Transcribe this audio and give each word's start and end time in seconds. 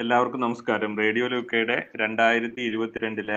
എല്ലാവർക്കും 0.00 0.40
നമസ്കാരം. 0.40 0.92
റേഡിയോ 0.98 1.26
ലൂക്കയുടെ 1.28 1.74
രണ്ടായിരത്തി 1.96 2.60
ഇരുപത്തിരണ്ടിലെ 2.60 3.36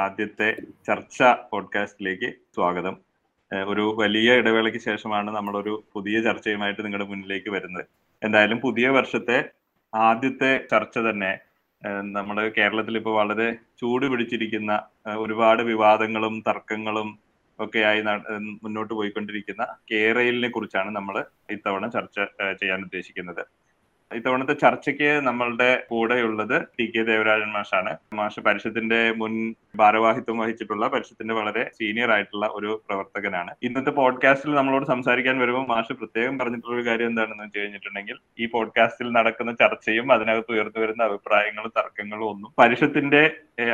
ആദ്യത്തെ 0.00 0.48
ചർച്ച 0.86 1.22
പോഡ്കാസ്റ്റിലേക്ക് 1.50 2.28
സ്വാഗതം. 2.54 2.94
ഒരു 3.66 3.84
വലിയ 3.98 4.36
ഇടവേളയ്ക്ക് 4.36 4.78
ശേഷമാണ് 4.78 5.30
നമ്മളൊരു 5.36 5.72
പുതിയ 5.92 6.22
ചർച്ചയുമായിട്ട് 6.22 6.84
നിങ്ങളുടെ 6.84 7.08
മുന്നിലേക്ക് 7.08 7.50
വരുന്നത്. 7.50 7.84
എന്തായാലും 8.22 8.60
പുതിയ 8.60 8.88
വർഷത്തെ 8.88 9.38
ആദ്യത്തെ 9.94 10.52
ചർച്ച 10.70 10.98
തന്നെ 10.98 11.32
നമ്മുടെ 12.12 12.44
കേരളത്തിൽ 12.58 12.96
ഇപ്പോൾ 12.96 13.16
വളരെ 13.20 13.48
ചൂട് 13.80 14.06
പിടിച്ചിരിക്കുന്ന 14.06 14.72
ഒരുപാട് 15.16 15.62
വിവാദങ്ങളും 15.62 16.36
തർക്കങ്ങളും 16.48 17.10
ഒക്കെയായി 17.58 18.02
മുന്നോട്ട് 18.62 18.94
പോയിക്കൊണ്ടിരിക്കുന്ന 18.94 19.66
കേരളിനെ 19.92 20.48
കുറിച്ചാണ് 20.48 20.90
നമ്മൾ 20.90 21.24
ഇത്തവണ 21.50 21.86
ചർച്ച 21.88 22.20
ചെയ്യാൻ 22.60 22.80
ഉദ്ദേശിക്കുന്നത്. 22.80 23.42
ഇത്തവണത്തെ 24.16 24.54
ചർച്ചയ്ക്ക് 24.62 25.10
നമ്മളുടെ 25.28 25.70
കൂടെയുള്ളത് 25.90 26.56
ടി 26.78 26.86
കെ 26.94 27.02
ദേവരാജൻ 27.10 27.50
മാഷാണ്. 27.56 27.92
മാഷ് 28.18 28.40
പരിഷത്തിന്റെ 28.46 29.00
മുൻ 29.20 29.34
ഭാരവാഹിത്വം 29.76 30.38
വഹിച്ചിട്ടുള്ള 30.42 30.86
പരിഷത്തിന്റെ 30.94 31.34
വളരെ 31.34 31.62
സീനിയർ 31.78 32.10
ആയിട്ടുള്ള 32.14 32.46
ഒരു 32.58 32.70
പ്രവർത്തകനാണ്. 32.86 33.52
ഇന്നത്തെ 33.62 33.90
പോഡ്കാസ്റ്റിൽ 33.90 34.54
നമ്മളോട് 34.54 34.86
സംസാരിക്കാൻ 34.92 35.36
വരുമ്പോൾ 35.42 35.66
മാഷ് 35.72 35.92
പ്രത്യേകം 35.92 36.38
പറഞ്ഞിട്ടുള്ള 36.38 36.76
ഒരു 36.76 36.86
കാര്യം 36.88 37.10
എന്താണെന്ന് 37.12 37.44
വെച്ച് 37.44 37.60
കഴിഞ്ഞിട്ടുണ്ടെങ്കിൽ 37.60 38.16
ഈ 38.38 38.46
പോഡ്കാസ്റ്റിൽ 38.46 39.08
നടക്കുന്ന 39.18 39.52
ചർച്ചയും 39.62 40.12
അതിനകത്ത് 40.12 40.52
ഉയർന്നു 40.56 40.80
വരുന്ന 40.82 41.02
അഭിപ്രായങ്ങളും 41.04 41.72
തർക്കങ്ങളും 41.78 42.26
ഒന്നും 42.32 42.52
പരിഷത്തിന്റെ 42.62 43.22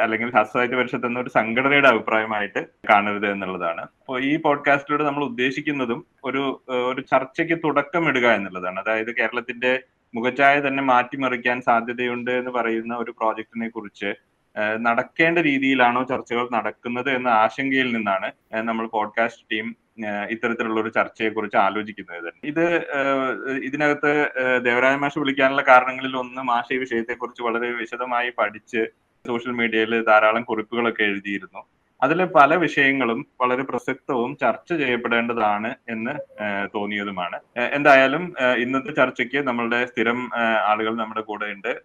അല്ലെങ്കിൽ 0.04 0.28
ശാസ്ത്രസാഹിത്യ 0.30 0.76
പരിഷത്ത് 0.76 1.06
എന്ന 1.06 1.18
ഒരു 1.20 1.30
സംഘടനയുടെ 1.38 1.88
അഭിപ്രായമായിട്ട് 1.88 2.60
കാണരുത് 2.90 3.28
എന്നുള്ളതാണ്. 3.34 3.82
അപ്പോൾ 4.02 4.18
ഈ 4.30 4.36
പോഡ്കാസ്റ്റിലൂടെ 4.46 5.04
നമ്മൾ 5.04 5.24
ഉദ്ദേശിക്കുന്നതും 5.24 6.00
ഒരു 6.24 6.42
ഒരു 6.90 7.00
ചർച്ചയ്ക്ക് 7.12 7.56
തുടക്കമിടുക 7.64 8.26
എന്നുള്ളതാണ്. 8.38 8.78
അതായത് 8.80 9.10
കേരളത്തിന്റെ 9.20 9.72
മുഖച്ഛായ 10.14 10.60
തന്നെ 10.60 10.82
മാറ്റിമറിക്കാൻ 10.82 11.60
സാധ്യതയുണ്ട് 11.60 12.30
എന്ന് 12.30 12.50
പറയുന്ന 12.50 12.96
ഒരു 12.96 13.10
പ്രോജക്റ്റിനെ 13.10 13.68
കുറിച്ച് 13.68 14.14
നടക്കേണ്ട 14.78 15.38
രീതിയിലാണോ 15.38 16.02
ചർച്ചകൾ 16.02 16.48
നടക്കുന്നത് 16.52 17.10
എന്ന 17.10 17.28
ആശങ്കയിൽ 17.28 17.96
നിന്നാണ് 17.96 18.32
നമ്മൾ 18.62 18.86
പോഡ്കാസ്റ്റ് 18.86 19.46
ടീം 19.52 19.66
ഇത്തരത്തിലുള്ള 20.30 20.80
ഒരു 20.80 20.88
ചർച്ചയെ 20.88 21.28
കുറിച്ച് 21.28 21.56
ആലോചിക്കുന്നത് 21.56 22.32
ഇത് 22.44 22.64
ഇതിനകത്ത് 23.62 24.12
ദേവരായ 24.64 24.96
മാഷ 24.96 25.18
വിളിക്കാനുള്ള 25.18 25.62
കാരണങ്ങളിൽ 25.62 26.16
ഒന്ന് 26.16 26.42
മാഷ 26.42 26.72
ഈ 26.72 26.76
വിഷയത്തെ 26.76 27.14
കുറിച്ച് 27.14 27.42
വളരെ 27.42 27.70
വിശദമായി 27.72 28.30
പഠിച്ച് 28.38 28.82
സോഷ്യൽ 29.24 29.52
മീഡിയയിൽ 29.52 30.02
ധാരാളം 30.02 30.42
കുറിപ്പുകളൊക്കെ 30.42 31.02
എഴുതിയിരുന്നു. 31.02 31.62
അതിലെ 32.02 32.24
പല 32.24 32.54
വിഷയങ്ങളും 32.54 33.26
വളരെ 33.40 33.62
പ്രസക്തവും 33.62 34.36
ചർച്ച 34.36 34.72
ചെയ്യപ്പെടേണ്ടതാണ് 34.72 35.74
എന്ന് 35.88 36.14
തോന്നിയതുമാണ്. 36.74 37.38
എന്തായാലും 37.72 38.34
ഇന്നത്തെ 38.58 38.92
ചർച്ചയ്ക്ക് 38.92 39.46
നമ്മളുടെ 39.46 39.86
സ്ഥിരം 39.86 40.30
ആളുകൾ 40.64 40.96
നമ്മുടെ 40.96 41.20
കൂടെ 41.20 41.46
ഉണ്ട് 41.46 41.80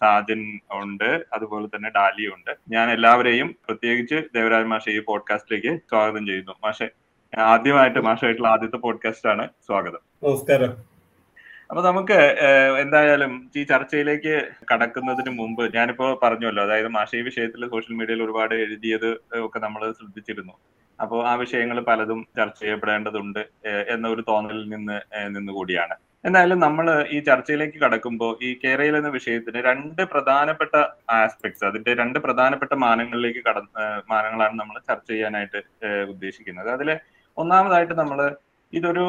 സാജൻ 0.00 0.58
ഉണ്ട് 0.72 1.24
അതുപോലെ 1.32 1.66
തന്നെ 1.66 1.90
ഡാലി 1.96 2.26
ഉണ്ട്. 2.26 2.56
ഞാൻ 2.68 2.90
എല്ലാവരെയും 2.90 3.54
പ്രത്യേകിച്ച് 3.68 4.14
ദേവരാജ് 4.34 4.66
മാഷ 4.66 4.88
ഈ 4.88 4.98
പോഡ്കാസ്റ്റിലേക്ക് 4.98 5.76
സ്വാഗതം 5.90 6.26
ചെയ്യുന്നു. 6.26 6.52
മാഷെ 6.64 6.88
ആദ്യമായിട്ട് 7.38 7.98
മാഷായിട്ടുള്ള 7.98 8.48
ആദ്യത്തെ 8.48 8.76
പോഡ്കാസ്റ്റ് 8.76 9.28
ആണ് 9.28 9.48
സ്വാഗതം. 9.66 10.02
നമസ്കാരം. 10.24 10.93
അപ്പൊ 11.70 11.82
നമുക്ക് 11.88 12.18
എന്തായാലും 12.82 13.32
ഈ 13.58 13.62
ചർച്ചയിലേക്ക് 13.72 14.34
കടക്കുന്നതിന് 14.70 15.30
മുമ്പ് 15.40 15.62
ഞാനിപ്പോ 15.76 16.06
പറഞ്ഞല്ലോ 16.24 16.62
അതായത് 16.66 16.90
മാഷി 16.96 17.20
വിഷയത്തിൽ 17.28 17.62
സോഷ്യൽ 17.74 17.94
മീഡിയയിൽ 18.00 18.22
ഒരുപാട് 18.26 18.54
എഴുതിയത് 18.64 19.08
ഒക്കെ 19.46 19.60
നമ്മൾ 19.66 19.82
ശ്രദ്ധിച്ചിരുന്നു. 19.98 20.54
അപ്പോൾ 20.98 21.20
ആ 21.30 21.32
വിഷയങ്ങൾ 21.42 21.78
പലതും 21.88 22.20
ചർച്ച 22.38 22.60
ചെയ്യപ്പെടേണ്ടതുണ്ട് 22.64 23.40
എന്ന 23.94 24.06
ഒരു 24.14 24.22
തോന്നലിൽ 24.30 24.66
നിന്ന് 24.74 24.98
നിന്നുകൂടിയാണ് 25.36 25.96
എന്തായാലും 26.28 26.58
നമ്മൾ 26.66 26.86
ഈ 27.14 27.18
ചർച്ചയിലേക്ക് 27.28 27.78
കടക്കുമ്പോൾ 27.80 28.30
ഈ 28.46 28.50
കേരയിൽ 28.62 28.94
എന്ന 29.00 29.10
വിഷയത്തിന് 29.16 29.60
രണ്ട് 29.68 30.02
പ്രധാനപ്പെട്ട 30.12 30.74
ആസ്പെക്ട്സ് 31.16 31.64
അതിന്റെ 31.70 31.92
രണ്ട് 32.00 32.18
പ്രധാനപ്പെട്ട 32.26 32.74
മാനങ്ങളിലേക്ക് 32.86 33.42
കട 33.48 33.58
മാനങ്ങളാണ് 34.12 34.56
നമ്മൾ 34.60 34.76
ചർച്ച 34.90 35.08
ചെയ്യാനായിട്ട് 35.12 35.60
ഉദ്ദേശിക്കുന്നത്. 36.12 36.70
അതിൽ 36.76 36.90
ഒന്നാമതായിട്ട് 37.36 37.94
നമ്മൾ 38.00 38.18
ഇതൊരു 38.78 39.04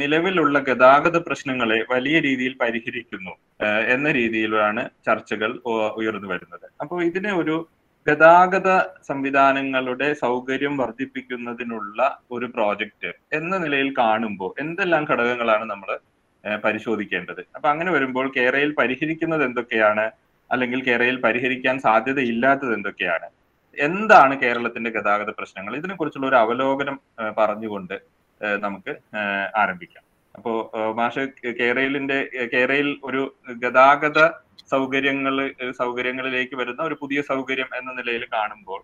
നിലവിലുള്ള 0.00 0.56
ഗതാഗത 0.68 1.16
പ്രശ്നങ്ങളെ 1.26 1.78
വലിയ 1.92 2.16
രീതിയിൽ 2.26 2.52
പരിഹരിക്കുന്നു 2.62 3.32
എന്ന 3.94 4.08
രീതിയിലാണ് 4.18 4.82
ചർച്ചകൾ 5.06 5.50
ഉയർന്നു 6.00 6.28
വരുന്നത്. 6.32 6.66
അപ്പോൾ 6.82 6.98
ഇതിനെ 7.08 7.32
ഒരു 7.40 7.56
ഗതാഗത 8.06 8.68
സംവിധാനങ്ങളുടെ 9.08 10.08
സൗകര്യം 10.22 10.74
വർദ്ധിപ്പിക്കുന്നതിനുള്ള 10.82 11.98
ഒരു 12.34 12.46
പ്രോജക്റ്റ് 12.54 13.10
എന്ന 13.38 13.54
നിലയിൽ 13.64 13.90
കാണുമ്പോൾ 14.02 14.52
എന്തെല്ലാം 14.64 15.02
ഘടകങ്ങളാണ് 15.10 15.64
നമ്മൾ 15.72 15.90
പരിശോധിക്കേണ്ടത്? 16.64 17.42
അപ്പൊ 17.56 17.68
അങ്ങനെ 17.72 17.90
വരുമ്പോൾ 17.96 18.26
കേരളയിൽ 18.36 18.70
പരിഹരിക്കുന്നത് 18.80 19.42
എന്തൊക്കെയാണ്? 19.48 20.06
അല്ലെങ്കിൽ 20.50 20.80
കേരളയിൽ 20.88 21.18
പരിഹരിക്കാൻ 21.26 21.76
സാധ്യതയില്ലാത്തത് 21.86 22.72
എന്തൊക്കെയാണ്? 22.78 23.28
എന്താണ് 23.78 24.34
കേരളത്തിന്റെ 24.44 24.90
ഗതാഗത 24.94 25.30
പ്രശ്നങ്ങൾ? 25.38 25.72
ഇതിനെക്കുറിച്ചുള്ള 25.80 26.26
ഒരു 26.30 26.38
അവലോകനം 26.44 26.96
പറഞ്ഞുകൊണ്ട് 27.40 27.96
നമുക്ക് 28.64 28.92
ആരംഭിക്കാം. 29.62 30.04
അപ്പോ 30.34 30.52
മാഷ 30.96 31.18
കേരളിന്റെ 31.60 32.18
കേരളയിൽ 32.52 32.88
ഒരു 33.04 33.22
ഗതാഗത 33.62 34.20
സൗകര്യങ്ങൾ 34.70 35.34
സൗകര്യങ്ങളിലേക്ക് 35.78 36.54
വരുന്ന 36.56 36.80
ഒരു 36.82 36.96
പുതിയ 37.00 37.20
സൗകര്യം 37.22 37.68
എന്ന 37.78 37.90
നിലയിൽ 37.92 38.24
കാണുമ്പോൾ 38.32 38.80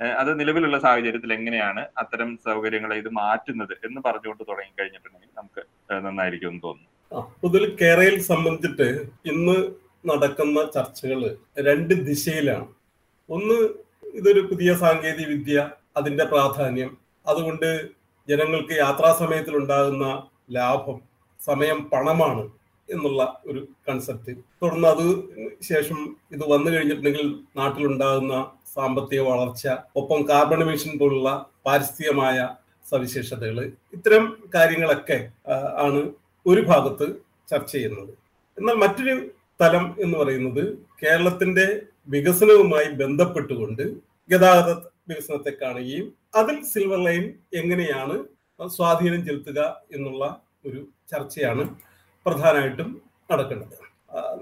അത് 0.00 0.40
നിലവിലുള്ള 0.40 0.78
സാഹചര്യത്തിൽ 0.78 1.32
എങ്ങനെയാണ് 1.32 1.82
അത്തരം 1.98 2.36
സൗകര്യങ്ങളെ 2.46 2.96
ഇത് 2.96 3.08
മാറ്റുന്നത് 3.08 3.74
എന്ന് 3.86 4.00
പറഞ്ഞുകൊണ്ട് 4.06 4.42
തുടങ്ങി 4.48 4.72
കഴിഞ്ഞിട്ടുണ്ടെങ്കിൽ 4.80 5.30
നമുക്ക് 5.38 5.62
നന്നായിരിക്കും 6.06 6.48
എന്ന് 6.48 6.62
തോന്നുന്നു. 6.62 6.90
പൊതുവിൽ 7.42 7.76
കേരളയിൽ 7.82 8.16
സംബന്ധിച്ചിട്ട് 8.22 8.88
ഇന്ന് 9.32 9.56
നടക്കുന്ന 10.10 10.64
ചർച്ചകൾ 10.76 11.20
രണ്ട് 11.68 11.94
ദിശയിലാണ്. 12.08 12.66
ഒന്ന് 13.30 13.58
ഇതൊരു 14.18 14.40
പുതിയ 14.40 14.70
സാങ്കേതിക 14.74 15.28
വിദ്യ 15.28 15.70
അതിന്റെ 15.96 16.24
പ്രാധാന്യം. 16.24 16.90
അതുകൊണ്ട് 17.26 17.70
ജനങ്ങൾക്ക് 18.28 18.74
യാത്രാ 18.74 19.12
സമയത്തിൽ 19.12 19.56
ഉണ്ടാകുന്ന 19.56 20.04
ലാഭം 20.50 21.00
സമയം 21.40 21.88
പണമാണ് 21.92 22.44
എന്നുള്ള 22.88 23.42
ഒരു 23.46 23.68
കൺസെപ്റ്റ് 23.88 24.32
തുടർന്ന് 24.62 24.88
അത് 24.88 25.06
ശേഷം 25.62 25.98
ഇത് 26.32 26.44
വന്നു 26.48 26.70
കഴിഞ്ഞിട്ടുണ്ടെങ്കിൽ 26.70 27.26
നാട്ടിലുണ്ടാകുന്ന 27.56 28.34
സാമ്പത്തിക 28.74 29.20
വളർച്ച 29.20 29.66
ഒപ്പം 29.96 30.28
കാർബൺ 30.28 30.62
എമിഷൻ 30.62 30.98
പോലുള്ള 30.98 31.46
പാരിസ്ഥിതികമായ 31.66 32.48
സവിശേഷതകൾ 32.84 33.58
ഇത്തരം 33.92 34.24
കാര്യങ്ങളൊക്കെ 34.54 35.18
ആണ് 35.76 36.00
ഒരു 36.46 36.60
ഭാഗത്ത് 36.60 37.06
ചർച്ച 37.48 37.72
ചെയ്യുന്നത്. 37.72 38.12
എന്നാൽ 38.58 38.74
മറ്റൊരു 38.74 39.14
തലം 39.60 39.96
എന്ന് 40.00 40.18
പറയുന്നത് 40.18 40.78
കേരളത്തിന്റെ 41.02 41.66
വികസനവുമായി 42.08 42.88
ബന്ധപ്പെട്ടുകൊണ്ട് 42.92 43.82
ഗതാഗത 44.30 44.72
വികസനത്തെ 45.08 45.52
കാണുകയും 45.62 46.12
അതിൽ 46.34 46.64
സിൽവർ 46.64 47.04
ലൈൻ 47.04 47.24
എങ്ങനെയാണ് 47.54 48.24
സ്വാധീനം 48.68 49.26
ചെലുത്തുക 49.26 49.82
എന്നുള്ള 49.94 50.40
ഒരു 50.66 50.86
ചർച്ചയാണ് 51.12 51.68
പ്രധാനമായിട്ടും 52.26 53.02
നടക്കേണ്ടത്. 53.32 53.84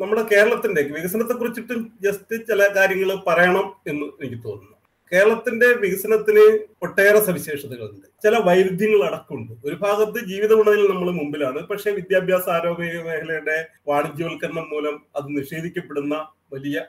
നമ്മുടെ 0.01 0.23
കേരളത്തിന്റെ 0.23 0.83
വികസനത്തെ 0.83 1.33
കുറിച്ചിട്ടും 1.33 1.93
ജസ്റ്റ് 2.01 2.47
ചില 2.47 2.63
കാര്യങ്ങൾ 2.77 3.17
പറയണം 3.27 3.75
എന്ന് 3.87 4.07
എനിക്ക് 4.25 4.45
തോന്നുന്നു. 4.45 4.77
കേരളത്തിന്റെ 5.13 5.67
വികസനത്തിന് 5.67 6.59
ഒട്ടേറെ 6.83 7.21
സവിശേഷതകളുണ്ട്. 7.21 8.07
ചില 8.23 8.39
വൈരുദ്ധ്യങ്ങൾ 8.39 9.07
അടക്കമുണ്ട്. 9.07 9.53
ഒരു 9.65 9.75
ഭാഗത്ത് 9.75 10.25
ജീവിത 10.27 10.53
ഗുണത്തിൽ 10.53 10.91
നമ്മൾ 10.91 11.11
മുമ്പിലാണ്. 11.11 11.59
പക്ഷെ 11.59 11.91
വിദ്യാഭ്യാസ 11.91 12.49
ആരോഗ്യ 12.49 13.03
മേഖലയുടെ 13.03 13.67
വാണിജ്യവൽക്കരണം 13.89 14.71
മൂലം 14.71 15.03
അത് 15.17 15.25
നിഷേധിക്കപ്പെടുന്ന 15.29 16.29
വലിയ 16.53 16.85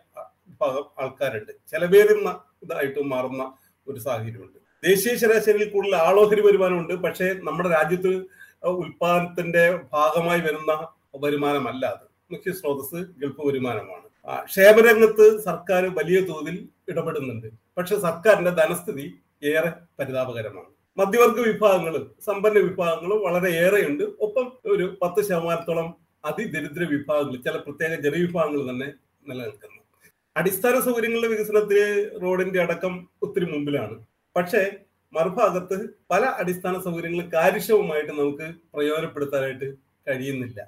ഭാഗം 0.62 0.86
ആൾക്കാരുണ്ട്. 1.02 1.52
ചെലവേറുന്ന 1.72 2.40
ഇതായിട്ട് 2.64 3.00
മാറുന്ന 3.00 3.44
ഒരു 3.88 4.00
സാഹചര്യമുണ്ട്. 4.00 4.60
ദേശീയ 4.88 5.18
ശരാശരിയിൽ 5.18 5.70
കൂടുതൽ 5.70 5.96
ആളോഹരി 5.96 6.42
വരുമാനമുണ്ട്. 6.42 6.94
പക്ഷേ 6.94 7.26
നമ്മുടെ 7.44 7.70
രാജ്യത്ത് 7.70 8.26
ഉൽപാദനത്തിന്റെ 8.64 9.80
ഭാഗമായി 9.94 10.40
വരുന്ന 10.40 10.88
വരുമാനമല്ല 11.16 11.86
അത്. 11.86 12.34
മുഖ്യ 12.34 12.52
സ്രോതസ് 12.52 13.06
ഗൾഫ് 13.22 13.48
വരുമാനമാണ്. 13.48 14.08
ക്ഷേമരംഗത്ത് 14.46 15.44
സർക്കാർ 15.44 15.86
വലിയ 15.96 16.20
തോതിൽ 16.20 16.70
ഇടപെടുന്നുണ്ട്. 16.90 17.48
പക്ഷെ 17.78 18.00
സർക്കാരിന്റെ 18.00 18.52
ധനസ്ഥിതി 18.52 19.16
ഏറെ 19.44 19.72
പരിതാപകരമാണ്. 20.00 20.70
മധ്യവർഗ 20.98 21.40
വിഭാഗങ്ങളും 21.48 22.16
സമ്പന്ന 22.26 22.60
വിഭാഗങ്ങളും 22.60 23.24
വളരെ 23.24 23.50
ഏറെയുണ്ട്. 23.66 24.04
ഒപ്പം 24.04 24.52
ഒരു 24.66 24.98
പത്ത് 25.02 25.22
ശതമാനത്തോളം 25.28 25.96
അതിദരിദ്ര 26.26 26.84
വിഭാഗങ്ങൾ 26.84 27.36
ചില 27.36 27.58
പ്രത്യേക 27.58 28.00
ജനവിഭാഗങ്ങൾ 28.00 28.70
തന്നെ 28.70 28.94
നിലനിൽക്കുന്നു. 29.28 29.83
അടിസ്ഥാന 30.36 30.80
സൗകര്യങ്ങളുടെ 30.80 31.28
വികസനത്തിന് 31.28 32.22
റോഡിന്റെ 32.22 32.62
അടക്കം 32.62 33.08
ഒത്തിരി 33.24 33.46
മുമ്പിലാണ്. 33.46 34.06
പക്ഷേ 34.36 34.72
മറുഭാഗത്ത് 35.14 35.90
പല 36.12 36.24
അടിസ്ഥാന 36.26 36.80
സൗകര്യങ്ങളും 36.82 37.32
കാര്യക്ഷമമായിട്ട് 37.34 38.12
നമുക്ക് 38.12 38.54
പ്രയോജനപ്പെടുത്താനായിട്ട് 38.74 39.74
കഴിയുന്നില്ല. 40.08 40.68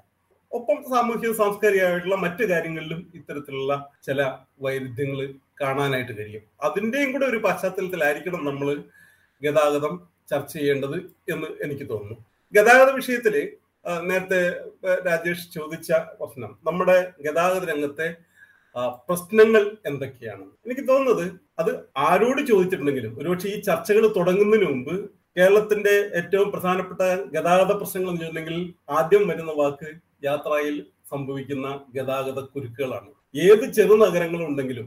ഒപ്പം 0.52 0.84
സാമൂഹ്യ 0.90 1.32
സാംസ്കാരികമായിട്ടുള്ള 1.32 2.14
മറ്റു 2.14 2.44
കാര്യങ്ങളിലും 2.44 3.12
ഇത്തരത്തിലുള്ള 3.14 3.90
ചില 4.06 4.32
വൈരുദ്ധ്യങ്ങൾ 4.60 5.34
കാണാനായിട്ട് 5.60 6.18
കഴിയും. 6.18 6.42
അതിന്റെയും 6.62 7.12
കൂടെ 7.12 7.26
ഒരു 7.26 7.36
പശ്ചാത്തലത്തിലായിരിക്കണം 7.36 8.44
നമ്മൾ 8.44 8.82
ഗതാഗതം 9.42 10.08
ചർച്ച 10.30 10.52
ചെയ്യേണ്ടത് 10.52 10.96
എന്ന് 11.32 11.46
എനിക്ക് 11.62 11.88
തോന്നുന്നു. 11.88 12.24
ഗതാഗത 12.52 12.90
വിഷയത്തിൽ 12.94 13.56
നേരത്തെ 14.02 14.40
രാജേഷ് 15.06 15.52
ചോദിച്ച 15.52 15.92
പ്രശ്നം. 15.92 16.58
നമ്മുടെ 16.64 17.12
ഗതാഗത 17.24 17.64
രംഗത്തെ 17.64 18.25
പ്രശ്നങ്ങൾ 19.08 19.62
എന്തൊക്കെയാണ്? 19.86 20.44
എനിക്ക് 20.66 20.88
തോന്നുന്നത് 20.88 21.26
അത് 21.58 21.70
ആരോട് 21.96 22.40
ചോദിച്ചിട്ടുണ്ടെങ്കിലും 22.40 23.18
ഒരുപക്ഷെ 23.18 23.48
ഈ 23.48 23.60
ചർച്ചകൾ 23.60 24.12
തുടങ്ങുന്നതിന് 24.16 24.66
മുമ്പ് 24.70 24.94
കേരളത്തിന്റെ 25.36 25.94
ഏറ്റവും 26.14 26.50
പ്രധാനപ്പെട്ട 26.50 27.00
ഗതാഗത 27.34 27.72
പ്രശ്നങ്ങൾ 27.72 28.10
എന്ന് 28.10 28.20
ചോദിച്ചിട്ടുണ്ടെങ്കിൽ 28.20 28.58
ആദ്യം 28.88 29.28
വരുന്ന 29.28 29.52
വാക്ക് 29.52 29.88
യാത്രയിൽ 30.24 30.76
സംഭവിക്കുന്ന 31.10 31.66
ഗതാഗത 31.96 32.40
കുരുക്കുകളാണ്. 32.40 33.10
ഏത് 33.34 33.72
ചെറു 33.72 33.94
നഗരങ്ങളുണ്ടെങ്കിലും 33.94 34.86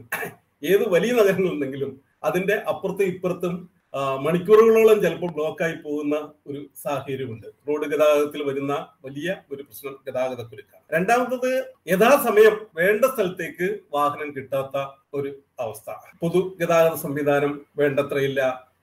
ഏത് 0.62 0.84
വലിയ 0.88 1.12
നഗരങ്ങളുണ്ടെങ്കിലും 1.12 1.90
അതിന്റെ 2.24 2.54
അപ്പുറത്തും 2.72 3.04
ഇപ്പുറത്തും 3.04 3.54
മണിക്കൂറുകളോളം 3.94 5.02
ചിലപ്പോൾ 5.02 5.30
ബ്ലോക്കായി 5.32 5.74
പോകുന്ന 5.84 6.16
ഒരു 6.46 6.60
സാഹചര്യമുണ്ട്. 6.84 7.46
റോഡ് 7.68 7.86
ഗതാഗതത്തിൽ 7.92 8.42
വരുന്ന 8.42 8.72
വലിയ 9.04 9.28
ഒരു 9.52 9.62
പ്രശ്നം 9.62 9.94
ഗതാഗത 10.06 10.42
കുരുക്കാണ് 10.42 10.84
രണ്ടാമത്തത് 10.94 11.50
യഥാസമയം 11.88 12.56
വേണ്ട 12.74 13.04
സ്ഥലത്തേക്ക് 13.04 13.68
വാഹനം 13.92 14.30
കിട്ടാത്ത 14.36 14.76
ഒരു 15.14 15.30
അവസ്ഥ. 15.60 15.90
പൊതുഗതാഗത 16.20 16.94
സംവിധാനം 16.94 17.66
വേണ്ടത്രയില്ല. 17.78 18.40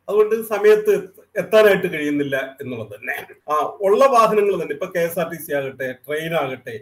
അതുകൊണ്ട് 0.10 0.36
സമയത്ത് 0.54 0.94
എത്താനായിട്ട് 1.36 1.88
കഴിയുന്നില്ല 1.94 2.58
എന്നുള്ളത് 2.62 2.94
തന്നെ. 2.96 3.16
ആ 3.50 3.56
ഉള്ള 3.88 4.06
വാഹനങ്ങൾ 4.06 4.54
തന്നെ 4.62 4.74
ഇപ്പൊ 4.74 4.88
K 4.96 5.00
S 5.00 5.20
R 5.20 5.28
T 5.32 5.38
C 5.38 5.52
ആകട്ടെ 5.54 5.92
ട്രെയിൻ 6.06 6.34
ആകട്ടെ 6.36 6.76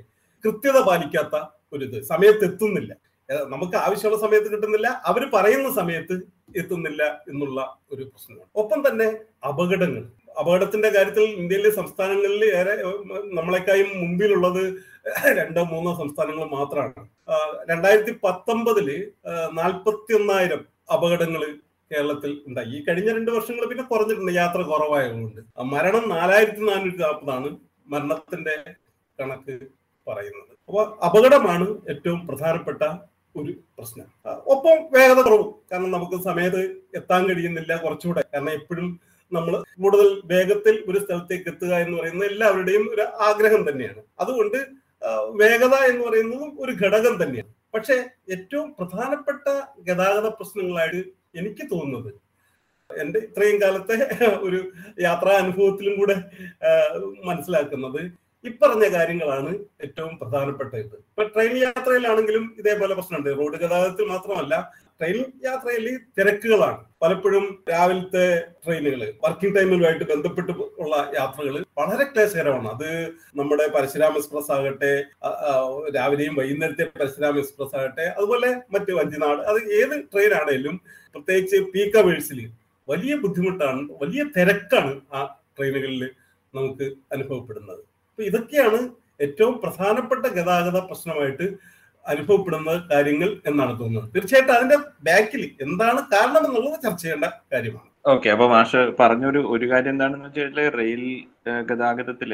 കൃത്യത 0.44 0.78
പാലിക്കാത്ത 0.80 1.36
ഒരു 1.74 1.84
ഇത്. 1.86 2.04
സമയത്ത് 2.04 2.44
എത്തുന്നില്ല. 2.46 2.92
നമുക്ക് 3.30 3.76
ആവശ്യമുള്ള 3.78 4.20
സമയത്ത് 4.20 4.52
കിട്ടുന്നില്ല. 4.52 4.88
അവർ 5.06 5.30
പറയുന്ന 5.34 5.70
സമയത്ത് 5.74 6.16
എത്തുന്നില്ല 6.58 7.04
എന്നുള്ള 7.30 7.60
ഒരു 7.92 8.04
പ്രശ്നമാണ്. 8.04 8.50
ഒപ്പം 8.56 8.88
തന്നെ 8.88 9.08
അപകടങ്ങൾ. 9.48 10.04
അപകടത്തിന്റെ 10.40 10.90
കാര്യത്തിൽ 10.90 11.24
ഇന്ത്യയിലെ 11.24 11.70
സംസ്ഥാനങ്ങളിൽ 11.70 12.46
ഏറെ 12.46 12.74
നമ്മളെക്കായും 13.38 13.90
മുമ്പിലുള്ളത് 14.02 14.64
രണ്ടോ 15.38 15.64
മൂന്നോ 15.64 15.92
സംസ്ഥാനങ്ങൾ 15.98 16.46
മാത്രമാണ്. 16.50 17.08
രണ്ടായിരത്തി 17.70 18.20
പത്തൊമ്പതിൽ 18.24 19.12
നാൽപ്പത്തി 19.54 20.14
ഒന്നായിരം 20.14 20.66
അപകടങ്ങൾ 20.94 21.44
കേരളത്തിൽ 21.92 22.32
ഉണ്ടായി. 22.48 22.68
ഈ 22.68 22.84
കഴിഞ്ഞ 22.84 23.10
രണ്ട് 23.14 23.32
വർഷങ്ങൾ 23.32 23.66
പിന്നെ 23.66 23.84
കുറഞ്ഞിട്ടുണ്ട്. 23.84 24.32
യാത്ര 24.32 24.62
കുറവായതുകൊണ്ട്. 24.62 25.42
മരണം 25.60 26.10
നാലായിരത്തി 26.10 26.60
നാനൂറ്റി 26.60 26.98
നാൽപ്പതാണ് 26.98 27.50
മരണത്തിന്റെ 27.88 28.56
കണക്ക് 29.20 29.56
പറയുന്നത്. 30.08 30.54
അപ്പൊ 30.68 30.82
അപകടമാണ് 31.06 31.68
ഏറ്റവും 31.90 32.28
പ്രധാനപ്പെട്ട 32.28 32.84
ഒരു 33.36 33.52
പ്രശ്നം. 33.78 34.08
ഒപ്പം 34.54 34.78
വേഗത 34.96 35.20
കുറവും. 35.22 35.50
കാരണം 35.72 35.92
നമുക്ക് 35.92 36.24
സമയത്ത് 36.24 36.62
എത്താൻ 36.96 37.22
കഴിയുന്നില്ല 37.30 37.76
കുറച്ചുകൂടെ. 37.76 38.24
കാരണം 38.34 38.50
എപ്പോഴും 38.50 39.00
നമ്മൾ 39.32 39.54
കൂടുതൽ 39.82 40.22
വേഗത്തിൽ 40.26 40.76
ഒരു 40.88 41.00
സ്ഥലത്തേക്ക് 41.00 41.48
എത്തുക 41.50 41.74
എന്ന് 41.76 41.98
പറയുന്നത് 41.98 42.30
എല്ലാവരുടെയും 42.32 42.84
ഒരു 42.94 43.02
ആഗ്രഹം 43.02 43.70
തന്നെയാണ്. 43.70 44.02
അതുകൊണ്ട് 44.20 44.58
വേഗത 45.42 45.76
എന്ന് 45.92 46.04
പറയുന്നതും 46.08 46.52
ഒരു 46.60 46.72
ഘടകം 46.72 47.24
തന്നെയാണ്. 47.24 47.52
പക്ഷേ 47.74 47.96
ഏറ്റവും 48.32 48.68
പ്രധാനപ്പെട്ട 48.80 49.48
ഗതാഗത 49.88 50.28
പ്രശ്നങ്ങളായിട്ട് 50.28 51.02
എനിക്ക് 51.40 51.64
തോന്നുന്നത് 51.72 52.12
എന്റെ 52.90 53.20
ഇത്രയും 53.20 53.62
കാലത്തെ 53.62 53.96
ഒരു 54.42 54.60
യാത്രാ 55.00 55.34
അനുഭവത്തിലും 55.38 56.00
കൂടെ 56.00 56.16
മനസ്സിലാക്കുന്നത് 57.24 58.25
ഇപ്പറഞ്ഞ 58.50 58.86
കാര്യങ്ങളാണ് 58.96 59.52
ഏറ്റവും 59.86 60.14
പ്രധാനപ്പെട്ട 60.22 60.74
ഇത് 60.84 60.96
ഇപ്പൊ 61.10 61.24
ട്രെയിൻ 61.34 61.54
യാത്രയിലാണെങ്കിലും 61.64 62.46
ഇതേപോലെ 62.60 62.94
പ്രശ്നമുണ്ട്. 62.98 63.30
റോഡ് 63.40 63.58
ഗതാഗതത്തിൽ 63.62 64.08
മാത്രമല്ല 64.14 64.56
ട്രെയിൻ 65.00 65.20
യാത്രയിൽ 65.46 65.86
തിരക്കുകളാണ്. 66.18 66.80
പലപ്പോഴും 67.04 67.46
രാവിലത്തെ 67.72 68.26
ട്രെയിനുകൾ 68.64 69.02
വർക്കിംഗ് 69.24 69.56
ടൈമിലുമായിട്ട് 69.58 70.06
ബന്ധപ്പെട്ട് 70.12 70.52
ഉള്ള 70.84 70.96
യാത്രകൾ 71.18 71.56
വളരെ 71.80 72.06
ക്ലേശകരമാണ് 72.12 72.70
അത് 72.76 72.90
നമ്മുടെ 73.40 73.66
പരശുരാം 73.76 74.14
എക്സ്പ്രസ് 74.20 74.52
ആകട്ടെ 74.58 74.92
രാവിലെയും 75.98 76.36
വൈകുന്നേരത്തെ 76.40 76.88
പരശുരാം 76.96 77.40
എക്സ്പ്രസ് 77.44 77.76
ആകട്ടെ 77.80 78.06
അതുപോലെ 78.18 78.52
മറ്റ് 78.76 78.94
വഞ്ചിനാട് 79.00 79.42
അത് 79.52 79.60
ഏത് 79.80 79.96
ട്രെയിൻ 80.14 80.34
ആണെങ്കിലും 80.42 80.78
പ്രത്യേകിച്ച് 81.16 81.60
പീക്ക് 81.74 82.04
വലിയ 82.88 83.14
ബുദ്ധിമുട്ടാണ് 83.16 83.82
വലിയ 84.04 84.24
തിരക്കാണ് 84.38 84.94
ആ 85.18 85.22
ട്രെയിനുകളിൽ 85.58 86.04
നമുക്ക് 86.54 86.86
അനുഭവപ്പെടുന്നത്. 87.14 87.84
അപ്പൊ 88.16 88.24
ഇതൊക്കെയാണ് 88.28 88.78
ഏറ്റവും 89.24 89.54
പ്രധാനപ്പെട്ട 89.64 90.26
ഗതാഗത 90.36 90.78
പ്രശ്നമായിട്ട് 90.90 91.46
അനുഭവപ്പെടുന്ന 92.06 92.72
കാര്യങ്ങൾ 92.92 93.30
എന്നാണ് 93.50 93.74
തോന്നുന്നത്. 93.80 94.06
തീർച്ചയായിട്ടും 94.14 94.54
അതിന്റെ 94.58 94.78
ബാക്കിൽ 95.08 95.42
എന്താണ് 95.66 96.00
കാരണം 96.14 96.44
എന്നുള്ളത് 96.48 96.78
ചർച്ച 96.86 97.02
ചെയ്യേണ്ട 97.04 97.28
കാര്യമാണ്. 97.54 97.90
ഓക്കെ 98.14 98.30
അപ്പൊ 98.34 98.46
മാഷ് 98.54 98.82
പറഞ്ഞൊരു 99.00 99.40
ഒരു 99.54 99.66
കാര്യം 99.72 99.94
എന്താണെന്ന് 99.94 100.28
വെച്ചാൽ 100.28 100.60
റെയിൽ 100.80 101.02
ഗതാഗതത്തിൽ 101.70 102.32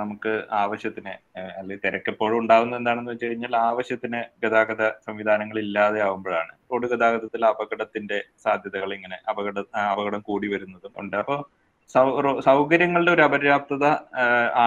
നമുക്ക് 0.00 0.32
ആവശ്യത്തിന് 0.62 1.14
അല്ലെങ്കിൽ 1.58 1.82
തിരക്കെപ്പോഴും 1.84 2.36
ഉണ്ടാകുന്ന 2.40 2.80
എന്താണെന്ന് 2.80 3.12
വെച്ച് 3.12 3.30
കഴിഞ്ഞാൽ 3.30 3.56
ആവശ്യത്തിന് 3.68 4.20
ഗതാഗത 4.44 4.82
സംവിധാനങ്ങൾ 5.06 5.60
ഇല്ലാതെ 5.66 6.02
ആവുമ്പോഴാണ്. 6.08 6.52
റോഡ് 6.72 6.90
ഗതാഗതത്തിൽ 6.92 7.44
അപകടത്തിന്റെ 7.52 8.18
സാധ്യതകൾ 8.44 8.92
ഇങ്ങനെ 8.98 9.18
അപകട 9.32 9.56
അപകടം 9.92 10.22
കൂടി 10.28 10.50
വരുന്നതും 10.54 10.92
ഉണ്ട്. 11.02 11.16
അപ്പോൾ 11.22 11.40
സൗകര്യങ്ങളുടെ 12.50 13.14
ഒരു 13.16 13.24
അപര്യാപ്തത 13.28 13.86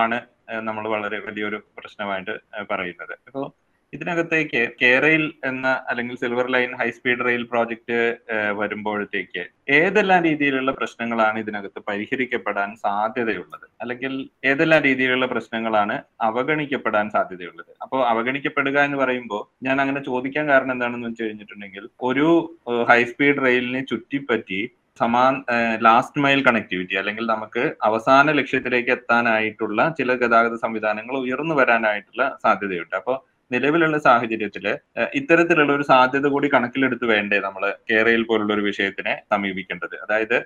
ആണ് 0.02 0.20
നമ്മൾ 0.68 0.84
വളരെ 0.96 1.20
വലിയൊരു 1.28 1.58
പ്രശ്നമായിട്ട് 1.78 2.36
പറയുന്നത്. 2.72 3.16
അപ്പോൾ 3.30 3.48
ഇതിനകത്തേക്ക് 3.94 4.62
കേരയിൽ 4.82 5.22
എന്ന 5.50 5.68
അല്ലെങ്കിൽ 5.90 6.16
silver 6.22 6.48
line 6.56 6.72
high 6.80 6.88
speed 6.96 7.26
rail 7.28 7.44
project 7.52 8.00
വരുമ്പോഴത്തേക്ക് 8.60 9.44
ഏതെല്ലാം 9.78 10.20
രീതിയിലുള്ള 10.28 10.72
പ്രശ്നങ്ങളാണ് 10.72 11.38
ഇതിനകത്ത് 11.44 11.80
പരിഹരിക്കപ്പെടാൻ 11.90 12.70
സാധ്യതയുള്ളത്? 12.86 13.66
അല്ലെങ്കിൽ 13.82 14.14
ഏതെല്ലാം 14.52 14.82
രീതിയിലുള്ള 14.88 15.26
പ്രശ്നങ്ങളാണ് 15.26 15.96
അവഗണിക്കപ്പെടാൻ 16.22 17.08
സാധ്യതയുള്ളത്? 17.16 17.72
അപ്പോൾ 17.86 18.02
അവഗണിക്കപ്പെടുക 18.12 18.78
എന്ന് 18.88 19.00
പറയുമ്പോൾ 19.04 19.44
ഞാൻ 19.68 19.82
അങ്ങനെ 19.82 20.02
ചോദിക്കാൻ 20.10 20.48
കാരണം 20.50 20.72
എന്താണെന്ന് 20.72 21.10
വെച്ച് 21.10 21.24
കഴിഞ്ഞിട്ടുണ്ടെങ്കിൽ 21.24 21.86
ഒരു 22.10 22.28
ഹൈ 22.92 23.02
സ്പീഡ് 23.04 23.44
റെയിലിനെ 23.48 23.84
ചുറ്റിപ്പറ്റി 23.94 24.62
സമാൻ 25.00 25.34
ലാസ്റ്റ് 25.88 26.22
മൈൽ 26.24 26.40
കണക്ടിവിറ്റി 26.48 26.96
അല്ലെങ്കിൽ 27.02 27.26
നമുക്ക് 27.34 27.64
അവസാന 27.90 28.32
ലക്ഷ്യത്തിലേക്ക് 28.40 28.92
എത്താനായിട്ടുള്ള 28.98 29.80
ചില 30.00 30.14
ഗതാഗത 30.22 30.56
സംവിധാനങ്ങൾ 30.66 31.16
ഉയർന്നു 31.24 31.56
വരാനായിട്ടുള്ള 31.60 32.24
സാധ്യതയുണ്ട്. 32.46 32.96
അപ്പോൾ 33.02 33.18
നിലവിലുള്ള 33.52 33.98
സാഹചര്യത്തിൽ 34.08 34.66
ഇത്തരത്തിലുള്ള 35.20 35.72
ഒരു 35.78 35.86
സാധ്യത 35.92 36.28
കൂടി 36.34 36.48
കണക്കിലെടുത്ത് 36.56 37.06
വേണ്ടേ 37.14 37.38
നമ്മൾ 37.48 37.64
കേരയിൽ 37.90 38.24
പോലുള്ള 38.30 38.52
ഒരു 38.58 38.64
വിഷയത്തിനെ 38.70 39.14
സമീപിക്കേണ്ടത്? 39.34 39.96
അതായത് 40.06 40.38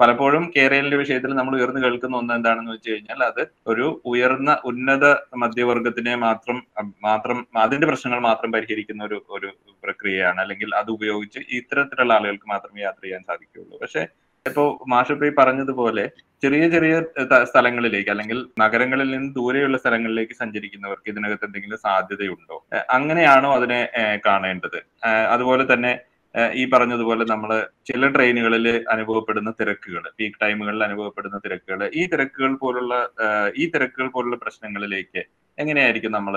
പലപ്പോഴും 0.00 0.44
കേരളിന്റെ 0.56 0.96
വിഷയത്തിൽ 0.96 1.30
നമ്മൾ 1.38 1.54
ഉയർന്നു 1.56 1.80
കേൾക്കുന്ന 1.84 2.16
ഒന്ന് 2.16 2.34
എന്താണെന്ന് 2.34 2.72
വെച്ച് 2.72 2.90
കഴിഞ്ഞാൽ 2.90 3.20
അത് 3.24 3.40
ഒരു 3.66 3.86
ഉയർന്ന 4.04 4.50
ഉന്നത 4.64 5.06
മധ്യവർഗത്തിനെ 5.42 6.14
മാത്രം 6.26 6.58
മാത്രം 7.08 7.38
അതിന്റെ 7.56 7.86
പ്രശ്നങ്ങൾ 7.86 8.20
മാത്രം 8.20 8.52
പരിഹരിക്കുന്ന 8.52 9.02
ഒരു 9.04 9.18
ഒരു 9.30 9.48
പ്രക്രിയയാണ്. 9.84 10.38
അല്ലെങ്കിൽ 10.40 10.70
അത് 10.80 10.90
ഉപയോഗിച്ച് 10.90 11.40
ഇത്തരത്തിലുള്ള 11.58 12.12
ആളുകൾക്ക് 12.18 12.48
മാത്രമേ 12.48 12.82
യാത്ര 12.82 13.02
ചെയ്യാൻ 13.06 13.22
സാധിക്കുകയുള്ളൂ. 13.22 13.76
പക്ഷേ 13.82 14.02
ഇപ്പോ 14.46 14.64
മാഷപ്പി 14.88 15.28
പറഞ്ഞതുപോലെ 15.38 16.04
ചെറിയ 16.42 16.64
ചെറിയ 16.70 16.94
സ്ഥലങ്ങളിലേക്ക് 17.50 18.10
അല്ലെങ്കിൽ 18.10 18.38
നഗരങ്ങളിൽ 18.60 19.08
നിന്ന് 19.14 19.30
ദൂരെയുള്ള 19.34 19.76
സ്ഥലങ്ങളിലേക്ക് 19.78 20.34
സഞ്ചരിക്കുന്നവർക്ക് 20.42 21.08
ഇതിനകത്ത് 21.12 21.46
എന്തെങ്കിലും 21.48 21.78
സാധ്യതയുണ്ടോ? 21.86 22.56
അങ്ങനെയാണോ 22.90 23.50
അതിനെ 23.58 23.80
കാണേണ്ടത്? 24.26 24.78
അതുപോലെ 25.34 25.66
തന്നെ 25.72 25.92
ഈ 26.60 26.62
പറഞ്ഞതുപോലെ 26.72 27.24
നമ്മൾ 27.24 27.50
ചില 27.86 28.08
ട്രെയിനുകളിൽ 28.08 28.66
അനുഭവപ്പെടുന്ന 28.94 29.50
തിരക്കുകൾ 29.60 30.04
പീക്ക് 30.18 30.40
ടൈമുകളിൽ 30.42 30.82
അനുഭവപ്പെടുന്ന 30.84 31.38
തിരക്കുകൾ 31.44 31.82
ഈ 32.00 32.04
തിരക്കുകൾ 32.12 32.52
പോലുള്ള 32.62 32.94
ഈ 33.56 33.66
തിരക്കുകൾ 33.74 34.08
പോലുള്ള 34.08 34.36
പ്രശ്നങ്ങളിലേക്ക് 34.36 35.22
എങ്ങനെയായിരിക്കും 35.58 36.12
നമ്മൾ 36.12 36.34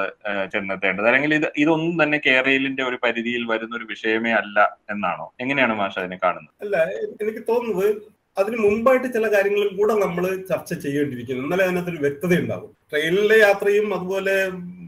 ചെന്നെത്തേണ്ടത്? 0.54 1.08
അല്ലെങ്കിൽ 1.08 1.34
ഇത് 1.34 1.48
ഇതൊന്നും 1.58 2.04
തന്നെ 2.04 2.18
കേരളിന്റെ 2.28 2.84
ഒരു 2.84 2.98
പരിധിയിൽ 3.04 3.44
വരുന്ന 3.52 3.76
ഒരു 3.76 3.86
വിഷയമേ 3.90 4.32
അല്ല 4.32 4.60
എന്നാണോ? 4.90 5.26
എങ്ങനെയാണ് 5.40 5.74
മാഷ 5.82 5.94
അതിനെ 6.00 6.18
കാണുന്നത്? 6.24 6.56
അല്ല 6.62 6.78
എനിക്ക് 7.24 7.44
തോന്നുന്നത് 7.50 7.88
അതിന് 8.38 8.58
മുമ്പായിട്ട് 8.58 9.08
ചില 9.14 9.26
കാര്യങ്ങളിൽ 9.34 9.72
കൂടെ 9.78 9.94
നമ്മൾ 9.94 10.24
ചർച്ച 10.50 10.74
ചെയ്യേണ്ടിയിരിക്കുന്നു. 10.74 11.44
എന്നാലേ 11.44 11.64
അതിനകത്തൊരു 11.66 12.02
വ്യക്തത 12.06 12.40
ഉണ്ടാവും 12.40 12.72
ട്രെയിനിലെ 12.92 13.38
യാത്രയും 13.38 13.88
അതുപോലെ 13.98 14.36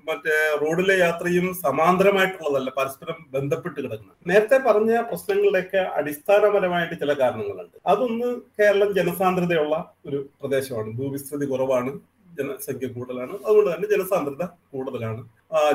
മറ്റേ 0.08 0.36
റോഡിലെ 0.62 0.96
യാത്രയും 0.98 1.46
സമാന്തരമായിട്ടുള്ളതല്ല 1.56 2.70
പരസ്പരം 2.78 3.18
ബന്ധപ്പെട്ട് 3.36 3.78
കിടക്കുന്നത്. 3.78 4.18
നേരത്തെ 4.28 4.58
പറഞ്ഞ 4.58 5.02
പ്രശ്നങ്ങളുടെയൊക്കെ 5.02 5.78
അടിസ്ഥാനപരമായിട്ട് 5.78 6.96
ചില 7.00 7.14
കാരണങ്ങളുണ്ട്. 7.14 7.78
അതൊന്ന് 7.86 8.30
കേരളം 8.60 8.94
ജനസാന്ദ്രതയുള്ള 8.94 9.76
ഒരു 10.06 10.30
പ്രദേശമാണ്. 10.42 10.92
ഭൂവിസ്തൃതി 11.00 11.46
കുറവാണ് 11.46 11.94
ജനസംഖ്യ 12.40 12.88
കൂടുതലാണ്. 12.88 13.34
അതുകൊണ്ട് 13.46 13.70
തന്നെ 13.76 13.88
ജനസാന്ദ്രത 13.88 14.44
കൂടുതലാണ്. 14.74 15.22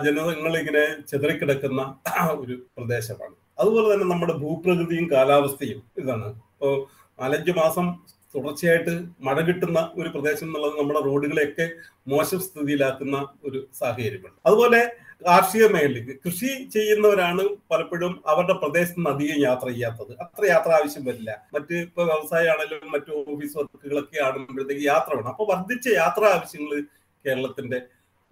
ജനങ്ങൾ 0.05 0.59
ഇങ്ങനെ 0.59 0.85
ചെതറിക്കിടക്കുന്ന 1.11 1.83
ഒരു 2.31 2.55
പ്രദേശമാണ്. 2.79 3.35
അതുപോലെ 3.59 3.87
തന്നെ 3.93 4.07
നമ്മുടെ 4.07 4.33
ഭൂപ്രകൃതിയും 4.33 5.07
കാലാവസ്ഥയും 5.13 5.83
ഇതാണ്. 5.99 6.29
ഇപ്പോൾ 6.55 6.75
നാലഞ്ച് 7.21 7.51
മാസം 7.57 7.87
തുടർച്ചയായിട്ട് 8.35 8.95
മഴ 9.21 9.41
കിട്ടുന്ന 9.41 9.91
ഒരു 9.97 10.09
പ്രദേശം 10.09 10.47
എന്നുള്ളത് 10.47 10.79
നമ്മുടെ 10.79 11.01
റോഡുകളെയൊക്കെ 11.01 11.67
മോശം 12.09 12.41
സ്ഥിതിയിലാക്കുന്ന 12.41 13.29
ഒരു 13.45 13.69
സാഹചര്യമാണ് 13.81 14.37
അതുപോലെ 14.47 14.81
കാർഷിക 15.27 15.65
മേഖലയ്ക്ക് 15.67 16.15
കൃഷി 16.25 16.69
ചെയ്യുന്നവരാണ് 16.75 17.43
പലപ്പോഴും 17.71 18.23
അവരുടെ 18.27 18.53
പ്രദേശത്ത് 18.53 18.99
നിന്ന് 18.99 19.11
അധികം 19.11 19.39
യാത്ര 19.43 19.67
ചെയ്യാത്തത്. 19.69 20.13
അത്ര 20.21 20.43
യാത്ര 20.47 20.71
ആവശ്യം 20.73 21.05
വരില്ല. 21.05 21.31
മറ്റ് 21.55 21.75
ഇപ്പൊ 21.75 22.03
വ്യവസായമാണെങ്കിലും 22.05 22.93
മറ്റു 22.93 23.11
ഓഫീസ് 23.33 23.57
വർക്കുകളൊക്കെ 23.59 24.19
ആണെന്നുമ്പോഴത്തേക്ക് 24.19 24.85
യാത്ര 24.85 25.11
വേണം. 25.15 25.29
അപ്പൊ 25.29 25.45
വർദ്ധിച്ച 25.45 25.89
യാത്രാ 25.89 26.29
ആവശ്യങ്ങൾ 26.29 26.83
കേരളത്തിന്റെ 27.25 27.81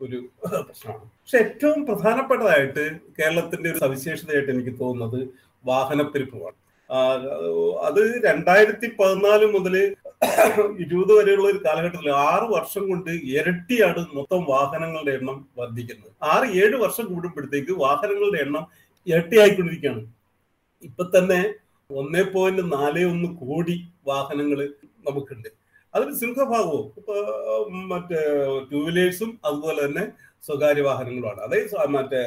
ഒരു 0.00 0.18
പ്രശ്നമാണ്. 0.66 1.04
പക്ഷെ 1.20 1.38
ഏറ്റവും 1.38 1.86
പ്രധാനപ്പെട്ടതായിട്ട് 1.86 2.84
കേരളത്തിന്റെ 3.18 3.70
ഒരു 3.70 3.78
സവിശേഷതയായിട്ട് 3.78 4.52
എനിക്ക് 4.52 4.74
തോന്നുന്നത് 4.80 5.20
വാഹനപ്പെരുപ്പമാണ്. 5.64 6.56
അത് 7.86 8.00
രണ്ടായിരത്തി 8.24 8.86
പതിനാല് 8.98 9.46
മുതൽ 9.54 9.74
ഇരുപത് 10.84 11.12
വരെയുള്ള 11.18 11.46
ഒരു 11.50 11.60
കാലഘട്ടത്തിൽ 11.66 12.10
ആറ് 12.10 12.46
വർഷം 12.52 12.88
കൊണ്ട് 12.88 13.10
ഇരട്ടിയാണ് 13.10 14.06
മൊത്തം 14.16 14.44
വാഹനങ്ങളുടെ 14.52 15.12
എണ്ണം 15.18 15.48
വർദ്ധിക്കുന്നത്. 15.58 16.10
ആറ് 16.22 16.46
ഏഴ് 16.62 16.76
വർഷം 16.84 17.06
കൂടുമ്പോഴത്തേക്ക് 17.14 17.72
വാഹനങ്ങളുടെ 17.84 18.38
എണ്ണം 18.46 18.64
ഇരട്ടിയായിക്കൊണ്ടിരിക്കുകയാണ്. 19.06 20.02
ഇപ്പൊ 20.82 21.04
തന്നെ 21.18 21.40
ഒന്നേ 21.90 22.22
പോയിന്റ് 22.34 22.62
നാല് 22.72 23.02
ഒന്ന് 23.04 23.28
കോടി 23.42 23.76
വാഹനങ്ങൾ 24.06 24.60
നമുക്കുണ്ട്. 25.08 25.48
അതിൽ 25.94 26.08
സിംഹഭാഗവും 26.22 26.86
മറ്റേ 27.92 28.20
ടൂ 28.70 28.78
വീലേഴ്സും 28.86 29.30
അതുപോലെ 29.44 29.80
തന്നെ 29.86 30.04
സ്വകാര്യ 30.46 30.82
വാഹനങ്ങളുമാണ്. 30.82 31.40
അതായത് 31.40 31.88
മറ്റേ 31.96 32.20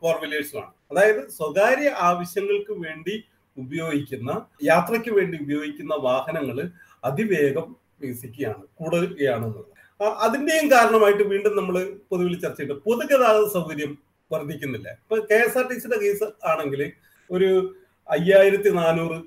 ഫോർ 0.00 0.14
വീലേഴ്സുമാണ്. 0.22 0.72
അതായത് 0.90 1.22
സ്വകാര്യ 1.38 1.88
ആവശ്യങ്ങൾക്ക് 2.08 2.72
വേണ്ടി 2.86 3.16
ഉപയോഗിക്കുന്ന 3.56 4.48
യാത്രയ്ക്ക് 4.62 5.10
വേണ്ടി 5.10 5.38
ഉപയോഗിക്കുന്ന 5.38 5.94
വാഹനങ്ങൾ 5.94 6.70
അതിവേഗം 7.04 7.76
വികസിക്കുകയാണ് 8.00 8.62
കൂടുകയാണെന്നുള്ളത്. 8.74 9.68
ആ, 10.00 10.06
അതിന്റെയും 10.08 10.70
കാരണമായിട്ട് 10.70 11.22
വീണ്ടും 11.22 11.56
നമ്മൾ 11.56 11.98
പൊതുവിൽ 12.10 12.40
ചർച്ച 12.40 12.60
ചെയ്ത. 12.60 12.72
പൊതുഗതാഗത 12.72 13.48
സൗകര്യം 13.48 13.98
വർദ്ധിക്കുന്നില്ല. 14.32 14.88
ഇപ്പൊ 14.88 15.16
കെ 15.16 15.34
എസ് 15.34 15.58
ആർ 15.58 15.72
ടി 15.72 15.78
സിയുടെ 15.78 15.96
കേസ് 15.96 16.24
ആണെങ്കിൽ 16.46 16.92
ഒരു 17.30 17.74
അയ്യായിരത്തി 18.10 18.68
നാനൂറ് 18.68 19.22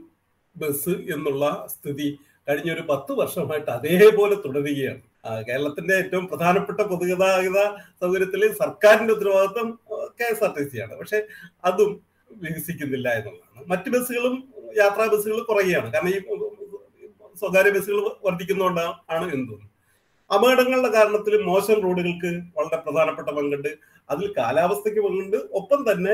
ബസ് 0.56 0.90
എന്നുള്ള 0.90 1.68
സ്ഥിതി 1.70 2.20
കഴിഞ്ഞ 2.50 2.74
ഒരു 2.74 2.84
പത്ത് 2.90 3.12
വർഷമായിട്ട് 3.12 3.72
അതേപോലെ 3.72 4.36
തുടരുകയാണ്. 4.36 5.02
കേരളത്തിന്റെ 5.48 5.96
ഏറ്റവും 5.96 6.28
പ്രധാനപ്പെട്ട 6.28 6.82
പൊതുഗതാഗത 6.82 7.60
സൗകര്യത്തിൽ 8.02 8.52
സർക്കാരിന്റെ 8.52 9.14
ഉത്തരവാദിത്വം 9.14 9.80
K 10.20 10.24
S 10.24 10.44
R 10.44 10.54
T 10.58 10.70
C 10.70 10.78
ആണ്. 10.80 10.96
പക്ഷെ 10.96 11.28
അതും 11.66 12.15
വികസിക്കുന്നില്ല 12.32 13.08
എന്നുള്ളതാണ്. 13.18 13.66
മറ്റ് 13.72 13.90
ബസ്സുകളും 13.94 14.36
യാത്രാ 14.78 15.06
ബസ്സുകൾ 15.14 15.38
കുറയുകയാണ്. 15.44 15.94
കാരണം 15.94 16.10
ഈ 16.10 16.20
സ്വകാര്യ 17.42 17.72
ബസ്സുകൾ 17.76 18.00
വർദ്ധിക്കുന്നതുകൊണ്ടാണ് 18.26 18.94
ആണ് 19.16 19.26
എന്ന് 19.34 19.46
തോന്നുന്നു. 19.52 19.72
അപകടങ്ങളുടെ 20.30 20.90
കാരണത്തിൽ 20.98 21.34
മോശം 21.50 21.78
റോഡുകൾക്ക് 21.86 22.32
വളരെ 22.58 22.78
പ്രധാനപ്പെട്ട 22.86 23.30
പങ്കുണ്ട്. 23.30 23.72
അതിൽ 24.10 24.34
കാലാവസ്ഥയ്ക്ക് 24.38 25.02
പങ്കുണ്ട്. 25.08 25.38
ഒപ്പം 25.60 25.82
തന്നെ 25.92 26.14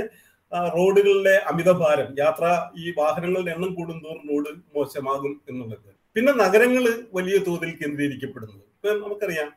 റോഡുകളിലെ 0.76 1.36
അമിതഭാരം 1.50 2.08
യാത്ര 2.18 2.46
ഈ 2.78 2.94
വാഹനങ്ങളുടെ 2.98 3.52
എണ്ണം 3.52 3.72
കൂടുന്തോറും 3.76 4.24
റോഡ് 4.32 4.52
മോശമാകും 4.76 5.42
എന്നുള്ളത്. 5.50 5.90
പിന്നെ 6.16 6.32
നഗരങ്ങൾ 6.34 6.86
വലിയ 7.14 7.38
തോതിൽ 7.48 7.72
കേന്ദ്രീകരിക്കപ്പെടുന്നത് 7.82 8.64
ഇപ്പൊ 8.76 8.90
നമുക്കറിയാം 9.06 9.50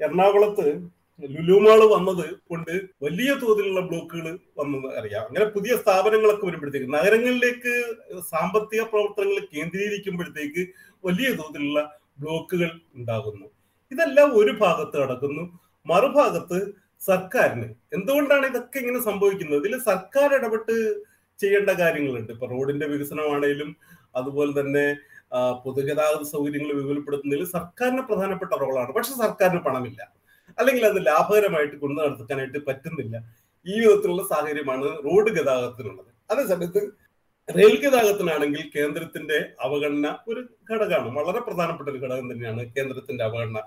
എറണാകുളത്ത് 0.00 0.66
ലുലുമാൾ 1.22 1.80
വന്നത് 1.94 2.26
കൊണ്ട് 2.50 2.72
വലിയ 3.02 3.30
തോതിലുള്ള 3.34 3.80
ബ്ലോക്കുകൾ 3.80 4.38
വന്നത് 4.60 4.98
അറിയാം. 4.98 5.24
അങ്ങനെ 5.26 5.44
പുതിയ 5.44 5.76
സ്ഥാപനങ്ങളൊക്കെ 5.76 6.46
വരുമ്പോഴത്തേക്ക് 6.46 6.94
നഗരങ്ങളിലേക്ക് 6.94 7.72
സാമ്പത്തിക 8.30 8.82
പ്രവർത്തനങ്ങൾ 8.82 9.44
കേന്ദ്രീകരിക്കുമ്പോഴത്തേക്ക് 9.54 10.62
വലിയ 11.04 11.28
തോതിലുള്ള 11.40 11.80
ബ്ലോക്കുകൾ 12.20 12.70
ഉണ്ടാകുന്നു. 12.94 13.46
ഇതെല്ലാം 13.92 14.36
ഒരു 14.40 14.52
ഭാഗത്ത് 14.52 14.96
നടക്കുന്നു. 15.02 15.44
മറുഭാഗത്ത് 15.86 16.58
സർക്കാരിന്. 17.00 17.68
എന്തുകൊണ്ടാണ് 17.92 18.46
ഇതൊക്കെ 18.46 18.78
ഇങ്ങനെ 18.78 19.00
സംഭവിക്കുന്നത്? 19.00 19.60
ഇതിൽ 19.62 19.78
സർക്കാർ 19.78 20.34
ഇടപെട്ട് 20.34 20.74
ചെയ്യേണ്ട 21.40 21.70
കാര്യങ്ങളുണ്ട്. 21.70 22.32
ഇപ്പൊ 22.32 22.46
റോഡിന്റെ 22.46 22.86
വികസനമാണേലും 22.86 23.76
അതുപോലെ 24.16 24.60
തന്നെ 24.60 24.84
പൊതുഗതാഗത 25.64 26.22
സൗകര്യങ്ങൾ 26.22 26.72
വിപുലപ്പെടുത്തുന്നതിൽ 26.80 27.44
സർക്കാരിന് 27.44 28.02
പ്രധാനപ്പെട്ട 28.02 28.52
റോളാണ്. 28.52 28.92
പക്ഷെ 28.92 29.12
സർക്കാരിന് 29.12 29.60
പണമില്ല. 29.60 30.21
അല്ലെങ്കിൽ 30.60 30.84
അത് 30.90 30.98
ലാഭകരമായിട്ട് 31.10 31.76
കൊണ്ടു 31.82 31.98
നടത്താനായിട്ട് 32.02 32.60
പറ്റുന്നില്ല. 32.68 33.14
ഈ 33.66 33.74
വിധത്തിലുള്ള 33.82 34.22
സാഹചര്യമാണ് 34.32 34.86
റോഡ് 35.06 35.30
ഗതാഗതത്തിനുള്ളത്. 35.38 36.10
അതേസമയത്ത് 36.32 36.82
റെയിൽ 37.48 37.76
ഗതാഗതത്തിനാണെങ്കിൽ 37.84 38.62
കേന്ദ്രത്തിന്റെ 38.76 39.38
അവഗണന 39.66 40.08
ഒരു 40.30 40.40
ഘടകമാണ്. 40.70 41.10
വളരെ 41.18 41.40
പ്രധാനപ്പെട്ട 41.46 41.88
ഒരു 41.92 42.00
ഘടകം 42.04 42.26
തന്നെയാണ് 42.32 42.62
കേന്ദ്രത്തിന്റെ 42.76 43.24
അവഗണന. 43.28 43.60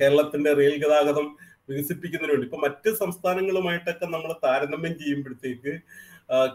കേരളത്തിന്റെ 0.00 0.50
റെയിൽ 0.60 0.74
ഗതാഗതം 0.84 1.26
വികസിപ്പിക്കുന്നതിന് 1.70 2.32
വേണ്ടി 2.34 2.46
ഇപ്പൊ 2.48 2.58
മറ്റ് 2.64 2.90
സംസ്ഥാനങ്ങളുമായിട്ടൊക്കെ 3.02 4.06
നമ്മൾ 4.14 4.30
താരതമ്യം 4.44 4.94
ചെയ്യുമ്പോഴത്തേക്ക് 5.00 5.72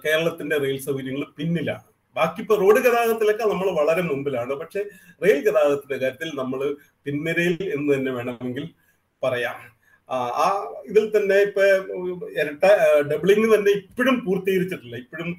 കേരളത്തിന്റെ 0.06 0.56
റെയിൽ 0.64 0.78
സൗകര്യങ്ങൾ 0.88 1.24
പിന്നിലാണ്. 1.40 1.86
ബാക്കി 2.16 2.40
ഇപ്പൊ 2.44 2.56
റോഡ് 2.62 2.80
ഗതാഗതത്തിലൊക്കെ 2.86 3.46
നമ്മൾ 3.52 3.68
വളരെ 3.80 4.04
മുമ്പിലാണ്. 4.10 4.54
പക്ഷെ 4.62 4.82
റെയിൽ 5.24 5.40
ഗതാഗതത്തിന്റെ 5.48 5.98
കാര്യത്തിൽ 6.04 6.32
നമ്മൾ 6.42 6.62
പിൻനിരയിൽ 7.06 7.56
എന്ന് 7.76 7.90
തന്നെ 7.94 8.12
വേണമെങ്കിൽ 8.18 8.66
പറയാം. 9.24 9.58
ആ, 10.10 10.46
ഇതിൽ 10.90 11.18
തന്നെ 11.18 11.36
ഇപ്പൊ 11.42 11.64
ഇരട്ട 12.42 12.66
ഡബിളിംഗ് 13.12 13.56
തന്നെ 13.56 13.72
ഇപ്പോഴും 13.72 14.26
പൂർത്തീകരിച്ചിട്ടില്ല. 14.26 14.96
ഇപ്പോഴും 14.96 15.30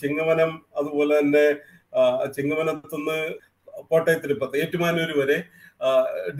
ചിങ്ങവനം 0.00 0.62
അതുപോലെ 0.76 1.18
തന്നെ 1.20 1.46
ചിങ്ങവനത്തുനിന്ന് 2.36 3.18
കോട്ടയത്തിൽ 3.90 4.30
ഇപ്പൊ 4.32 4.46
ഏറ്റുമാനൂർ 4.56 5.10
വരെ 5.20 5.44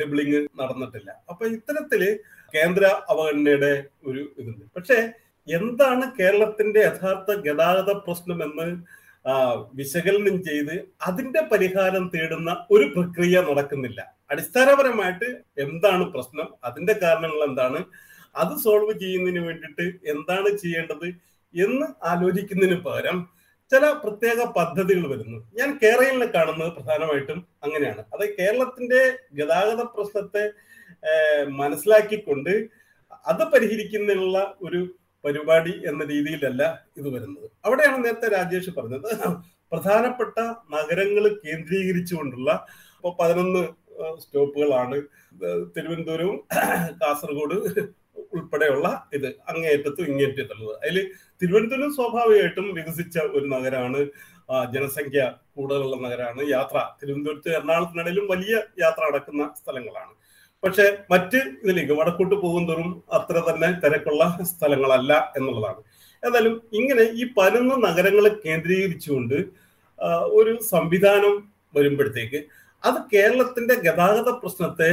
ഡബിളിംഗ് 0.00 0.48
നടന്നിട്ടില്ല. 0.60 1.10
അപ്പൊ 1.28 1.46
ഇത്തരത്തിൽ 1.46 2.02
കേന്ദ്ര 2.54 2.84
അവഗണനയുടെ 2.86 3.84
ഒരു 4.06 4.22
ഇതുണ്ട്. 4.38 4.64
പക്ഷേ 4.76 4.98
എന്താണ് 5.48 6.04
കേരളത്തിന്റെ 6.20 6.80
യഥാർത്ഥ 6.80 7.32
ഗതാഗത 7.46 7.90
പ്രശ്നം 7.96 8.38
എന്ന് 8.44 8.66
വിശകലനം 9.74 10.36
ചെയ്ത് 10.42 10.74
അതിന്റെ 11.06 11.40
പരിഹാരം 11.40 12.10
തേടുന്ന 12.14 12.66
ഒരു 12.70 12.84
പ്രക്രിയ 12.96 13.40
നടക്കുന്നില്ല. 13.40 14.15
അടിസ്ഥാനപരമായിട്ട് 14.30 15.28
എന്താണ് 15.58 16.04
പ്രശ്നം? 16.12 16.48
അതിന്റെ 16.64 16.92
കാരണങ്ങൾ 17.02 17.40
എന്താണ്? 17.48 17.84
അത് 18.36 18.56
സോൾവ് 18.64 19.00
ചെയ്യുന്നതിന് 19.00 19.42
വേണ്ടിയിട്ട് 19.46 20.08
എന്താണ് 20.10 20.48
ചെയ്യേണ്ടത് 20.56 21.08
എന്ന് 21.54 21.86
ആലോചിക്കുന്നതിന് 22.04 22.80
പകരം 22.80 23.18
ചില 23.72 23.84
പ്രത്യേക 23.92 24.44
പദ്ധതികൾ 24.56 25.04
വരുന്നു. 25.12 25.38
ഞാൻ 25.54 25.78
കേരളയിൽ 25.82 26.30
കാണുന്നത് 26.34 26.72
പ്രധാനമായിട്ടും 26.72 27.48
അങ്ങനെയാണ്. 27.62 28.04
അത് 28.14 28.36
കേരളത്തിന്റെ 28.36 29.00
ഗതാഗത 29.32 29.82
പ്രശ്നത്തെ 29.82 30.44
മനസ്സിലാക്കിക്കൊണ്ട് 31.50 32.52
അത് 33.26 33.42
പരിഹരിക്കുന്നതിനുള്ള 33.44 34.56
ഒരു 34.62 34.80
പരിപാടി 35.24 35.82
എന്ന 35.86 36.04
രീതിയിലല്ല 36.04 36.62
ഇത് 36.96 37.08
വരുന്നത്. 37.08 37.50
അവിടെയാണ് 37.64 38.04
നേരത്തെ 38.04 38.28
രാജേഷ് 38.28 38.70
പറഞ്ഞത്. 38.70 39.10
പ്രധാനപ്പെട്ട 39.72 40.38
നഗരങ്ങൾ 40.70 41.24
കേന്ദ്രീകരിച്ചുകൊണ്ടുള്ള 41.44 42.66
ഇപ്പൊ 42.96 43.16
പതിനൊന്ന് 43.20 43.85
സ്റ്റോപ്പുകളാണ്. 44.22 44.98
തിരുവനന്തപുരവും 45.76 46.38
കാസർഗോഡ് 47.00 47.56
ഉൾപ്പെടെയുള്ള 48.32 48.86
ഇത് 49.12 49.26
അങ്ങേയറ്റത്തും 49.48 50.06
ഇങ്ങേറ്റത്തുള്ളത് 50.06 50.74
അതിൽ 50.82 50.96
തിരുവനന്തപുരം 51.42 51.90
സ്വാഭാവികമായിട്ടും 51.94 52.66
വികസിച്ച 52.74 53.18
ഒരു 53.36 53.46
നഗരമാണ് 53.46 54.00
ജനസംഖ്യ 54.74 55.22
കൂടുതലുള്ള 55.54 55.96
നഗരമാണ് 55.96 56.42
യാത്ര. 56.50 56.76
തിരുവനന്തപുരത്ത് 57.00 57.50
എറണാകുളത്തിനിടയിലും 57.50 58.26
വലിയ 58.26 58.54
യാത്ര 58.78 59.02
നടക്കുന്ന 59.10 59.44
സ്ഥലങ്ങളാണ്. 59.60 60.12
പക്ഷെ 60.62 60.84
മറ്റ് 61.10 61.38
ഇതിലേക്ക് 61.62 61.92
വടക്കോട്ട് 61.92 62.34
പോകുന്നതും 62.34 62.88
അത്ര 63.12 63.38
തന്നെ 63.48 63.68
തിരക്കുള്ള 63.82 64.24
സ്ഥലങ്ങളല്ല 64.42 65.12
എന്നുള്ളതാണ്. 65.36 65.80
ഏതായാലും 66.22 66.54
ഇങ്ങനെ 66.72 67.04
ഈ 67.20 67.24
പതിനൊന്ന് 67.36 67.76
നഗരങ്ങളെ 67.88 68.30
കേന്ദ്രീകരിച്ചുകൊണ്ട് 68.44 69.36
ഒരു 70.38 70.52
സംവിധാനം 70.70 71.34
വരുമ്പോഴത്തേക്ക് 71.74 72.40
അത് 72.88 72.98
കേരളത്തിന്റെ 73.12 73.74
ഗതാഗത 73.86 74.30
പ്രശ്നത്തെ 74.42 74.90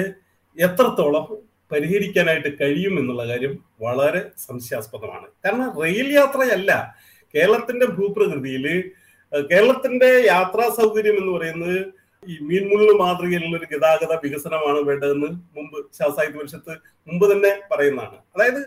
എത്രത്തോളം 0.57 1.25
പരിഹരിക്കാനായിട്ട് 1.71 2.49
കഴിയും 2.59 2.93
എന്നുള്ള 2.99 3.23
കാര്യം 3.29 3.53
വളരെ 3.85 4.21
സംശയാസ്പദമാണ്. 4.47 5.27
കാരണം 5.45 5.69
റെയിൽ 5.83 6.07
യാത്രയല്ല 6.19 6.71
കേരളത്തിന്റെ 7.33 7.85
ഭൂപ്രകൃതിയിൽ 7.97 8.65
കേരളത്തിന്റെ 9.31 10.09
യാത്രാ 10.31 10.65
സൗകര്യം 10.79 11.15
എന്ന് 11.21 11.31
പറയുന്നത് 11.35 11.77
ഈ 12.23 12.33
മീൻമുള്ളു 12.49 12.93
മാതൃകയിലുള്ള 13.01 13.55
ഒരു 13.59 13.67
ഗതാഗത 13.71 14.13
വികസനമാണ് 14.25 14.79
വേണ്ടതെന്ന് 14.89 15.29
മുമ്പ് 15.55 15.77
ശാസ്ത്രായുധ 15.99 16.35
പരിഷത്ത് 16.41 16.73
മുമ്പ് 17.07 17.25
തന്നെ 17.31 17.51
പറയുന്നതാണ്. 17.71 18.17
അതായത് 18.35 18.61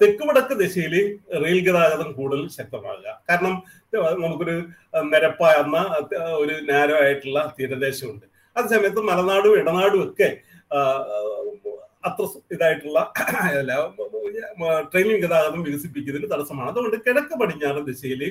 തെക്ക് 0.00 0.24
വടക്ക് 0.28 0.54
ദിശയിൽ 0.62 0.94
റെയിൽ 1.44 1.60
ഗതാഗതം 1.68 2.08
കൂടുതൽ 2.18 2.42
ശക്തമാകുക. 2.58 3.08
കാരണം 3.28 3.54
നമുക്കൊരു 4.24 4.56
നിരപ്പായ 5.12 5.54
ഒരു 6.42 6.54
നാരോ 6.70 6.96
ആയിട്ടുള്ള 7.04 7.40
തീരദേശമുണ്ട്. 7.58 8.26
അതേസമയത്ത് 8.56 9.00
മലനാടും 9.00 9.58
ഇടനാടും 9.60 10.10
ഒക്കെ 10.10 10.28
അത്ര 12.04 12.24
ഇതായിട്ടുള്ള 12.54 13.12
ട്രെയിനിങ് 14.92 15.22
ഗതാഗതം 15.22 15.62
വികസിപ്പിക്കുന്നതിന് 15.62 16.32
തടസ്സമാണ്. 16.32 16.70
അതുകൊണ്ട് 16.70 16.96
കിഴക്ക് 17.06 17.34
പടിഞ്ഞാറൻ 17.40 17.84
ദിശയിൽ 17.84 18.22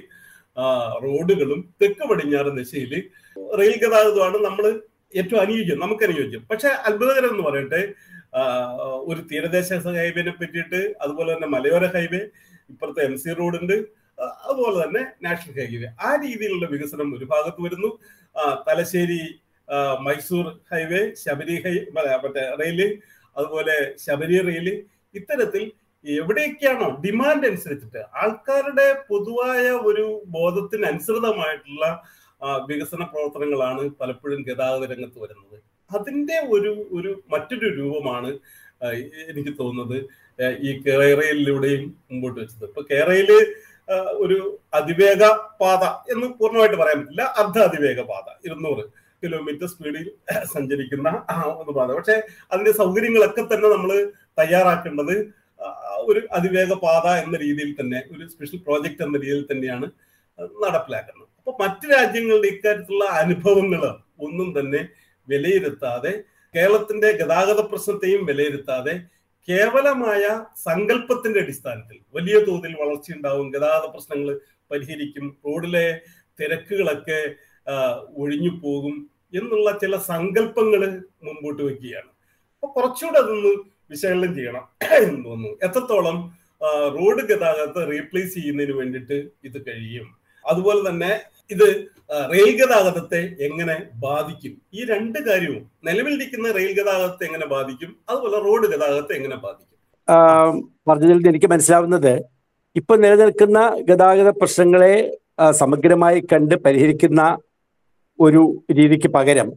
റോഡുകളും 1.04 1.74
തെക്ക് 1.82 2.06
പടിഞ്ഞാറൻ 2.10 2.56
ദിശയിൽ 2.56 2.94
റെയിൽ 3.60 3.76
ഗതാഗതമാണ് 3.84 4.38
നമ്മൾ 4.46 4.66
ഏറ്റവും 5.16 5.42
അനുയോജ്യം 5.42 5.80
നമുക്ക് 5.80 6.04
അനുയോജ്യം. 6.04 6.48
പക്ഷെ 6.52 6.68
അത്ഭുതകരം 6.68 7.30
എന്ന് 7.30 7.44
പറയട്ടെ 7.50 7.94
ഒരു 9.10 9.22
തീരദേശ 9.32 9.74
ഹൈവേനെ 9.74 10.32
പറ്റിയിട്ട് 10.32 10.96
അതുപോലെ 11.02 11.34
തന്നെ 11.34 11.48
മലയോര 11.48 11.86
ഹൈവേ 11.86 12.22
ഇപ്പുറത്തെ 12.70 13.02
എം 13.06 13.18
സി 13.18 13.30
റോഡുണ്ട് 13.30 13.74
അതുപോലെ 14.22 14.84
തന്നെ 14.84 15.02
നാഷണൽ 15.24 15.56
ഹൈവേ. 15.62 15.88
ആ 16.02 16.16
രീതിയിലുള്ള 16.16 16.66
വികസനം 16.66 17.18
ഒരു 17.18 17.26
ഭാഗത്ത് 17.26 17.62
വരുന്നു. 17.62 18.00
തലശ്ശേരി 18.68 19.41
മൈസൂർ 20.06 20.46
ഹൈവേ 20.72 21.02
ശബരി 21.24 21.56
ഹൈ 21.66 21.76
മറ്റേ 21.96 22.44
റെയിൽ 22.62 22.82
അതുപോലെ 23.36 23.76
ശബരി 24.06 24.40
റെയിൽ 24.48 24.68
ഇത്തരത്തിൽ 25.16 25.64
എവിടെയൊക്കെയാണോ 26.06 26.88
ഡിമാൻഡ് 27.04 27.48
അനുസരിച്ചിട്ട് 27.50 28.02
ആൾക്കാരുടെ 28.22 28.88
പൊതുവായ 29.10 29.66
ഒരു 29.90 30.06
ബോധത്തിന് 30.36 30.86
അനുസൃതമായിട്ടുള്ള 30.92 31.86
വികസന 32.70 33.02
പ്രവർത്തനങ്ങളാണ് 33.04 33.84
പലപ്പോഴും 34.00 34.40
ഗതാഗത 34.48 34.84
രംഗത്ത് 34.92 35.20
വരുന്നത്. 35.24 35.58
അതിന്റെ 35.92 36.38
ഒരു 36.56 36.72
ഒരു 36.98 37.12
മറ്റൊരു 37.34 37.68
രൂപമാണ് 37.80 38.32
എനിക്ക് 39.32 39.52
തോന്നുന്നത് 39.60 39.98
ഈ 40.68 40.72
കേരളയിലൂടെയും 40.86 41.84
മുമ്പോട്ട് 42.12 42.40
വെച്ചത്. 42.40 42.66
ഇപ്പൊ 42.70 42.82
കേരളയിൽ 42.92 43.32
ഒരു 44.24 44.38
അതിവേഗ 44.74 45.24
പാത 45.62 45.84
എന്ന് 46.14 46.28
പൂർണമായിട്ട് 46.40 46.78
പറയാൻ 46.82 47.00
പറ്റില്ല. 47.02 47.24
അർദ്ധ 47.42 47.58
അതിവേഗ 47.60 48.02
പാത 48.12 48.28
ഇരുന്നൂറ്. 48.46 48.84
കിലോമീറ്റർ 49.24 49.68
സ്പീഡിൽ 49.68 50.06
സഞ്ചരിക്കുന്ന 50.46 51.10
ഒന്ന് 51.54 51.74
പാത 51.74 51.90
പക്ഷെ 51.94 52.16
അതിന്റെ 52.52 52.74
സൗകര്യങ്ങളൊക്കെ 52.74 53.44
തന്നെ 53.44 53.70
നമ്മൾ 53.70 53.92
തയ്യാറാക്കേണ്ടത് 54.40 55.16
ഒരു 56.04 56.22
അതിവേഗ 56.32 56.74
പാത 56.84 57.08
എന്ന 57.24 57.36
രീതിയിൽ 57.38 57.72
തന്നെ 57.80 58.00
ഒരു 58.12 58.24
സ്പെഷ്യൽ 58.30 58.60
പ്രോജക്റ്റ് 58.60 59.04
എന്ന 59.04 59.18
രീതിയിൽ 59.18 59.44
തന്നെയാണ് 59.52 59.88
നടപ്പിലാക്കുന്നത്. 60.62 61.28
അപ്പൊ 61.40 61.52
മറ്റു 61.60 61.86
രാജ്യങ്ങളുടെ 61.88 62.48
ഇക്കാര്യത്തിലുള്ള 62.48 63.06
അനുഭവങ്ങൾ 63.22 63.82
ഒന്നും 64.20 64.48
തന്നെ 64.60 64.82
വിലയിരുത്താതെ 65.28 66.14
കേരളത്തിന്റെ 66.56 67.10
ഗതാഗത 67.12 67.62
പ്രശ്നത്തെയും 67.62 68.22
വിലയിരുത്താതെ 68.26 68.94
കേവലമായ 69.48 70.24
സങ്കല്പത്തിന്റെ 70.64 71.40
അടിസ്ഥാനത്തിൽ 71.40 71.98
വലിയ 72.14 72.38
തോതിൽ 72.40 72.74
വളർച്ചയുണ്ടാവും 72.74 73.48
ഗതാഗത 73.52 73.86
പ്രശ്നങ്ങൾ 73.92 74.36
പരിഹരിക്കും 74.72 75.26
റോഡിലെ 75.46 75.86
തിരക്കുകളൊക്കെ 76.40 77.22
ഒഴിഞ്ഞു 78.22 78.52
പോകും 78.64 78.96
എന്നുള്ള 79.40 79.72
ചില 79.82 79.96
സങ്കല്പങ്ങൾ 80.12 80.82
മുമ്പോട്ട് 81.26 81.62
വെക്കുകയാണ് 81.62 82.10
അപ്പൊ 82.56 82.68
കുറച്ചുകൂടെ 82.76 83.20
അതൊന്ന് 83.20 83.52
വിശകലനം 83.92 84.32
ചെയ്യണം 84.36 84.64
എന്ന് 85.06 85.20
തോന്നുന്നു. 85.26 85.52
എത്രത്തോളം 85.66 86.18
റോഡ് 86.96 87.24
ഗതാഗതത്തെ 87.30 87.84
റീപ്ലേസ് 87.92 88.34
ചെയ്യുന്നതിന് 88.34 88.74
വേണ്ടിയിട്ട് 88.80 89.18
ഇത് 89.48 89.58
കഴിയും? 89.68 90.08
അതുപോലെ 90.46 90.82
തന്നെ 90.90 91.12
ഇത് 91.54 91.68
റെയിൽ 92.34 92.52
ഗതാഗതത്തെ 92.62 93.22
എങ്ങനെ 93.48 93.76
ബാധിക്കും? 94.06 94.54
ഈ 94.74 94.86
രണ്ട് 94.92 95.20
കാര്യവും 95.28 95.64
നിലവിലിരിക്കുന്ന 95.88 96.52
റെയിൽ 96.52 96.72
ഗതാഗതത്തെ 96.80 97.24
എങ്ങനെ 97.30 97.46
ബാധിക്കും? 97.46 97.92
അതുപോലെ 98.10 98.38
റോഡ് 98.48 98.68
ഗതാഗതത്തെ 98.74 99.14
എങ്ങനെ 99.20 99.38
ബാധിക്കും? 99.46 99.68
എനിക്ക് 101.32 101.50
മനസ്സിലാവുന്നത് 101.54 102.14
ഇപ്പൊ 102.76 102.96
നിലനിൽക്കുന്ന 102.96 103.60
ഗതാഗത 103.90 104.30
പ്രശ്നങ്ങളെ 104.40 104.94
സമഗ്രമായി 105.62 106.20
കണ്ട് 106.32 106.56
പരിഹരിക്കുന്ന 106.56 107.22
ഒരു 108.26 108.42
രീതിക്ക് 108.78 109.10
പകരം 109.18 109.50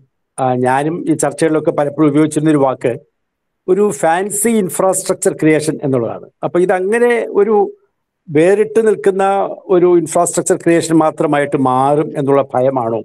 ഞാനും 0.66 0.97
ഈ 1.11 1.14
ചർച്ചകളിലൊക്കെ 1.23 1.73
പലപ്പോഴും 1.78 2.11
ഉപയോഗിച്ചിരുന്ന 2.12 2.54
ഒരു 2.54 2.62
വാക്ക് 2.66 2.92
ഒരു 3.68 3.85
ഫാൻസി 4.00 4.50
ഇൻഫ്രാസ്ട്രക്ചർ 4.62 5.33
ക്രിയേഷൻ 5.40 5.75
എന്നുള്ളതാണ്. 5.85 6.26
അപ്പൊ 6.44 6.56
ഇതങ്ങനെ 6.64 7.12
ഒരു 7.40 7.54
വേറിട്ട് 8.28 8.80
നിൽക്കുന്ന 8.87 9.25
ഒരു 9.75 9.88
ഇൻഫ്രാസ്ട്രക്ചർ 10.00 10.56
ക്രിയേഷൻ 10.64 10.94
മാത്രമായിട്ട് 11.04 11.59
മാറും 11.71 12.09
എന്നുള്ള 12.21 12.42
ഭയമാണോ 12.54 13.00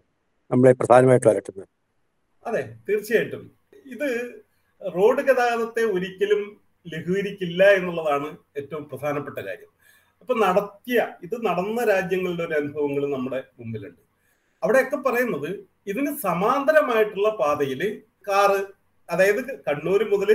നമ്മളെ 0.52 0.74
പ്രധാനമായിട്ടും 0.82 1.30
വരട്ടുന്നത് 1.32 1.68
അതെ 2.46 2.62
തീർച്ചയായിട്ടും. 2.88 3.44
ഇത് 3.94 4.08
റോഡ് 4.82 5.24
ഗതാഗതത്തെ 5.28 5.84
ഒരിക്കലും 5.96 6.42
ലഘൂകരിക്കില്ല 6.86 7.64
എന്നുള്ളതാണ് 7.78 8.30
ഏറ്റവും 8.60 8.84
പ്രധാനപ്പെട്ട 8.92 9.40
കാര്യം. 9.48 9.72
അപ്പൊ 10.22 10.34
നടത്തിയ 10.46 11.00
ഇത് 11.26 11.36
നടന്ന 11.48 11.80
രാജ്യങ്ങളുടെ 11.94 12.44
ഒരു 12.48 12.56
അനുഭവങ്ങൾ 12.62 13.04
നമ്മുടെ 13.16 13.40
മുമ്പിലുണ്ട്. 13.60 14.02
അവിടെയൊക്കെ 14.64 14.98
പറയുന്നത് 14.98 15.50
ഇതിന് 15.88 16.12
സമാന്തരമായിട്ടുള്ള 16.26 17.30
പാതയിൽ 17.42 17.82
കാറ് 18.28 18.60
അതായത് 19.10 19.40
കണ്ണൂർ 19.68 20.02
മുതൽ 20.10 20.30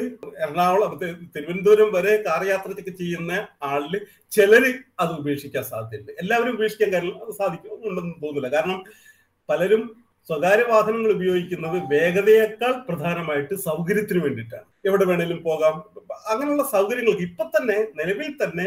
എറണാകുളം 0.44 0.92
തിരുവനന്തപുരം 1.34 1.90
വരെ 1.96 2.12
കാർ 2.26 2.42
യാത്രയ്ക്ക് 2.46 2.92
ചെയ്യുന്ന 3.00 3.32
ആളിൽ 3.62 3.94
ചിലര് 4.32 4.70
അത് 5.02 5.12
ഉപേക്ഷിക്കാൻ 5.20 5.64
സാധ്യതയുണ്ട്. 5.64 6.12
എല്ലാവരും 6.22 6.54
ഉപേക്ഷിക്കാൻ 6.56 6.90
കാര്യം 6.94 7.34
സാധിക്കും 7.40 7.74
ഉണ്ടെന്ന് 7.88 8.14
തോന്നുന്നില്ല. 8.22 8.50
കാരണം 8.56 8.80
പലരും 9.48 9.82
സ്വകാര്യ 10.30 10.64
വാഹനങ്ങൾ 10.72 11.10
ഉപയോഗിക്കുന്നത് 11.12 11.76
വേഗതയേക്കാൾ 11.92 12.72
പ്രധാനമായിട്ട് 12.88 13.54
സൗകര്യത്തിന് 13.68 14.20
വേണ്ടിയിട്ടാണ്. 14.26 14.66
എവിടെ 14.88 15.04
വേണേലും 15.10 15.40
പോകാം. 15.48 15.74
അങ്ങനെയുള്ള 16.32 16.64
സൗകര്യങ്ങൾക്ക് 16.74 17.24
ഇപ്പൊ 17.30 17.44
തന്നെ 17.56 17.78
നിലവിൽ 17.98 18.30
തന്നെ 18.42 18.66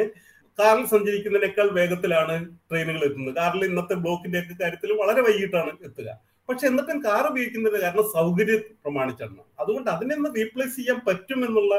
കാറിൽ 0.59 0.85
സഞ്ചരിക്കുന്നതിനേക്കാൾ 0.85 1.67
വേഗത്തിലാണ് 1.69 2.35
ട്രെയിനുകൾ 2.69 3.01
എത്തുന്നത്. 3.05 3.35
കാറിൽ 3.35 3.65
ഇന്നത്തെ 3.65 3.95
ബ്ലോക്കിന്റെ 3.95 4.39
ഒക്കെ 4.39 4.55
കാര്യത്തിൽ 4.61 4.91
വളരെ 4.93 5.21
വൈകിട്ടാണ് 5.21 5.71
എത്തുക. 5.83 6.09
പക്ഷെ 6.49 6.67
എന്നിട്ടും 6.67 7.03
കാർ 7.03 7.23
ഉപയോഗിക്കുന്നത് 7.31 7.81
കാരണം 7.81 8.05
സൗകര്യം 8.11 8.61
പ്രമാണിച്ചാണ്. 8.83 9.41
അതുകൊണ്ട് 9.59 9.89
അതിനൊന്ന് 9.89 10.29
റീപ്ലേസ് 10.35 10.75
ചെയ്യാൻ 10.75 10.99
പറ്റും 11.07 11.45
എന്നുള്ള 11.45 11.73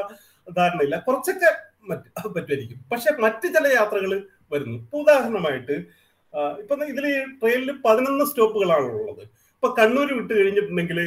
ധാരണയില്ല. 0.57 0.97
കുറച്ചൊക്കെ 1.07 1.49
മറ്റ് 1.89 2.07
പറ്റുമായിരിക്കും. 2.35 2.79
പക്ഷെ 2.91 3.09
മറ്റ് 3.19 3.47
ചില 3.53 3.67
യാത്രകൾ 3.73 4.11
വരുന്നു. 4.51 4.77
ഇപ്പൊ 4.77 4.97
ഉദാഹരണമായിട്ട് 4.99 5.75
ഇപ്പൊ 6.59 6.75
ഇതിൽ 6.85 7.05
ട്രെയിനിൽ 7.41 7.71
പതിനൊന്ന് 7.85 8.25
സ്റ്റോപ്പുകളാണ് 8.25 8.87
ഉള്ളത്. 8.91 9.23
ഇപ്പൊ 9.55 9.75
കണ്ണൂർ 9.79 10.09
വിട്ട് 10.13 10.33
കഴിഞ്ഞിട്ടുണ്ടെങ്കിൽ 10.33 10.99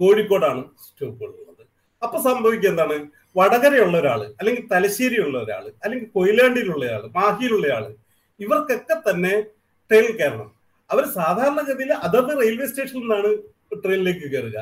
കോഴിക്കോടാണ് 0.00 0.62
സ്റ്റോപ്പുകൾ 0.86 1.30
ഉള്ളത്. 1.40 1.53
അപ്പൊ 2.04 2.18
സംഭവിക്കുക 2.28 2.70
എന്താണ്? 2.72 2.96
വടകരയുള്ള 3.38 3.96
ഒരാൾ 4.02 4.20
അല്ലെങ്കിൽ 4.40 4.64
തലശ്ശേരിയുള്ള 4.72 5.36
ഒരാൾ 5.44 5.64
അല്ലെങ്കിൽ 5.84 6.08
കൊയിലാണ്ടിയിലുള്ള 6.16 6.84
ആൾ 6.96 7.04
മാഹിയിലുള്ള 7.18 7.66
ആൾ 7.76 7.84
ഇവർക്കൊക്കെ 8.40 8.96
തന്നെ 9.08 9.32
ട്രെയിനിൽ 9.90 10.14
കയറണം. 10.20 10.48
അവർ 10.90 11.04
സാധാരണഗതിയിൽ 11.18 11.92
അതത് 12.06 12.32
റെയിൽവേ 12.42 12.66
സ്റ്റേഷനിൽ 12.70 13.02
നിന്നാണ് 13.04 13.30
ട്രെയിനിലേക്ക് 13.84 14.26
കയറുക. 14.34 14.58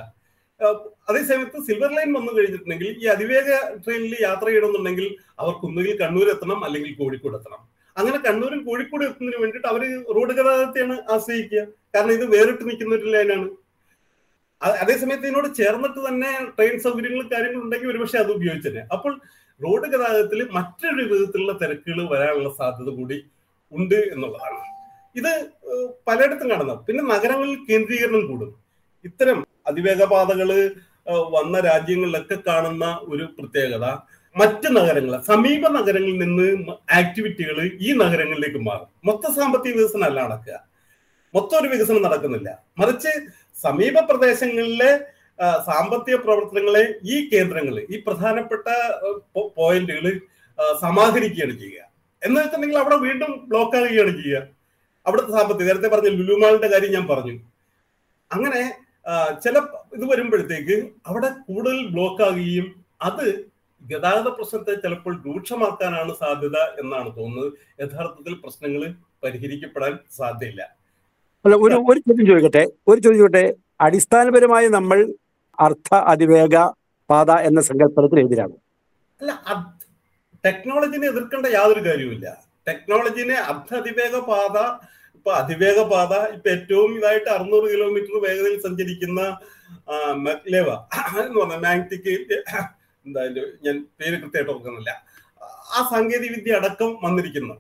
അതേസമയത്ത് 1.11 1.59
സിൽവർ 1.69 1.91
ലൈൻ 1.99 2.11
വന്നു 2.17 2.33
കഴിഞ്ഞിട്ടുണ്ടെങ്കിൽ 2.37 2.89
ഈ 3.03 3.07
അതിവേഗ 3.15 3.49
ട്രെയിനിൽ 3.85 4.13
യാത്ര 4.27 4.47
ചെയ്യണമെന്നുണ്ടെങ്കിൽ 4.49 5.07
അവർക്ക് 5.43 5.65
ഒന്നുകിൽ 5.69 5.95
കണ്ണൂർ 6.03 6.29
എത്തണം 6.35 6.61
അല്ലെങ്കിൽ 6.67 6.93
കോഴിക്കോട് 7.01 7.37
എത്തണം. 7.39 7.61
അങ്ങനെ 7.97 8.19
കണ്ണൂരും 8.27 8.61
കോഴിക്കോട് 8.69 9.05
എത്തുന്നതിന് 9.09 9.41
വേണ്ടിയിട്ട് 9.43 9.69
അവർ 9.73 9.83
റോഡ് 10.17 10.35
ഗതാഗതത്തെയാണ് 10.39 10.95
ആശ്രയിക്കുക. 11.15 11.63
കാരണം 11.95 12.13
ഇത് 12.19 12.25
വേറിട്ട് 12.35 12.63
നിൽക്കുന്ന 12.69 12.95
ഒരു 12.99 13.11
ലൈനാണ് 13.15 13.49
അതേസമയത്ത് 14.81 15.27
ഇതിനോട് 15.27 15.49
ചേർന്നിട്ട് 15.61 16.01
തന്നെ 16.09 16.31
ട്രെയിൻ 16.57 16.77
സൗകര്യങ്ങളും 16.85 17.29
കാര്യങ്ങളും 17.33 17.65
ഉണ്ടെങ്കിൽ 17.65 17.91
ഒരുപക്ഷെ 17.93 18.19
അത് 18.25 18.31
ഉപയോഗിച്ചത് 18.37 18.81
അപ്പോൾ 18.95 19.13
റോഡ് 19.61 19.89
ഗതാഗതത്തിൽ 19.93 20.41
മറ്റൊരു 20.57 21.03
വിധത്തിലുള്ള 21.13 21.53
തിരക്കുകൾ 21.63 22.01
വരാനുള്ള 22.13 22.51
സാധ്യത 22.61 22.91
കൂടി 22.99 23.19
ഉണ്ട് 23.73 23.99
എന്നുള്ളതാണ്. 24.15 24.61
ഇത് 25.19 25.33
പലയിടത്തും 26.09 26.49
കാണുന്നത് 26.51 26.81
പിന്നെ 26.87 27.03
നഗരങ്ങളിൽ 27.15 27.59
കേന്ദ്രീകരണം 27.69 28.25
കൂടും. 28.31 28.51
ഇത്തരം 29.05 29.39
അതിവേഗ 29.71 30.03
പാതകൾ 30.13 30.51
വന്ന 31.37 31.57
രാജ്യങ്ങളിലൊക്കെ 31.61 32.37
കാണുന്ന 32.49 32.85
ഒരു 33.13 33.25
പ്രത്യേകത 33.37 33.87
മറ്റ് 34.37 34.69
നഗരങ്ങൾ 34.77 35.15
സമീപ 35.31 35.63
നഗരങ്ങളിൽ 35.79 36.19
നിന്ന് 36.23 36.47
ആക്ടിവിറ്റികൾ 36.99 37.57
ഈ 37.87 37.89
നഗരങ്ങളിലേക്ക് 38.03 38.61
മാറും. 38.69 38.89
മൊത്ത 39.09 39.33
സാമ്പത്തിക 39.39 39.73
വികസനം 39.79 40.05
അല്ല 40.09 40.19
നടക്കുക. 40.27 40.59
മൊത്തം 41.35 41.57
ഒരു 41.61 41.69
വികസനം 41.73 42.03
നടക്കുന്നില്ല. 42.07 42.49
മറിച്ച് 42.81 43.13
സമീപ 43.57 43.97
പ്രദേശങ്ങളിലെ 44.09 44.91
സാമ്പത്തിക 45.69 46.17
പ്രവർത്തനങ്ങളെ 46.25 46.83
ഈ 47.13 47.17
കേന്ദ്രങ്ങൾ 47.31 47.77
ഈ 47.93 47.99
പ്രധാനപ്പെട്ട 48.07 48.67
പോയിന്റുകൾ 49.59 50.05
സമാഹരിക്കുകയാണ് 50.83 51.55
ചെയ്യുക. 51.61 51.81
എന്ന് 52.23 52.37
വെച്ചിട്ടുണ്ടെങ്കിൽ 52.41 52.79
അവിടെ 52.83 52.97
വീണ്ടും 53.07 53.31
ബ്ലോക്ക് 53.51 53.77
ആകുകയാണ് 53.77 54.13
ചെയ്യുക. 54.19 54.43
അവിടുത്തെ 55.07 55.33
സാമ്പത്തിക 55.39 55.67
നേരത്തെ 55.69 55.89
പറഞ്ഞ 55.95 56.11
ലുലുമാളിന്റെ 56.19 56.69
കാര്യം 56.73 56.93
ഞാൻ 56.97 57.07
പറഞ്ഞു. 57.13 57.35
അങ്ങനെ 58.31 58.63
ചില 59.45 59.57
ഇത് 59.97 60.05
വരുമ്പോഴത്തേക്ക് 60.11 60.77
അവിടെ 61.07 61.31
കൂടുതൽ 61.47 61.79
ബ്ലോക്ക് 61.95 62.23
ആകുകയും 62.29 62.69
അത് 63.09 63.27
ഗതാഗത 63.83 64.29
പ്രശ്നത്തെ 64.37 64.75
ചിലപ്പോൾ 64.83 65.15
രൂക്ഷമാക്കാനാണ് 65.27 66.13
സാധ്യത 66.21 66.59
എന്നാണ് 66.83 67.09
തോന്നുന്നത്. 67.17 67.49
യഥാർത്ഥത്തിൽ 67.83 68.35
പ്രശ്നങ്ങൾ 68.43 68.83
പരിഹരിക്കപ്പെടാൻ 69.25 69.99
സാധ്യതയില്ല. 70.19 70.63
അല്ല 71.45 71.55
ഒരു 71.65 71.77
ഒരു 71.91 71.99
ചോദ്യം 72.07 72.27
ചോദിക്കട്ടെ. 72.31 72.63
ഒരു 72.89 72.99
ചോദ്യം 73.05 73.21
ചോദിക്കട്ടെ. 73.21 73.45
അടിസ്ഥാനപരമായി 73.87 74.67
നമ്മൾ 74.77 74.99
അർത്ഥ 75.59 75.91
അതിവേഗ 76.13 76.55
പാത 77.11 77.31
എന്ന 77.49 77.61
സങ്കല്പനത്തിന് 77.69 78.23
എതിരാണ് 78.27 78.55
അല്ല 79.21 79.33
ടെക്നോളജിനെ 80.45 81.07
എതിർക്കേണ്ട 81.13 81.47
യാതൊരു 81.59 81.83
കാര്യവുമില്ല. 81.89 82.27
ടെക്നോളജിനെ 82.69 83.37
അർത്ഥ 83.51 83.71
അതിവേഗ 83.81 84.15
പാത 84.31 84.57
ഇപ്പൊ 85.17 85.31
അതിവേഗ 85.41 85.79
പാത 85.93 86.13
ഇപ്പൊ 86.37 86.49
ഏറ്റവും 86.57 86.93
ഇതായിട്ട് 86.99 87.29
അറുന്നൂറ് 87.35 87.67
കിലോമീറ്റർ 87.73 88.15
വേഗതയിൽ 88.27 88.57
സഞ്ചരിക്കുന്ന 88.67 89.21
മക്ലേവ 90.27 90.69
എന്ന് 91.21 91.39
പറഞ്ഞ 91.41 91.59
മാഗ്നറ്റിക് 91.67 92.09
എന്താ 93.07 93.21
ഞാൻ 93.67 93.77
പേര് 93.99 94.17
കൃത്യമായിട്ട് 94.23 94.53
ഓർക്കുന്നില്ല. 94.55 94.91
ആ 95.77 95.79
സാങ്കേതിക 95.93 96.31
വിദ്യ 96.37 96.59
അടക്കം 96.61 96.91
വന്നിരിക്കുന്നു. 97.05 97.55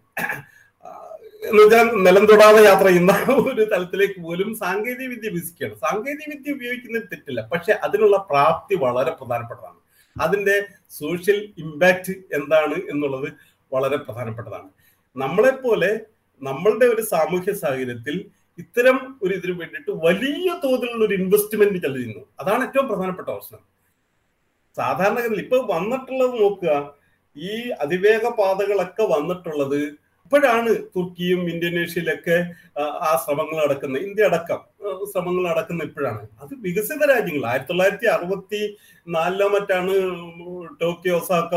എന്ന് 1.42 1.62
വെച്ചാൽ 1.62 1.86
നിലം 2.06 2.24
തൊടാതെ 2.26 2.64
യാത്ര 2.64 2.86
ചെയ്യുന്ന 2.86 3.12
ഒരു 3.30 3.62
തലത്തിലേക്ക് 3.72 4.20
പോലും 4.20 4.54
സാങ്കേതിക 4.54 5.08
വിദ്യ 5.08 5.28
വികസിക്കുകയാണ് 5.28 5.74
സാങ്കേതിക 5.74 6.28
വിദ്യ 6.28 6.52
ഉപയോഗിക്കുന്നതിൽ 6.52 7.06
തെറ്റില്ല. 7.06 7.48
പക്ഷെ 7.52 7.72
അതിനുള്ള 7.72 8.26
പ്രാപ്തി 8.30 8.74
വളരെ 8.74 9.10
പ്രധാനപ്പെട്ടതാണ്. 9.10 9.78
അതിന്റെ 10.20 10.66
സോഷ്യൽ 10.90 11.54
ഇമ്പാക്റ്റ് 11.58 12.12
എന്താണ് 12.12 12.74
എന്നുള്ളത് 12.74 13.28
വളരെ 13.72 13.96
പ്രധാനപ്പെട്ടതാണ്. 13.96 14.68
നമ്മളെപ്പോലെ 15.16 16.00
നമ്മളുടെ 16.42 16.86
ഒരു 16.86 17.02
സാമൂഹ്യ 17.02 17.52
സാഹചര്യത്തിൽ 17.52 18.30
ഇത്തരം 18.58 19.18
ഒരു 19.22 19.34
ഇതിനു 19.34 19.52
വേണ്ടിയിട്ട് 19.52 19.90
വലിയ 19.90 20.60
തോതിലുള്ള 20.64 21.04
ഒരു 21.04 21.14
ഇൻവെസ്റ്റ്മെന്റ് 21.14 21.82
ചെല്ലുന്നു 21.82 22.26
അതാണ് 22.40 22.62
ഏറ്റവും 22.64 22.88
പ്രധാനപ്പെട്ട 22.88 23.28
പ്രശ്നം. 23.28 23.60
സാധാരണഗതിയിൽ 24.76 25.40
ഇപ്പൊ 25.40 25.58
വന്നിട്ടുള്ളത് 25.58 26.42
നോക്കുക. 26.42 26.94
ഈ 27.36 27.70
അതിവേഗ 27.70 28.28
പാതകളൊക്കെ 28.28 29.02
വന്നിട്ടുള്ളത് 29.02 30.01
ഇപ്പോഴാണ് 30.32 30.70
തുർക്കിയും 30.94 31.40
ഇന്തോനേഷ്യയിലൊക്കെ 31.52 32.36
ആ 33.06 33.08
ശ്രമങ്ങൾ 33.22 33.56
നടക്കുന്നത് 33.62 34.02
ഇന്ത്യ 34.06 34.28
അടക്കം 34.28 34.60
ശ്രമങ്ങൾ 35.10 35.42
നടക്കുന്ന 35.48 35.82
ഇപ്പോഴാണ്. 35.88 36.22
അത് 36.42 36.52
വികസിത 36.66 37.08
രാജ്യങ്ങൾ. 37.10 37.44
ആയിരത്തി 37.50 37.70
തൊള്ളായിരത്തി 37.70 38.08
അറുപത്തി 38.14 38.60
നാലിലോ 39.06 39.48
മറ്റാണ് 39.54 39.94
ടോക്കിയോ 40.80 41.18
ഒസാക്ക 41.18 41.52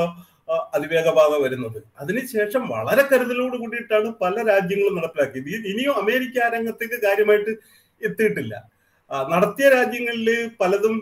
അതിവേഗ 0.77 1.07
പാത 1.19 1.31
വരുന്നത്. 1.43 1.79
അതിനുശേഷം 2.01 2.61
വളരെ 2.73 3.05
കരുതലോട് 3.13 3.55
കൂടിയിട്ടാണ് 3.63 4.11
പല 4.23 4.35
രാജ്യങ്ങളും 4.51 4.97
നടപ്പിലാക്കിയത്. 4.99 5.49
ഇനിയും 5.71 5.95
അമേരിക്ക 6.03 6.43
ആ 6.47 6.51
രംഗത്തേക്ക് 6.57 6.99
കാര്യമായിട്ട് 7.07 7.55
എത്തിയിട്ടില്ല. 8.01 8.53
നടത്തിയ 9.33 9.65
രാജ്യങ്ങളിൽ 9.77 10.29
പലതും 10.61 10.95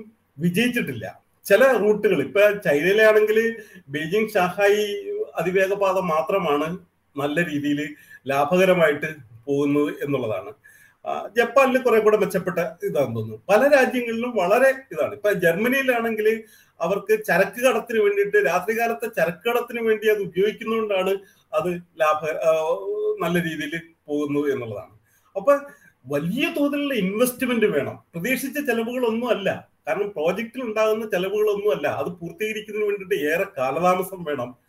വിജയിച്ചിട്ടില്ല. 0.45 1.05
ചില 1.45 1.63
റൂട്ടുകൾ 1.83 2.19
ഇപ്പൊ 2.29 2.43
ചൈനയിലാണെങ്കിൽ 2.69 3.39
ബീജിംഗ് 3.95 4.33
ഷാഹായി 4.37 4.87
അതിവേഗ 5.41 5.73
പാത 5.85 5.99
മാത്രമാണ് 6.15 6.69
നല്ല 7.15 7.45
രീതിയിൽ 7.45 7.95
ലാഭകരമായിട്ട് 8.27 9.15
പോകുന്നു 9.45 9.79
എന്നുള്ളതാണ്. 9.79 10.51
ജപ്പാനിൽ 11.37 11.81
കുറെ 11.81 11.99
കൂടെ 11.99 12.17
മെച്ചപ്പെട്ട 12.17 12.59
ഇതാണെന്ന് 12.59 13.15
തോന്നുന്നു. 13.15 13.41
പല 13.49 13.67
രാജ്യങ്ങളിലും 13.75 14.31
വളരെ 14.35 14.69
ഇതാണ്. 14.91 15.13
ഇപ്പൊ 15.13 15.31
ജർമ്മനിയിലാണെങ്കിൽ 15.31 16.43
അവർക്ക് 16.81 17.25
ചരക്ക് 17.25 17.61
കടത്തിന് 17.61 17.99
വേണ്ടിയിട്ട് 17.99 18.37
രാത്രികാലത്തെ 18.45 19.07
ചരക്ക് 19.07 19.49
കടത്തിന് 19.49 19.81
വേണ്ടി 19.81 20.07
അത് 20.07 20.17
ഉപയോഗിക്കുന്നതുകൊണ്ടാണ് 20.17 21.17
അത് 21.53 21.81
ലാഭ 21.99 22.25
നല്ല 23.23 23.41
രീതിയിൽ 23.43 23.81
പോകുന്നു 24.07 24.47
എന്നുള്ളതാണ്. 24.47 24.93
അപ്പൊ 25.35 25.59
വലിയ 26.05 26.53
തോതിലുള്ള 26.59 26.93
ഇൻവെസ്റ്റ്മെന്റ് 26.93 27.65
വേണം. 27.65 28.03
പ്രതീക്ഷിച്ച 28.15 28.59
ചെലവുകളൊന്നും 28.59 29.29
അല്ല. 29.29 29.69
കാരണം 29.87 30.09
പ്രോജക്റ്റിൽ 30.11 30.61
ഉണ്ടാകുന്ന 30.63 31.05
ചെലവുകളൊന്നും 31.05 31.71
അല്ല. 31.75 31.87
അത് 31.87 32.07
പൂർത്തീകരിക്കുന്നതിന് 32.07 32.89
വേണ്ടിയിട്ട് 32.89 33.33
ഏറെ 33.33 33.45
കാലതാമസം 33.57 34.23
വേണം. 34.23 34.62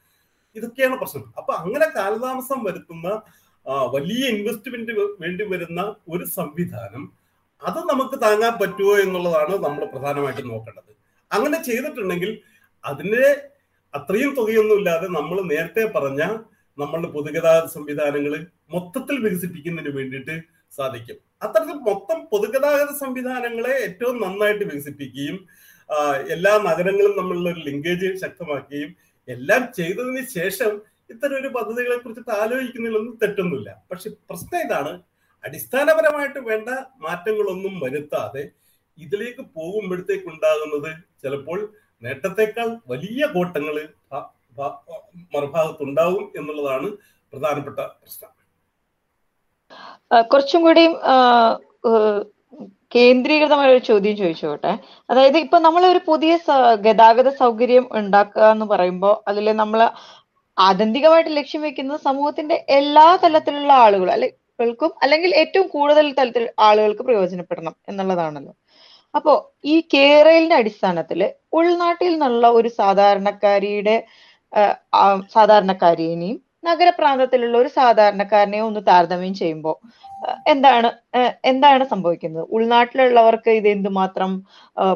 ഇതൊക്കെയാണ് 0.57 0.97
പ്രശ്നം. 1.01 1.25
അപ്പൊ 1.40 1.53
അങ്ങനെ 1.61 1.87
കാലതാമസം 1.97 2.59
വരുത്തുന്ന 2.64 3.09
വലിയ 3.95 4.23
ഇൻവെസ്റ്റ്മെന്റ് 4.35 4.93
വേണ്ടി 5.23 5.45
വരുന്ന 5.53 5.81
ഒരു 6.12 6.25
സംവിധാനം 6.38 7.05
അത് 7.62 7.79
നമുക്ക് 7.90 8.17
താങ്ങാൻ 8.25 8.55
പറ്റുമോ 8.62 8.95
എന്നുള്ളതാണ് 9.05 9.55
നമ്മൾ 9.64 9.83
പ്രധാനമായിട്ടും 9.93 10.51
നോക്കേണ്ടത്. 10.53 10.93
അങ്ങനെ 11.31 11.59
ചെയ്തിട്ടുണ്ടെങ്കിൽ 11.69 12.33
അതിനെ 12.85 13.27
അത്രയും 13.95 14.33
തുകയൊന്നും 14.38 14.79
ഇല്ലാതെ 14.81 15.07
നമ്മൾ 15.19 15.37
നേരത്തെ 15.53 15.85
പറഞ്ഞ 15.97 16.23
നമ്മളുടെ 16.79 17.09
പൊതുഗതാഗത 17.09 17.67
സംവിധാനങ്ങൾ 17.77 18.33
മൊത്തത്തിൽ 18.75 19.17
വികസിപ്പിക്കുന്നതിന് 19.25 19.93
വേണ്ടിയിട്ട് 19.97 20.35
സാധിക്കും. 20.79 21.19
അത്തരത്തിൽ 21.45 21.79
മൊത്തം 21.88 22.19
പൊതുഗതാഗത 22.33 22.90
സംവിധാനങ്ങളെ 23.03 23.75
ഏറ്റവും 23.87 24.17
നന്നായിട്ട് 24.25 24.64
വികസിപ്പിക്കുകയും 24.64 25.37
എല്ലാ 26.35 26.53
നഗരങ്ങളും 26.69 27.14
നമ്മളുടെ 27.19 27.51
ഒരു 27.51 27.61
ലിങ്കേജ് 27.69 28.09
ശക്തമാക്കുകയും 28.23 28.90
എല്ലാം 29.29 29.63
ചെയ്തതിന് 29.79 30.23
ശേഷം 30.37 30.73
ഇത്തരം 31.13 31.37
ഒരു 31.41 31.49
പദ്ധതികളെ 31.57 31.97
കുറിച്ചിട്ട് 31.97 32.33
ആലോചിക്കുന്നതിലൊന്നും 32.43 33.17
തെറ്റൊന്നുമില്ല. 33.23 33.71
പക്ഷെ 33.91 34.09
പ്രശ്നം 34.29 34.61
ഇതാണ് 34.67 34.93
അടിസ്ഥാനപരമായിട്ട് 35.45 36.41
വേണ്ട 36.51 36.69
മാറ്റങ്ങളൊന്നും 37.07 37.75
വരുത്താതെ 37.85 38.45
ഇതിലേക്ക് 38.99 39.43
പോകുമ്പോഴത്തേക്ക് 39.57 40.29
ഉണ്ടാകുന്നത് 40.33 40.91
ചിലപ്പോൾ 41.23 41.59
നേട്ടത്തെക്കാൾ 42.03 42.69
വലിയ 42.93 43.25
കോട്ടങ്ങൾ 43.35 43.77
മറുഭാഗത്തുണ്ടാവും 45.35 46.25
എന്നുള്ളതാണ് 46.39 46.89
പ്രധാനപ്പെട്ട 47.33 47.79
പ്രശ്നം. 48.01 48.31
കുറച്ചും 50.31 50.63
കൂടി 50.67 50.85
കേന്ദ്രീകൃതമായ 52.94 53.68
ഒരു 53.74 53.83
ചോദ്യം 53.88 54.16
ചോദിച്ചോട്ടെ. 54.20 54.72
അതായത് 55.11 55.38
ഇപ്പൊ 55.44 55.59
നമ്മൾ 55.66 55.83
ഒരു 55.92 56.00
പുതിയ 56.09 56.33
ഗതാഗത 56.87 57.28
സൗകര്യം 57.42 57.87
ഉണ്ടാക്കുക 58.00 58.44
എന്ന് 58.54 58.66
പറയുമ്പോൾ 58.72 59.14
അതിൽ 59.30 59.46
നമ്മൾ 59.62 59.80
ആത്യന്തികമായിട്ട് 60.57 61.33
ലക്ഷ്യം 61.38 61.62
വെക്കുന്നത് 61.66 62.00
സമൂഹത്തിന്റെ 62.09 62.57
എല്ലാ 62.78 63.07
തലത്തിലുള്ള 63.24 63.72
ആളുകൾ 63.87 64.09
അല്ലേക്കും 64.16 64.92
അല്ലെങ്കിൽ 65.02 65.30
ഏറ്റവും 65.42 65.66
കൂടുതൽ 65.68 66.07
തലത്തിൽ 66.18 66.44
ആളുകൾക്ക് 66.66 67.04
പ്രയോജനപ്പെടണം 67.09 67.74
എന്നുള്ളതാണല്ലോ. 67.90 68.52
അപ്പോ 69.14 69.33
ഈ 69.64 69.74
കേരളിന്റെ 69.94 70.54
അടിസ്ഥാനത്തിൽ 70.61 71.20
ഉൾനാട്ടിൽ 71.59 72.12
നിന്നുള്ള 72.12 72.46
ഒരു 72.59 72.70
സാധാരണക്കാരിയുടെ 72.80 73.96
സാധാരണക്കാരിയെയും 75.37 76.37
നഗരപ്രാന്തത്തിലുള്ള 76.68 77.57
ഒരു 77.62 77.70
സാധാരണക്കാരനെ 77.79 78.61
ഒന്ന് 78.68 78.81
താരതമ്യം 78.88 79.35
ചെയ്യുമ്പോൾ 79.40 79.77
എന്താണ് 80.53 80.88
എന്താണ് 81.50 81.85
സംഭവിക്കുന്നത്? 81.92 82.44
ഉൾനാട്ടിലുള്ളവർക്ക് 82.57 83.53
ഇത് 83.61 83.68
എന്തുമാത്രം 83.77 84.31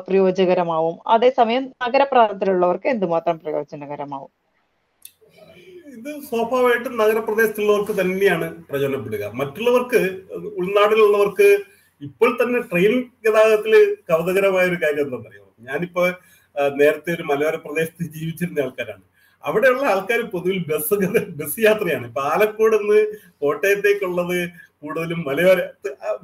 പ്രയോജനകരമാവും? 0.06 0.96
അതേസമയം 1.14 1.64
നഗരപ്രാന്തത്തിലുള്ളവർക്ക് 1.84 2.88
എന്തുമാത്രം 2.94 3.38
പ്രയോജനകരമാവും? 3.42 4.30
ഇത് 5.96 6.10
സ്വാഭാവികമായിട്ടും 6.28 6.94
നഗരപ്രദേശത്തുള്ളവർക്ക് 7.02 7.94
തന്നെയാണ് 8.00 8.48
പ്രയോജനപ്പെടുക 8.68 9.30
മറ്റുള്ളവർക്ക് 9.40 10.00
ഉൾനാട്ടിലുള്ളവർക്ക് 10.60 11.48
ഇപ്പോൾ 12.02 12.30
തന്നെ 12.40 12.58
ട്രെയിൻ 12.70 12.94
ഗതാഗതത്തിൽ 13.24 13.74
കൗതുകരമായ 14.10 14.64
ഒരു 14.70 14.78
കാര്യം 14.82 15.04
എന്താണെന്നറിയോ 15.06 15.46
ഞാനിപ്പോ 15.68 16.02
നേരത്തെ 16.80 17.10
ഒരു 17.16 17.24
മലയോര 17.30 17.56
പ്രദേശത്ത് 17.64 18.04
ജീവിച്ചിരുന്ന 18.16 18.64
ആൾക്കാരാണ്. 18.64 19.04
അവിടെയുള്ള 19.48 19.84
ആൾക്കാർ 19.92 20.20
പൊതുവിൽ 20.34 20.58
ബസ് 20.70 20.94
ബസ് 21.40 21.58
യാത്രയാണ്. 21.66 22.04
ഇപ്പൊ 22.10 22.22
ആലക്കോട് 22.32 22.76
നിന്ന് 22.80 23.00
കോട്ടയത്തേക്കുള്ളത് 23.42 24.38
കൂടുതലും 24.82 25.20
മലയോര 25.28 25.58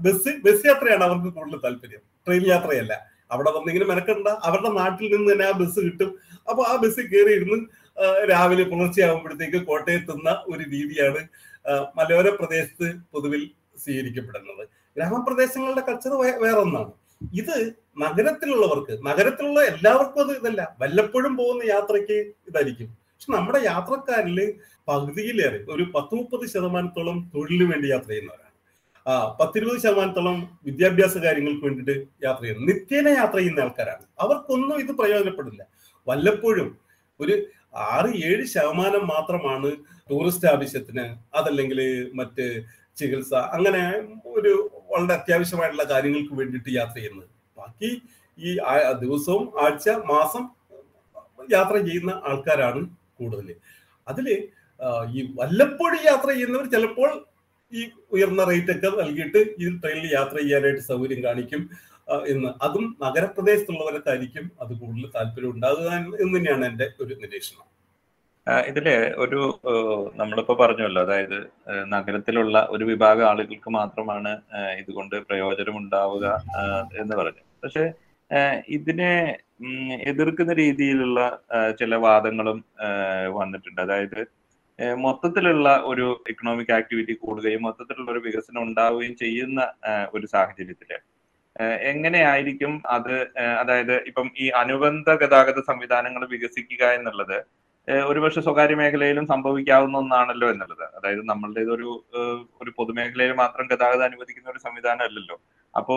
ബസ് 0.04 0.32
ബസ് 0.46 0.64
യാത്രയാണ് 0.70 1.04
അവർക്ക് 1.08 1.30
കൂടുതൽ 1.37 1.60
താല്പര്യം. 1.64 2.02
ട്രെയിൻ 2.26 2.44
യാത്രയല്ല. 2.52 2.94
അവിടെ 3.30 3.50
വന്നിങ്ങനെ 3.56 3.87
മെനക്കണ്ട 3.90 4.28
അവരുടെ 4.46 4.70
നാട്ടിൽ 4.80 5.06
നിന്ന് 5.14 5.28
തന്നെ 5.32 5.44
ആ 5.50 5.52
ബസ് 5.60 5.80
കിട്ടും. 5.87 6.10
അപ്പൊ 6.50 6.62
ആ 6.70 6.74
ബസ് 6.82 7.02
കയറി 7.12 7.32
ഇരുന്ന് 7.38 7.58
രാവിലെ 8.30 8.64
പുലർച്ചെയാകുമ്പോഴത്തേക്ക് 8.72 9.60
കോട്ടയത്തുന്ന 9.68 10.30
ഒരു 10.52 10.62
രീതിയാണ് 10.74 11.20
മലയോര 11.98 12.28
പ്രദേശത്ത് 12.40 12.88
പൊതുവിൽ 13.12 13.42
സ്വീകരിക്കപ്പെടുന്നത്. 13.84 14.64
ഗ്രാമപ്രദേശങ്ങളുടെ 14.96 15.82
കൾച്ചർ 15.88 16.12
വേറെ 16.44 16.58
ഒന്നാണ് 16.64 16.92
ഇത് 17.40 17.56
നഗരത്തിലുള്ളവർക്ക് 18.04 18.94
നഗരത്തിലുള്ള 19.08 19.60
എല്ലാവർക്കും 19.72 20.20
അത് 20.24 20.32
ഇതല്ല. 20.38 20.62
വല്ലപ്പോഴും 20.82 21.32
പോകുന്ന 21.40 21.62
യാത്രയ്ക്ക് 21.74 22.18
ഇതായിരിക്കും. 22.48 22.88
പക്ഷെ 23.14 23.31
നമ്മുടെ 23.37 23.61
യാത്രക്കാരിൽ 23.70 24.38
പകുതിയിലേറെ 24.88 25.59
ഒരു 25.74 25.85
പത്ത് 25.94 26.14
മുപ്പത് 26.18 26.44
ശതമാനത്തോളം 26.55 27.18
തൊഴിലിന് 27.35 27.66
വേണ്ടി 27.72 27.87
യാത്ര 27.92 28.11
ചെയ്യുന്നവരാണ്. 28.11 28.50
ആ 29.07 29.12
പത്തിരുപത് 29.40 29.79
ശതമാനത്തോളം 29.85 30.37
വിദ്യാഭ്യാസ 30.66 31.14
കാര്യങ്ങൾക്ക് 31.24 31.64
വേണ്ടിയിട്ട് 31.66 31.94
യാത്ര 32.24 32.42
ചെയ്യുന്നു 32.44 32.66
നിത്യേന 32.70 33.09
യാത്ര 33.20 33.37
ചെയ്യുന്ന 33.38 33.64
ആൾക്കാരാണ്. 33.64 34.05
അവർക്കൊന്നും 34.24 34.77
ഇത് 34.85 34.92
പ്രയോജനപ്പെടില്ല. 35.00 35.62
വല്ലപ്പോഴും 36.07 36.68
ഒരു 37.20 37.35
ആറ് 37.92 38.11
ഏഴ് 38.29 38.44
ശതമാനം 38.55 39.05
മാത്രമാണ് 39.07 39.70
ടൂറിസ്റ്റ് 40.11 40.48
ആവശ്യത്തിന് 40.53 41.05
അതല്ലെങ്കിൽ 41.38 41.81
മറ്റ് 42.20 42.46
ചികിത്സ 42.98 43.35
അങ്ങനെ 43.57 43.85
ഒരു 44.37 44.53
വളരെ 44.90 45.14
അത്യാവശ്യമായിട്ടുള്ള 45.14 45.87
കാര്യങ്ങൾക്ക് 45.92 46.35
വേണ്ടിയിട്ട് 46.40 46.70
യാത്ര 46.79 46.96
ചെയ്യുന്നത്. 46.98 47.29
ബാക്കി 47.57 47.90
ഈ 48.38 48.50
ദിവസവും 49.05 49.44
ആഴ്ച 49.64 49.88
മാസം 50.12 50.44
യാത്ര 51.53 51.74
ചെയ്യുന്ന 51.87 52.12
ആൾക്കാരാണ് 52.24 52.83
കൂടുതൽ 53.18 53.48
അതിൽ 54.07 54.27
ഈ 55.16 55.20
വല്ലപ്പോഴും 55.40 56.00
യാത്ര 56.11 56.29
ചെയ്യുന്നവർ 56.33 56.66
ചിലപ്പോൾ 56.70 57.11
ഈ 57.72 57.83
ഉയർന്ന 58.12 58.44
റേറ്റ് 58.44 58.72
ഒക്കെ 58.72 58.88
നൽകിയിട്ട് 59.03 59.40
ഈ 59.62 59.68
ട്രെയിനിൽ 59.83 60.09
യാത്ര 60.12 60.37
ചെയ്യാനായിട്ട് 60.38 60.83
സൗകര്യം 60.90 61.20
കാണിക്കും 61.24 61.62
എന്ന്. 62.27 62.48
അതും 62.62 62.85
നഗരപ്രദേശത്തുള്ളവരൊക്കെ 63.03 64.11
അത് 64.62 64.72
കൂടുതൽ 64.81 65.07
താല്പര്യം 65.14 65.53
ഉണ്ടാകുക 65.55 65.88
എന്ന് 66.22 66.35
തന്നെയാണ് 66.38 66.64
എന്റെ 66.70 66.87
ഒരു 67.00 67.14
നിരീക്ഷണം. 67.22 67.66
ഇതിൽ 68.68 68.87
ഒരു 69.16 69.40
നമ്മളിപ്പോ 70.16 70.55
പറഞ്ഞല്ലോ 70.55 71.03
അതായത് 71.03 71.38
നഗരത്തിലുള്ള 71.92 72.59
ഒരു 72.70 72.85
വിഭാഗം 72.85 73.27
ആളുകൾക്ക് 73.29 73.70
മാത്രമാണ് 73.70 74.33
ഇതുകൊണ്ട് 74.81 75.16
പ്രയോജനം 75.29 75.77
ഉണ്ടാവുക 75.79 76.27
എന്ന് 77.03 77.14
പറഞ്ഞു 77.16 77.42
പക്ഷെ 77.64 77.85
ഇതിനെ 78.76 79.12
എതിർക്കുന്ന 80.10 80.52
രീതിയിലുള്ള 80.62 81.20
ചില 81.80 81.94
വാദങ്ങളും 82.06 82.58
വന്നിട്ടുണ്ട്. 83.38 83.80
അതായത് 83.87 84.20
മൊത്തത്തിലുള്ള 85.06 85.68
ഒരു 85.90 86.06
എക്കണോമിക് 86.30 86.72
ആക്ടിവിറ്റി 86.78 87.14
കൂടുകയും 87.24 87.62
മൊത്തത്തിലുള്ള 87.66 88.10
ഒരു 88.14 88.22
വികസനം 88.28 88.62
ഉണ്ടാവുകയും 88.68 89.14
ചെയ്യുന്ന 89.24 89.60
ഒരു 90.16 90.26
സാഹചര്യത്തിൽ. 90.34 90.90
എങ്ങനെയായിരിക്കും 91.92 92.72
അത് 92.96 93.14
അതായത് 93.62 93.94
ഇപ്പം 94.10 94.26
ഈ 94.44 94.46
അനുബന്ധ 94.62 95.10
ഗതാഗത 95.22 95.60
സംവിധാനങ്ങൾ 95.70 96.22
വികസിക്കുക 96.34 96.84
എന്നുള്ളത് 96.98 97.37
ഒരുപക്ഷെ 98.08 98.40
സ്വകാര്യ 98.46 98.76
മേഖലയിലും 98.80 99.26
സംഭവിക്കാവുന്ന 99.32 99.96
ഒന്നാണല്ലോ 100.02 100.46
എന്നുള്ളത്. 100.54 100.84
അതായത് 100.98 101.22
നമ്മളുടെ 101.32 101.62
ഒരു 101.76 101.88
ഒരു 102.62 102.70
പൊതുമേഖലയിൽ 102.78 103.32
മാത്രം 103.42 103.66
ഗതാഗതം 103.72 104.06
അനുവദിക്കുന്ന 104.10 104.52
ഒരു 104.54 104.62
സംവിധാനം 104.66 105.04
അല്ലല്ലോ. 105.08 105.37
അപ്പോ 105.76 105.96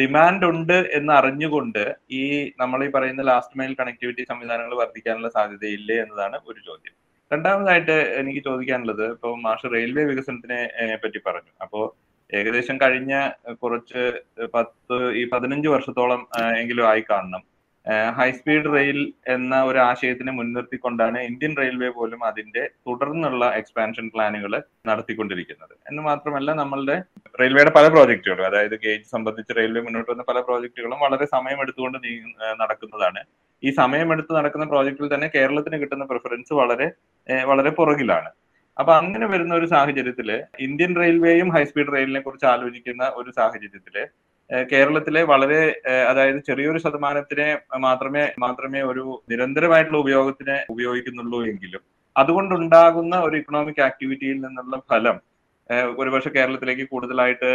ഡിമാൻഡ് 0.00 0.44
ഉണ്ട് 0.44 0.78
എന്ന് 0.92 1.12
അറിഞ്ഞുകൊണ്ട് 1.12 1.96
ഈ 2.10 2.22
നമ്മൾ 2.60 2.84
ഈ 2.84 2.90
പറയുന്ന 2.90 3.22
ലാസ്റ്റ് 3.22 3.58
മൈൽ 3.58 3.76
കണക്ടിവിറ്റി 3.80 4.22
സംവിധാനങ്ങൾ 4.28 4.74
വർദ്ധിക്കാനുള്ള 4.76 5.28
സാധ്യതയില്ലേ 5.28 5.96
എന്നതാണ് 5.96 6.36
ഒരു 6.48 6.60
ചോദ്യം. 6.66 6.94
രണ്ടാമതായിട്ട് 7.32 7.96
എനിക്ക് 8.20 8.40
ചോദിക്കാനുള്ളത് 8.44 9.10
ഇപ്പോൾ 9.10 9.40
മാഷ് 9.40 9.72
റെയിൽവേ 9.74 10.04
വികസനത്തിനെ 10.04 10.60
പറ്റി 11.04 11.20
പറഞ്ഞു. 11.26 11.52
അപ്പോ 11.62 11.96
ഏകദേശം 12.34 12.76
കഴിഞ്ഞ 12.76 13.30
കുറച്ച് 13.62 14.22
പത്ത് 14.54 14.96
ഈ 15.12 15.28
പതിനഞ്ച് 15.28 15.68
വർഷത്തോളം 15.68 16.28
എങ്കിലും 16.58 16.88
ആയി 16.88 17.04
കാണണം. 17.10 17.42
ഹൈസ്പീഡ് 18.18 18.70
റെയിൽ 18.74 18.98
എന്ന 19.34 19.54
ഒരു 19.68 19.78
ആശയത്തിനെ 19.88 20.32
മുൻനിർത്തിക്കൊണ്ടാണ് 20.38 21.18
ഇന്ത്യൻ 21.28 21.52
റെയിൽവേ 21.60 21.88
പോലും 21.98 22.20
അതിന്റെ 22.30 22.62
തുടർന്നുള്ള 22.88 23.44
എക്സ്പാൻഷൻ 23.60 24.06
പ്ലാനുകൾ 24.14 24.52
നടത്തിക്കൊണ്ടിരിക്കുന്നത്. 24.88 25.74
എന്ന് 25.90 26.02
മാത്രമല്ല 26.08 26.50
നമ്മളുടെ 26.62 26.96
റെയിൽവേയുടെ 27.40 27.72
പല 27.78 27.86
പ്രോജക്റ്റുകളും 27.94 28.46
അതായത് 28.50 28.76
ഗേജ് 28.84 29.06
സംബന്ധിച്ച് 29.14 29.54
റെയിൽവേ 29.60 29.82
മുന്നോട്ട് 29.86 30.10
വന്ന 30.12 30.26
പല 30.30 30.40
പ്രോജക്റ്റുകളും 30.48 31.00
വളരെ 31.06 31.28
സമയമെടുത്തുകൊണ്ട് 31.36 31.98
നടക്കുന്നതാണ്. 32.62 33.22
ഈ 33.62 33.70
സമയമെടുത്ത് 33.80 34.32
നടക്കുന്ന 34.38 34.66
പ്രോജക്റ്റിൽ 34.72 35.08
തന്നെ 35.14 35.28
കേരളത്തിന് 35.36 35.78
കിട്ടുന്ന 35.82 36.04
പ്രിഫറൻസ് 36.12 36.52
വളരെ 36.60 36.88
വളരെ 37.50 37.70
പുറകിലാണ്. 37.80 38.30
അപ്പൊ 38.76 38.92
അങ്ങനെ 39.00 39.26
വരുന്ന 39.32 39.52
ഒരു 39.60 39.66
സാഹചര്യത്തിൽ 39.72 40.28
ഇന്ത്യൻ 40.66 40.92
റെയിൽവേയും 41.02 41.48
ഹൈസ്പീഡ് 41.54 41.92
റെയിലിനെ 41.94 42.20
കുറിച്ച് 42.26 42.46
ആലോചിക്കുന്ന 42.54 43.04
ഒരു 43.20 43.30
സാഹചര്യത്തിൽ 43.38 43.96
കേരളത്തിലെ 44.50 45.22
വളരെ 45.22 45.60
അതായത് 46.08 46.38
ചെറിയൊരു 46.42 46.78
ശതമാനത്തിനെ 46.78 47.48
മാത്രമേ 47.78 48.24
മാത്രമേ 48.38 48.80
ഒരു 48.82 49.04
നിരന്തരമായിട്ടുള്ള 49.28 49.98
ഉപയോഗത്തിന് 49.98 50.56
ഉപയോഗിക്കുന്നുള്ളൂ 50.68 51.40
എങ്കിലും 51.46 51.82
അതുകൊണ്ടുണ്ടാകുന്ന 52.16 53.16
ഒരു 53.18 53.36
ഇക്കണോമിക് 53.36 53.82
ആക്ടിവിറ്റിയിൽ 53.82 54.38
നിന്നുള്ള 54.40 54.76
ഫലം 54.90 55.18
ഒരുപക്ഷെ 55.98 56.30
കേരളത്തിലേക്ക് 56.30 56.84
കൂടുതലായിട്ട് 56.88 57.50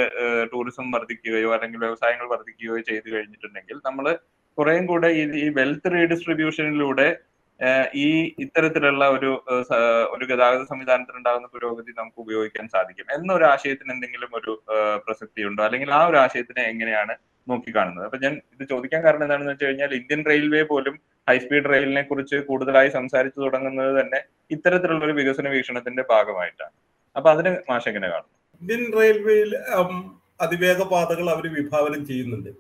ടൂറിസം 0.52 0.88
വർദ്ധിക്കുകയോ 0.92 1.50
അല്ലെങ്കിൽ 1.54 1.80
വ്യവസായങ്ങൾ 1.80 2.28
വർദ്ധിക്കുകയോ 2.28 2.78
ചെയ്തു 2.80 3.08
കഴിഞ്ഞിട്ടുണ്ടെങ്കിൽ 3.16 3.78
നമ്മൾ 3.86 4.06
കുറേയും 4.58 4.86
കൂടെ 4.86 5.10
ഈ 5.40 5.46
വെൽത്ത് 5.50 5.94
റീഡിസ്ട്രിബ്യൂഷനിലൂടെ 5.94 7.08
ഈ 8.04 8.08
ഇത്തരത്തിലുള്ള 8.44 9.04
ഒരു 9.16 9.30
ഒരു 10.14 10.26
ഗതാഗത 10.32 10.64
സംവിധാനത്തിൽ 10.72 11.16
ഉണ്ടാകുന്ന 11.20 11.48
പുരോഗതി 11.54 11.92
നമുക്ക് 12.00 12.20
ഉപയോഗിക്കാൻ 12.24 12.66
സാധിക്കും. 12.76 13.08
എന്നൊരു 13.16 13.46
ആശയത്തിന് 13.54 13.92
എന്തെങ്കിലും 13.96 14.32
ഒരു 14.40 14.54
പ്രസക്തി 15.06 15.42
ഉണ്ടോ 15.50 15.62
അല്ലെങ്കിൽ 15.68 15.92
ആ 16.00 16.02
ഒരു 16.10 16.18
ആശയത്തിനെ 16.24 16.64
എങ്ങനെയാണ് 16.72 17.14
നോക്കിക്കാണുന്നത്? 17.48 18.06
അപ്പൊ 18.08 18.20
ഞാൻ 18.26 18.34
ഇത് 18.56 18.64
ചോദിക്കാൻ 18.72 19.02
കാരണം 19.06 19.26
എന്താണെന്ന് 19.28 19.54
വെച്ച് 19.54 19.68
കഴിഞ്ഞാൽ 19.68 19.94
ഇന്ത്യൻ 20.00 20.22
റെയിൽവേ 20.32 20.64
പോലും 20.72 20.96
ഹൈസ്പീഡ് 21.30 21.70
റെയിലിനെ 21.74 22.04
കുറിച്ച് 22.10 22.38
കൂടുതലായി 22.50 22.90
സംസാരിച്ചു 22.98 23.40
തുടങ്ങുന്നത് 23.46 23.92
തന്നെ 24.00 24.20
ഇത്തരത്തിലുള്ള 24.56 25.04
ഒരു 25.08 25.16
വികസന 25.20 25.48
വീക്ഷണത്തിന്റെ 25.56 26.04
ഭാഗമായിട്ടാണ്. 26.12 26.76
അപ്പൊ 27.16 27.30
അതിന് 27.34 27.52
മാഷ 27.70 27.84
എങ്ങനെ 27.92 28.08
കാണുന്നു? 28.14 28.36
ഇന്ത്യൻ 28.62 28.84
റെയിൽവേയിൽ 29.00 29.52
അതിവേഗ 30.46 30.82
പാതകൾ 30.94 31.26
അവർ 31.36 31.46
വിഭാവനം 31.60 32.02
ചെയ്യുന്നുണ്ട്. 32.10 32.52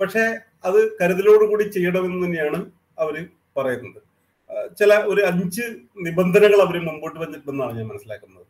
പക്ഷേ 0.00 0.24
അത് 0.68 0.78
കരുതലോടുകൂടി 1.00 1.64
ചെയ്യണമെന്ന് 1.76 2.20
തന്നെയാണ് 2.26 2.60
അവർ 3.04 3.16
പറയുന്നത്. 3.56 4.00
ചില 4.78 4.94
ഒരു 5.12 5.22
അഞ്ച് 5.30 5.64
നിബന്ധനകൾ 6.06 6.60
അവർ 6.66 6.76
മുമ്പോട്ട് 6.88 7.18
വന്നിട്ടുണ്ടെന്നാണ് 7.20 7.76
ഞാൻ 7.78 7.86
മനസ്സിലാക്കുന്നത്. 7.92 8.46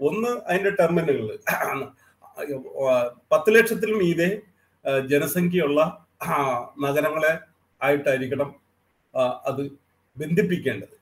ഒന്ന് 0.00 0.30
അതിന്റെ 0.48 0.70
ടെർമിനലുകൾ 0.70 1.36
പത്ത് 3.32 3.50
ലക്ഷത്തിൽ 3.56 3.90
മീതെ 4.02 4.28
ജനസംഖ്യയുള്ള 5.10 5.80
നഗരങ്ങളെ 6.84 7.32
ആയിട്ടായിരിക്കണം 7.82 8.50
അത് 9.48 9.62
ബന്ധിപ്പിക്കേണ്ടത്. 10.16 10.96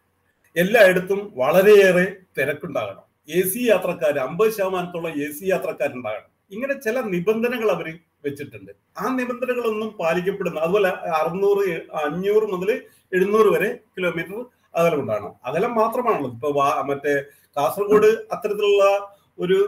എല്ലായിടത്തും 0.57 1.21
വളരെയേറെ 1.37 2.07
തിരക്കുണ്ടാകണം. 2.39 3.05
എ 3.29 3.41
സി 3.53 3.61
യാത്രക്കാർ 3.71 4.19
അമ്പത് 4.19 4.51
ശതമാനത്തോളം 4.57 5.13
എ 5.25 5.29
സി 5.33 5.45
യാത്രക്കാരുണ്ടാകണം. 5.51 6.31
ഇങ്ങനെ 6.55 6.75
ചില 6.87 7.01
നിബന്ധനകൾ 7.15 7.69
അവർ 7.75 7.89
വെച്ചിട്ടുണ്ട്. 8.25 8.73
ആ 8.99 9.05
നിബന്ധനകളൊന്നും 9.19 9.91
പാലിക്കപ്പെടുന്നു 10.01 10.61
അതുപോലെ 10.61 10.89
അറുന്നൂറ് 11.21 11.65
അഞ്ഞൂറ് 12.03 12.47
മുതൽ 12.53 12.71
എഴുന്നൂറ് 13.13 13.49
വരെ 13.55 13.71
കിലോമീറ്റർ 13.97 14.39
അകലം 14.75 15.01
ഉണ്ടാകണം 15.01 15.35
അകലം 15.45 15.73
മാത്രമാണല്ലോ 15.75 16.31
ഇപ്പൊ 16.31 16.49
മറ്റേ 16.91 17.15
കാസർഗോഡ് 17.57 18.11
അത്തരത്തിലുള്ള 18.33 18.85
ഒരു 19.39 19.59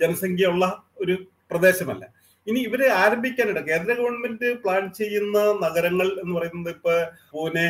ജനസംഖ്യയുള്ള 0.00 0.64
ഒരു 1.00 1.14
പ്രദേശമല്ല. 1.50 2.04
ഇനി 2.46 2.60
ഇവരെ 2.60 2.88
ആരംഭിക്കാനിട 3.02 3.58
കേന്ദ്ര 3.68 3.90
ഗവൺമെന്റ് 4.00 4.48
പ്ലാൻ 4.62 4.84
ചെയ്യുന്ന 4.92 5.38
നഗരങ്ങൾ 5.64 6.08
എന്ന് 6.22 6.32
പറയുന്നത് 6.38 6.70
ഇപ്പൊ 6.70 6.94
പൂനെ 7.32 7.66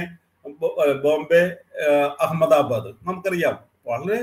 ബോംബെ 1.04 1.42
അഹമ്മദാബാദ്. 2.24 2.90
നമുക്കറിയാം. 3.06 3.56
വളരെ 3.88 4.18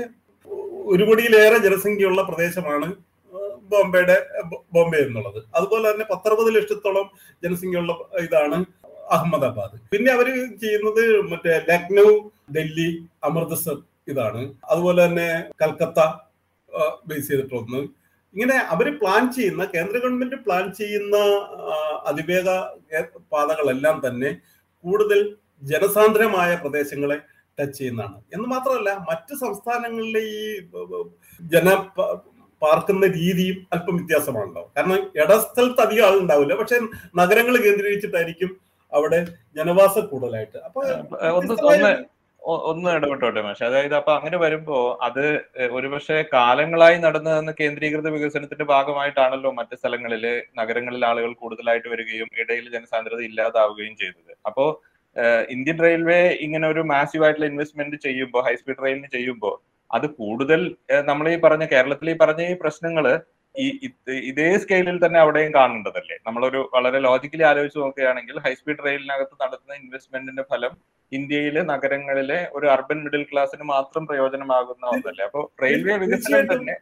ഒരു 0.92 1.04
കോടിയിലേറെ 1.04 1.58
ജനസംഖ്യയുള്ള 1.58 2.22
പ്രദേശമാണ് 2.22 2.88
ബോംബെയുടെ 3.72 4.16
ബോംബെ 4.74 4.98
എന്നുള്ളത്. 5.06 5.40
അതുപോലെ 5.54 5.84
തന്നെ 5.92 6.06
പത്തറുപത് 6.10 6.50
ലക്ഷത്തോളം 6.56 7.06
ജനസംഖ്യയുള്ള 7.44 7.92
ഇതാണ് 8.26 8.58
അഹമ്മദാബാദ്. 9.14 9.76
പിന്നെ 9.92 10.10
അവർ 10.16 10.28
ചെയ്യുന്നത് 10.62 11.02
മറ്റേ 11.30 11.52
ലക്നൗ 11.70 12.08
ഡൽഹി 12.56 12.88
അമൃത്സർ 13.28 13.76
ഇതാണ്. 14.12 14.42
അതുപോലെ 14.70 15.00
തന്നെ 15.06 15.28
കൽക്കത്ത 15.62 16.00
ബേസ് 17.08 17.28
ചെയ്തിട്ടൊന്ന് 17.28 17.80
ഇങ്ങനെ 18.34 18.56
അവർ 18.74 18.86
പ്ലാൻ 19.00 19.22
ചെയ്യുന്ന 19.36 19.62
കേന്ദ്ര 19.74 19.96
ഗവൺമെന്റ് 20.02 20.36
പ്ലാൻ 20.46 20.64
ചെയ്യുന്ന 20.80 21.16
അതിവേഗ 22.10 22.48
പാതകളെല്ലാം 23.32 23.96
തന്നെ 24.06 24.30
കൂടുതൽ 24.84 25.20
ജനസാന്ദ്രമായ 25.62 26.50
പ്രദേശങ്ങളെ 26.62 27.16
ടച്ച് 27.58 27.78
ചെയ്യുന്നതാണ്. 27.78 28.18
എന്ന് 28.34 28.46
മാത്രമല്ല 28.54 28.90
മറ്റ് 29.10 29.34
സംസ്ഥാനങ്ങളിലെ 29.44 30.22
ഈ 30.38 30.42
ജന 31.54 31.68
പാർക്കുന്ന 32.62 33.06
രീതിയും 33.18 33.56
അല്പം 33.74 33.96
വ്യത്യാസമാണല്ലോ. 33.96 34.62
കാരണം 34.76 35.00
ഇടസ്ഥലത്ത് 35.22 35.82
അധികം 35.86 36.06
ആളുണ്ടാവില്ല. 36.08 36.54
പക്ഷെ 36.60 36.78
നഗരങ്ങൾ 37.20 37.56
കേന്ദ്രീകരിച്ചിട്ടായിരിക്കും 37.64 38.50
അവിടെ 38.92 39.18
ജനവാസ 39.58 39.98
കൂടുതലായിട്ട്. 40.12 40.58
അപ്പൊ 40.66 40.80
ഒന്ന് 42.70 42.88
ഇടപെട്ടോട്ടെ 42.96 43.40
മാഷെ. 43.46 43.62
അതായത് 43.68 43.94
അപ്പൊ 43.98 44.12
അങ്ങനെ 44.16 44.36
വരുമ്പോ 44.42 44.76
അത് 45.06 45.24
ഒരുപക്ഷെ 45.76 46.18
കാലങ്ങളായി 46.34 46.98
നടന്ന 47.04 47.52
കേന്ദ്രീകൃത 47.60 48.10
വികസനത്തിന്റെ 48.16 48.66
ഭാഗമായിട്ടാണല്ലോ 48.72 49.50
മറ്റു 49.58 49.76
സ്ഥലങ്ങളിൽ 49.80 50.24
നഗരങ്ങളിൽ 50.60 51.04
ആളുകൾ 51.10 51.30
കൂടുതലായിട്ട് 51.42 51.88
വരികയും 51.94 52.28
ഇടയിൽ 52.42 52.66
ജനസാന്ദ്രത 52.74 53.22
ഇല്ലാതാവുകയും 53.28 53.96
ചെയ്തത്. 54.02 54.32
അപ്പോ 54.48 54.66
ഇന്ത്യൻ 55.54 55.78
റെയിൽവേ 55.86 56.20
ഇങ്ങനെ 56.46 56.66
ഒരു 56.72 56.84
മാസീവ് 56.92 57.24
ആയിട്ടുള്ള 57.26 57.48
ഇൻവെസ്റ്റ്മെന്റ് 57.52 57.98
ചെയ്യുമ്പോൾ 58.06 58.44
ഹൈസ്പീഡ് 58.48 58.82
റെയിലിന് 58.86 59.10
ചെയ്യുമ്പോൾ 59.16 59.54
അത് 59.90 60.06
കൂടുതൽ 60.20 60.60
നമ്മൾ 61.10 61.26
ഈ 61.34 61.36
പറഞ്ഞ 61.44 61.64
കേരളത്തിൽ 61.72 62.08
ഈ 62.12 62.16
പറഞ്ഞ 62.22 62.42
ഈ 62.52 62.54
പ്രശ്നങ്ങൾ 62.62 63.04
ഈ 63.62 63.66
ഇതേ 64.30 64.48
സ്കെയിലിൽ 64.62 64.96
തന്നെ 65.04 65.18
അവിടെയും 65.22 65.52
കാണേണ്ടതല്ലേ? 65.56 66.16
നമ്മളൊരു 66.26 66.60
വളരെ 66.74 66.98
ലോജിക്കലി 67.06 67.44
ആലോചിച്ച് 67.50 67.78
നോക്കുകയാണെങ്കിൽ 67.82 68.36
ഹൈസ്പീഡ് 68.46 68.84
റെയിലിനകത്ത് 68.86 69.36
നടത്തുന്ന 69.42 69.74
ഇൻവെസ്റ്റ്മെന്റിന്റെ 69.82 70.44
ഫലം 70.50 70.72
ഇന്ത്യയിലെ 71.12 71.62
നഗരങ്ങളിലെ 71.72 72.38
ഒരു 72.56 72.66
അർബൻ 72.74 72.98
മിഡിൽ 73.04 73.24
ക്ലാസ്സിന് 73.30 73.64
മാത്രം 73.74 74.02
പ്രയോജനമാകുന്ന 74.10 74.84
ഒന്നല്ലേ? 74.94 75.24
അപ്പൊ 75.28 75.42
റെയിൽവേ 75.64 75.96
വികസനം 76.04 76.48
തന്നെ 76.52 76.76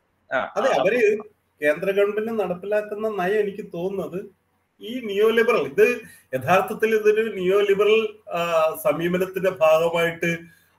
അതെ 0.56 0.70
അവർ 0.80 0.94
കേന്ദ്ര 1.60 1.88
ഗവൺമെന്റ് 1.98 2.32
നടപ്പിലാക്കുന്ന 2.42 3.08
നയം 3.20 3.40
എനിക്ക് 3.44 3.64
തോന്നുന്നത് 3.76 4.18
ഈ 4.82 4.92
നിയോ 5.08 5.28
ലിബറൽ 5.37 5.64
ഇത് 5.72 5.87
യഥാർത്ഥത്തിൽ 6.37 6.90
ഇതൊരു 6.98 7.24
നിയോ 7.38 7.58
ലിബറൽ 7.68 8.00
സമീപനത്തിന്റെ 8.87 9.50
ഭാഗമായിട്ട് 9.62 10.30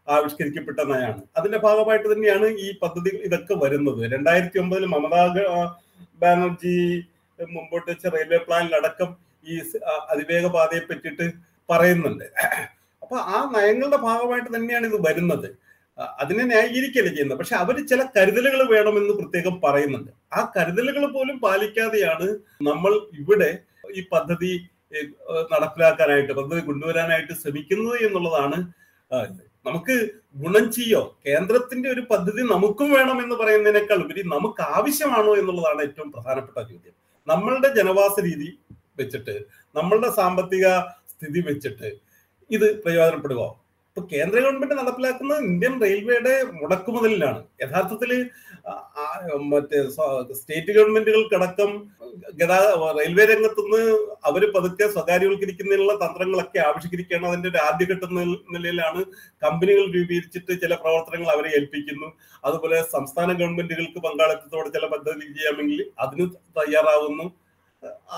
ആവിഷ്കരിക്കപ്പെട്ട 0.08 0.79
നയാണ്. 0.89 1.21
അതിന്റെ 1.38 1.60
ഭാഗമായിട്ട് 1.65 2.08
തന്നെയാണ് 2.12 2.47
ഈ 2.65 2.67
പദ്ധതി 2.81 3.12
ഇതൊക്കെ 3.27 3.53
വരുന്നത്. 3.63 4.01
രണ്ടായിരത്തി 4.13 4.58
ഒമ്പതിൽ 4.63 4.86
മമതാ 4.93 5.23
ബാനർജി 6.21 6.78
മുമ്പോട്ട് 7.39 7.88
വെച്ച 7.91 8.06
റെയിൽവേ 8.15 8.39
പ്ലാനിലടക്കം 8.47 9.10
ഈ 9.49 9.56
അതിവേഗ 10.13 10.45
പാതയെ 10.56 10.82
പറ്റിയിട്ട് 10.89 11.25
പറയുന്നുണ്ട്. 11.69 12.25
അപ്പൊ 13.04 13.15
ആ 13.36 13.39
നയങ്ങളുടെ 13.56 13.97
ഭാഗമായിട്ട് 14.08 14.49
തന്നെയാണ് 14.56 14.86
ഇത് 14.91 14.97
വരുന്നത്. 15.08 15.47
അതിനെ 16.21 16.43
ന്യായീകരിക്കുകയല്ല 16.51 17.12
ചെയ്യുന്നത്? 17.15 17.39
പക്ഷെ 17.39 17.56
അവർ 17.63 17.75
ചില 17.91 18.01
കരുതലുകൾ 18.15 18.62
വേണമെന്ന് 18.75 19.13
പ്രത്യേകം 19.19 19.56
പറയുന്നുണ്ട്. 19.65 20.12
ആ 20.38 20.39
കരുതലുകൾ 20.56 21.04
പോലും 21.12 21.38
പാലിക്കാതെയാണ് 21.45 22.28
നമ്മൾ 22.69 22.93
ഇവിടെ 23.21 23.51
ഈ 23.99 24.01
പദ്ധതി 24.13 24.51
നടപ്പിലാക്കാനായിട്ട് 25.54 26.34
പദ്ധതി 26.39 26.62
കൊണ്ടുവരാനായിട്ട് 26.69 27.34
ശ്രമിക്കുന്നത് 27.41 27.97
എന്നുള്ളതാണ് 28.08 28.58
നമുക്ക് 29.65 29.95
ഗുണം 30.36 30.65
ചെയ്യോ? 30.71 31.01
കേന്ദ്രത്തിന്റെ 31.28 31.89
ഒരു 31.89 32.01
പദ്ധതി 32.12 32.41
നമുക്കും 32.54 32.89
വേണം 32.91 33.17
എന്ന് 33.23 33.36
പറയുന്നതിനേക്കാൾ 33.36 33.99
ഉപരി 34.06 34.21
നമുക്ക് 34.36 34.62
ആവശ്യമാണോ 34.78 35.36
എന്നുള്ളതാണ് 35.36 35.82
ഏറ്റവും 35.82 36.12
പ്രധാനപ്പെട്ട 36.12 36.58
ചോദ്യം. 36.71 36.95
നമ്മളുടെ 37.28 37.69
ജനവാസ 37.75 38.15
രീതി 38.19 38.49
വെച്ചിട്ട് 38.97 39.36
നമ്മളുടെ 39.75 40.10
സാമ്പത്തിക 40.12 40.65
സ്ഥിതി 41.12 41.39
വെച്ചിട്ട് 41.39 41.89
ഇത് 42.49 42.67
പ്രയോജനപ്പെടുക 42.84 43.41
ഇപ്പൊ 43.95 44.08
കേന്ദ്ര 44.13 44.38
ഗവൺമെന്റ് 44.43 44.75
നടപ്പിലാക്കുന്ന 44.77 45.34
ഇന്ത്യൻ 45.49 45.73
റെയിൽവേയുടെ 45.84 46.31
മുടക്കുമുതലിലാണ്. 46.62 47.38
യഥാർത്ഥത്തിൽ 47.62 48.12
മറ്റേ 49.51 49.77
സ്റ്റേറ്റ് 50.39 50.71
ഗവൺമെന്റുകൾക്കടക്കം 50.77 51.71
ഗതാഗത 52.39 52.89
റെയിൽവേ 52.97 53.25
രംഗത്തുനിന്ന് 53.31 53.79
അവർ 54.29 54.45
പതുക്കെ 54.55 54.88
സ്വകാര്യവൽക്കരിക്കുന്നതിനുള്ള 54.95 55.95
തന്ത്രങ്ങളൊക്കെ 56.03 56.62
ആവിഷ്കരിക്കുകയാണ്. 56.65 57.25
അതിന്റെ 57.31 57.49
ഒരു 57.53 57.62
ആദ്യഘട്ട 57.67 58.03
നിലയിലാണ് 58.55 59.03
കമ്പനികൾ 59.45 59.88
രൂപീകരിച്ചിട്ട് 59.95 60.51
ചില 60.65 60.73
പ്രവർത്തനങ്ങൾ 60.84 61.31
അവരെ 61.36 61.51
ഏൽപ്പിക്കുന്നു. 61.60 62.10
അതുപോലെ 62.49 62.79
സംസ്ഥാന 62.95 63.29
ഗവൺമെന്റുകൾക്ക് 63.41 64.01
പങ്കാളിത്തത്തോടെ 64.10 64.71
ചില 64.77 64.86
പദ്ധതി 64.95 65.31
ചെയ്യാമെങ്കിൽ 65.39 65.81
അതിന് 66.05 66.27
തയ്യാറാവുന്നു. 66.60 67.27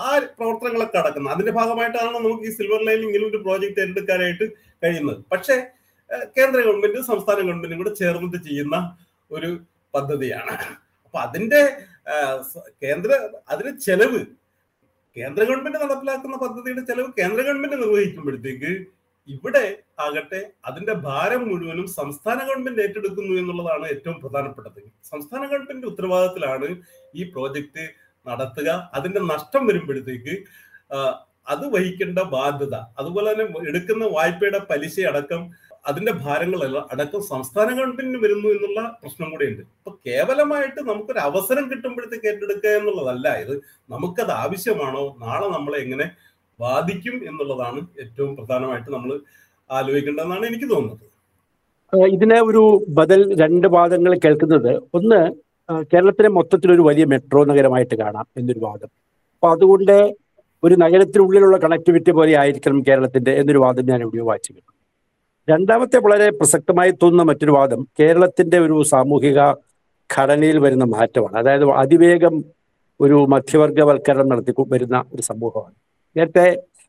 ആ 0.02 0.08
പ്രവർത്തനങ്ങളൊക്കെ 0.38 0.96
നടക്കുന്നത്. 1.00 1.32
അതിന്റെ 1.34 1.52
ഭാഗമായിട്ടാണ് 1.58 2.10
നമുക്ക് 2.16 2.46
ഈ 2.50 2.52
സിൽവർ 2.58 2.82
ലൈൻ 2.88 3.00
ഇങ്ങനെ 3.08 3.24
ഒരു 3.30 3.38
പ്രോജക്റ്റ് 3.46 3.80
ഏറ്റെടുക്കാനായിട്ട് 3.84 4.46
കഴിയുന്നത്. 4.82 5.20
പക്ഷേ 5.32 5.56
കേന്ദ്ര 6.36 6.58
ഗവൺമെന്റും 6.66 7.04
സംസ്ഥാന 7.12 7.38
ഗവൺമെന്റും 7.46 7.78
കൂടെ 7.82 7.92
ചേർന്നിട്ട് 8.02 8.38
ചെയ്യുന്ന 8.48 8.76
ഒരു 9.30 9.50
പദ്ധതിയാണ്. 9.94 10.54
അപ്പൊ 11.06 11.18
അതിന്റെ 11.26 11.62
കേന്ദ്ര 12.82 13.10
അതിന് 13.52 13.72
ചെലവ് 13.86 14.20
കേന്ദ്ര 15.16 15.42
ഗവൺമെന്റ് 15.48 15.78
നടപ്പിലാക്കുന്ന 15.84 16.36
പദ്ധതിയുടെ 16.44 16.82
ചെലവ് 16.90 17.08
കേന്ദ്ര 17.18 17.40
ഗവൺമെന്റ് 17.46 17.76
നിർവഹിക്കുമ്പോഴത്തേക്ക് 17.82 18.72
ഇവിടെ 19.28 19.62
ആകട്ടെ 20.04 20.40
അതിന്റെ 20.68 20.94
ഭാരം 21.06 21.42
മുഴുവനും 21.48 21.86
സംസ്ഥാന 21.98 22.38
ഗവൺമെന്റ് 22.48 22.82
ഏറ്റെടുക്കുന്നു 22.84 23.32
എന്നുള്ളതാണ് 23.40 23.86
ഏറ്റവും 23.94 24.16
പ്രധാനപ്പെട്ടത്. 24.22 24.78
സംസ്ഥാന 25.10 25.42
ഗവൺമെന്റിന്റെ 25.50 25.88
ഉത്തരവാദിത്തത്തിലാണ് 25.92 26.68
ഈ 27.14 27.24
പ്രോജക്റ്റ് 27.32 27.84
നടത്തുക 28.28 28.70
അതിന്റെ 28.98 29.20
നഷ്ടം 29.32 29.62
വരുമ്പോഴത്തേക്ക് 29.68 30.34
അത് 31.52 31.64
വഹിക്കേണ്ട 31.74 32.20
ബാധ്യത. 32.34 32.76
അതുപോലെ 33.00 33.28
തന്നെ 33.32 33.46
എടുക്കുന്ന 33.70 34.04
വായ്പയുടെ 34.16 34.60
പലിശ 34.70 34.94
അടക്കം 35.10 35.42
അതിന്റെ 35.88 36.12
ഭാരങ്ങൾ 36.22 36.60
അടക്കം 36.92 37.20
സംസ്ഥാന 37.32 37.68
ഗവൺമെന്റിന് 37.76 38.18
വരുന്നു 38.24 38.48
എന്നുള്ള 38.54 38.80
പ്രശ്നം 39.02 39.28
കൂടിയുണ്ട്. 39.32 39.62
അപ്പൊ 39.78 39.90
കേവലമായിട്ട് 40.06 40.80
നമുക്കൊരു 40.88 41.20
അവസരം 41.28 41.64
കിട്ടുമ്പോഴത്തേക്ക് 41.70 42.28
ഏറ്റെടുക്കുക 42.32 42.72
എന്നുള്ളതല്ല. 42.78 43.28
ഇത് 43.44 43.54
നമുക്കത് 43.94 44.32
ആവശ്യമാണോ? 44.42 45.04
നാളെ 45.24 45.48
നമ്മളെ 45.56 45.78
എങ്ങനെ 45.84 46.06
ബാധിക്കും 46.60 47.16
എന്നുള്ളതാണ് 47.30 47.80
ഏറ്റവും 48.04 48.32
പ്രധാനമായിട്ട് 48.36 48.90
നമ്മൾ 48.96 49.12
ആലോചിക്കേണ്ടതെന്നാണ് 49.70 50.44
എനിക്ക് 50.50 50.68
തോന്നുന്നത്. 50.74 51.04
ഇതിനെ 52.16 52.38
ഒരു 52.48 52.62
ബദൽ 52.98 53.20
രണ്ട് 53.42 53.66
വാദങ്ങൾ 53.76 54.12
കേൾക്കുന്നത്. 54.24 54.72
ഒന്ന് 54.98 55.20
കേരളത്തിലെ 55.92 56.28
മൊത്തത്തിൽ 56.28 56.72
ഒരു 56.72 56.82
വലിയ 56.88 57.04
മെട്രോ 57.12 57.40
നഗരമായിട്ട് 57.44 57.94
കാണാം 57.94 58.26
എന്നൊരു 58.38 58.60
വാദം. 58.66 58.90
അപ്പൊ 59.34 59.48
അതുകൊണ്ട് 59.54 59.96
ഒരു 60.62 60.74
നഗരത്തിനുള്ളിലുള്ള 60.74 61.56
കണക്ടിവിറ്റി 61.64 62.10
പോലെ 62.10 62.32
ആയിരിക്കണം 62.42 62.78
കേരളത്തിന്റെ 62.88 63.32
എന്നൊരു 63.40 63.60
വാദം 63.64 63.84
ഞാൻ 63.90 64.00
എവിടെയോ 64.02 64.26
വായിച്ചു 64.30 64.60
രണ്ടാമത്തെ 65.48 65.98
വളരെ 66.04 66.30
പ്രസക്തമായി 66.38 66.90
തോന്നുന്ന 66.92 67.24
മറ്റൊരു 67.30 67.52
വാദം 67.58 67.80
കേരളത്തിന്റെ 68.00 68.58
ഒരു 68.64 68.76
സാമൂഹിക 68.92 69.38
ഘടനയിൽ 70.10 70.58
വരുന്ന 70.64 70.84
മാറ്റമാണ്. 70.94 71.36
അതായത് 71.40 71.64
അതിവേഗം 71.82 72.34
ഒരു 73.00 73.18
മധ്യവർഗവൽക്കരണം 73.34 74.28
നടത്തി 74.28 74.52
വരുന്ന 74.72 75.04
ഒരു 75.14 75.22
സമൂഹമാണ്. 75.22 75.74
നേരത്തെ 76.16 76.46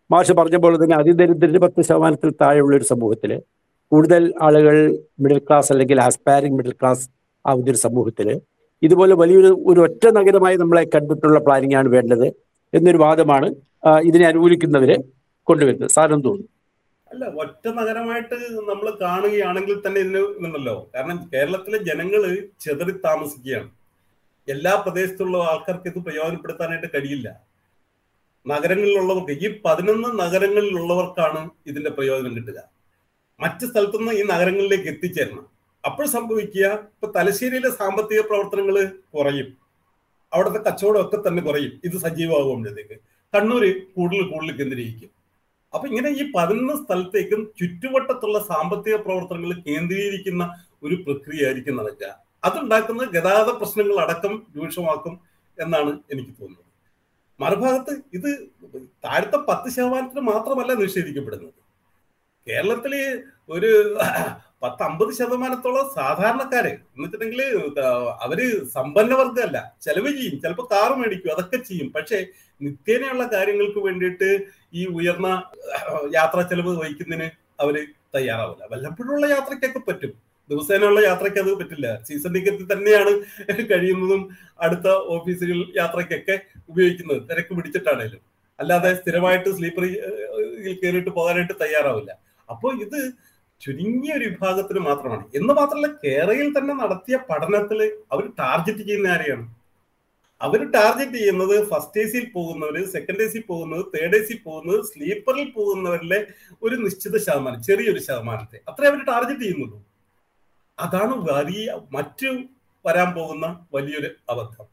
മാഷ് 0.09 0.33
പറഞ്ഞ 0.39 0.57
പോലെ 0.57 0.77
തന്നെ 0.83 0.95
അതിദരിദ്രന് 1.01 1.59
പത്ത് 1.65 1.81
ശതമാനത്തിൽ 1.89 2.29
താഴെയുള്ള 2.41 2.75
ഒരു 2.75 2.87
സമൂഹത്തിൽ 2.93 3.31
കൂടുതൽ 3.91 4.23
ആളുകൾ 4.41 4.75
മിഡിൽ 5.23 5.39
ക്ലാസ് 5.39 5.69
അല്ലെങ്കിൽ 5.73 6.01
ആസ്പയറിംഗ് 6.01 6.57
മിഡിൽ 6.57 6.73
ക്ലാസ് 6.81 7.05
ആവുന്ന 7.45 7.69
ഒരു 7.73 7.81
സമൂഹത്തിൽ 7.87 8.27
ഇതുപോലെ 8.81 9.13
വലിയൊരു 9.15 9.51
ഒരു 9.69 9.79
ഒറ്റ 9.85 10.03
നഗരമായി 10.17 10.57
നമ്മളെ 10.57 10.83
കണ്ടിട്ടുള്ള 10.95 11.39
പ്ലാനിംഗ് 11.39 11.75
ആണ് 11.75 11.89
വേണ്ടത് 11.95 12.27
എന്നൊരു 12.73 12.97
വാദമാണ് 12.97 13.47
ഇതിനെ 14.09 14.25
അനുകൂലിക്കുന്നവര് 14.27 14.95
കൊണ്ടുവരുന്നത്. 15.47 15.91
സാധനം 15.91 16.21
തോന്നുന്നു. 16.21 16.49
അല്ല 17.11 17.25
ഒറ്റ 17.43 17.67
നഗരമായിട്ട് 17.67 18.35
നമ്മൾ 18.69 18.87
കാണുകയാണെങ്കിൽ 19.01 19.75
തന്നെ 19.85 19.99
ഇതിന് 20.01 20.17
ഇതുണ്ടല്ലോ. 20.17 20.91
കാരണം 20.95 21.29
കേരളത്തിലെ 21.33 21.77
ജനങ്ങൾ 21.77 22.23
ചെതറി 22.61 22.91
താമസിക്കുകയാണ്. 23.05 23.69
എല്ലാ 24.47 24.75
പ്രദേശത്തുള്ള 24.75 25.37
ആൾക്കാർക്ക് 25.37 25.87
ഇത് 25.91 25.99
പ്രയോജനപ്പെടുത്താനായിട്ട് 26.05 26.87
കഴിയില്ല. 26.95 27.29
നഗരങ്ങളിലുള്ളവർക്ക് 28.45 29.33
ഈ 29.45 29.49
പതിനൊന്ന് 29.65 30.09
നഗരങ്ങളിലുള്ളവർക്കാണ് 30.19 31.49
ഇതിന്റെ 31.67 31.89
പ്രയോജനം 31.89 32.35
കിട്ടുക. 32.35 32.59
മറ്റു 33.39 33.65
സ്ഥലത്തുനിന്ന് 33.65 34.13
ഈ 34.19 34.23
നഗരങ്ങളിലേക്ക് 34.33 34.87
എത്തിച്ചേരണം. 34.93 35.45
അപ്പോൾ 35.83 36.05
സംഭവിക്കുക 36.15 36.67
ഇപ്പൊ 36.93 37.07
തലശ്ശേരിയിലെ 37.15 37.69
സാമ്പത്തിക 37.69 38.19
പ്രവർത്തനങ്ങൾ 38.21 38.75
കുറയും. 39.15 39.49
അവിടുത്തെ 40.33 40.59
കച്ചവടം 40.59 41.01
ഒക്കെ 41.01 41.17
തന്നെ 41.27 41.41
കുറയും. 41.41 41.73
ഇത് 41.87 41.95
സജീവമാകുമ്പോഴത്തേക്ക് 42.05 42.95
കണ്ണൂര് 43.33 43.69
കൂടുതൽ 43.95 44.23
കൂടുതൽ 44.31 44.51
കേന്ദ്രീകരിക്കും. 44.59 45.11
അപ്പൊ 45.73 45.85
ഇങ്ങനെ 45.87 46.09
ഈ 46.19 46.23
പതിനൊന്ന് 46.35 46.75
സ്ഥലത്തേക്കും 46.83 47.41
ചുറ്റുവട്ടത്തുള്ള 47.59 48.39
സാമ്പത്തിക 48.51 48.95
പ്രവർത്തനങ്ങൾ 48.95 49.51
കേന്ദ്രീകരിക്കുന്ന 49.67 50.43
ഒരു 50.83 50.95
പ്രക്രിയ 51.05 51.45
ആയിരിക്കും 51.45 51.77
നടക്കുക. 51.79 52.11
അതുണ്ടാക്കുന്ന 52.43 53.03
ഗതാഗത 53.15 53.51
പ്രശ്നങ്ങൾ 53.59 53.97
അടക്കം 54.05 54.33
രൂക്ഷമാക്കും 54.57 55.15
എന്നാണ് 55.57 55.91
എനിക്ക് 56.11 56.33
തോന്നുന്നത്. 56.39 56.65
മറുഭാഗത്ത് 57.39 57.93
ഇത് 58.17 58.29
താഴത്തെ 59.05 59.39
പത്ത് 59.49 59.67
ശതമാനത്തിന് 59.75 60.23
മാത്രമല്ല 60.31 60.73
നിഷേധിക്കപ്പെടുന്നത്. 60.73 61.59
കേരളത്തിലെ 62.47 63.03
ഒരു 63.49 63.71
പത്ത് 64.63 64.83
അമ്പത് 64.83 65.13
ശതമാനത്തോളം 65.13 65.91
സാധാരണക്കാര്. 65.95 66.71
എന്ന് 66.71 67.03
വെച്ചിട്ടുണ്ടെങ്കിൽ 67.03 67.43
അവർ 68.21 68.39
സമ്പന്ന 68.73 69.15
വർഗമല്ല 69.15 69.73
ചെലവ് 69.81 70.07
ചെയ്യും. 70.07 70.41
ചിലപ്പോൾ 70.41 70.67
കാറ് 70.71 70.93
മേടിക്കും. 70.97 71.33
അതൊക്കെ 71.33 71.57
ചെയ്യും. 71.57 71.91
പക്ഷേ 71.91 72.25
നിത്യേനയുള്ള 72.61 73.29
കാര്യങ്ങൾക്ക് 73.33 73.79
വേണ്ടിയിട്ട് 73.79 74.29
ഈ 74.73 74.85
ഉയർന്ന 74.85 75.27
യാത്രാ 76.15 76.41
ചെലവ് 76.41 76.77
വഹിക്കുന്നതിന് 76.81 77.29
അവർ 77.59 77.75
തയ്യാറാവില്ല. 78.15 78.67
വല്ലപ്പോഴുള്ള 78.71 79.25
യാത്രയ്ക്കൊക്കെ 79.25 79.79
പറ്റും. 79.79 80.13
ദിവസേനയുള്ള 80.49 80.99
യാത്രയ്ക്ക് 80.99 81.39
അത് 81.39 81.53
പറ്റില്ല. 81.57 82.03
സീസൺ 82.07 82.33
ടിക്കറ്റ് 82.33 82.73
തന്നെയാണ് 82.73 83.11
കഴിയുന്നതും 83.71 84.21
അടുത്ത 84.61 84.87
ഓഫീസുകൾ 84.87 85.57
യാത്രയ്ക്കൊക്കെ 85.77 86.39
ഉപയോഗിക്കുന്നത്. 86.69 87.21
തിരക്ക് 87.29 87.53
പിടിച്ചിട്ടാണേലും. 87.55 88.21
അല്ലാതെ 88.59 88.93
സ്ഥിരമായിട്ട് 88.93 89.49
സ്ലീപ്പറിൽ 89.55 89.93
കയറിയിട്ട് 90.83 91.09
പോകാനായിട്ട് 91.09 91.53
തയ്യാറാവില്ല. 91.61 92.17
അപ്പോൾ 92.49 92.81
ഇത് 92.81 93.11
ചുരുങ്ങിയ 93.61 94.13
ഒരു 94.13 94.25
വിഭാഗത്തിന് 94.25 94.79
മാത്രമാണ്. 94.79 95.23
എന്ന് 95.35 95.53
മാത്രമല്ല 95.53 95.87
കേരളയിൽ 95.87 96.57
തന്നെ 96.57 96.73
നടത്തിയ 96.73 97.19
പഠനത്തിൽ 97.29 97.99
അവർ 98.11 98.27
ടാർഗറ്റ് 98.39 98.83
ചെയ്യുന്ന 98.83 99.07
ആരെയാണ്? 99.07 99.55
അവർ 100.41 100.71
ടാർഗറ്റ് 100.71 101.17
ചെയ്യുന്നത് 101.17 101.69
ഫസ്റ്റ് 101.69 102.01
എ 102.01 102.07
സിയിൽ 102.07 102.31
പോകുന്നവര് 102.35 102.85
സെക്കൻഡ് 102.85 103.21
എ 103.21 103.27
സി 103.27 103.39
പോകുന്നത് 103.47 103.85
തേർഡ് 103.85 104.15
എ 104.15 104.25
സി 104.25 104.41
പോകുന്നത് 104.45 104.85
സ്ലീപ്പറിൽ 104.85 105.49
പോകുന്നവരിലെ 105.49 106.27
ഒരു 106.63 106.75
നിശ്ചിത 106.75 107.17
ശതമാനം 107.17 107.63
ചെറിയൊരു 107.63 107.99
ശതമാനത്തെ. 107.99 108.59
അത്രേ 108.69 108.87
അവർ 108.87 109.03
ടാർഗറ്റ് 109.03 109.41
ചെയ്യുന്നുള്ളൂ. 109.41 109.85
അതാണ് 110.79 111.13
വലിയ 111.31 111.79
മറ്റു 111.91 112.29
വരാൻ 112.85 113.13
പോകുന്ന 113.13 113.65
വലിയൊരു 113.73 114.09
അബദ്ധം 114.29 114.65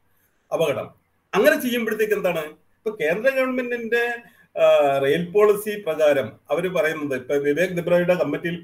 അപകടം. 0.52 0.88
അങ്ങനെ 1.34 1.60
ചെയ്യുമ്പോഴത്തേക്ക് 1.60 2.14
എന്താണ്? 2.14 2.44
ഇപ്പൊ 2.48 2.90
കേന്ദ്ര 3.00 3.30
ഗവൺമെന്റിന്റെ 3.30 4.16
റെയിൽ 5.04 5.22
പോളിസി 5.34 5.72
പ്രകാരം 5.86 6.28
അവർ 6.50 6.64
പറയുന്നത് 6.76 7.14
ഇപ്പൊ 7.22 7.34
വിവേക് 7.46 7.74
ദിബ്രയുടെ 7.78 8.14
കമ്മിറ്റിയിൽ 8.22 8.56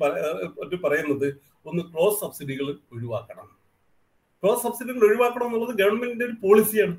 പറയുന്നത് 0.86 1.26
ഒന്ന് 1.66 1.82
ക്രോസ് 1.90 2.20
സബ്സിഡികൾ 2.20 2.66
ഒഴിവാക്കണം. 2.94 3.48
ക്രോസ് 4.42 4.62
സബ്സിഡികൾ 4.62 5.02
ഒഴിവാക്കണം 5.08 5.46
എന്നുള്ളത് 5.46 5.74
ഗവൺമെന്റിന്റെ 5.80 6.26
ഒരു 6.30 6.36
പോളിസിയാണ് 6.44 6.96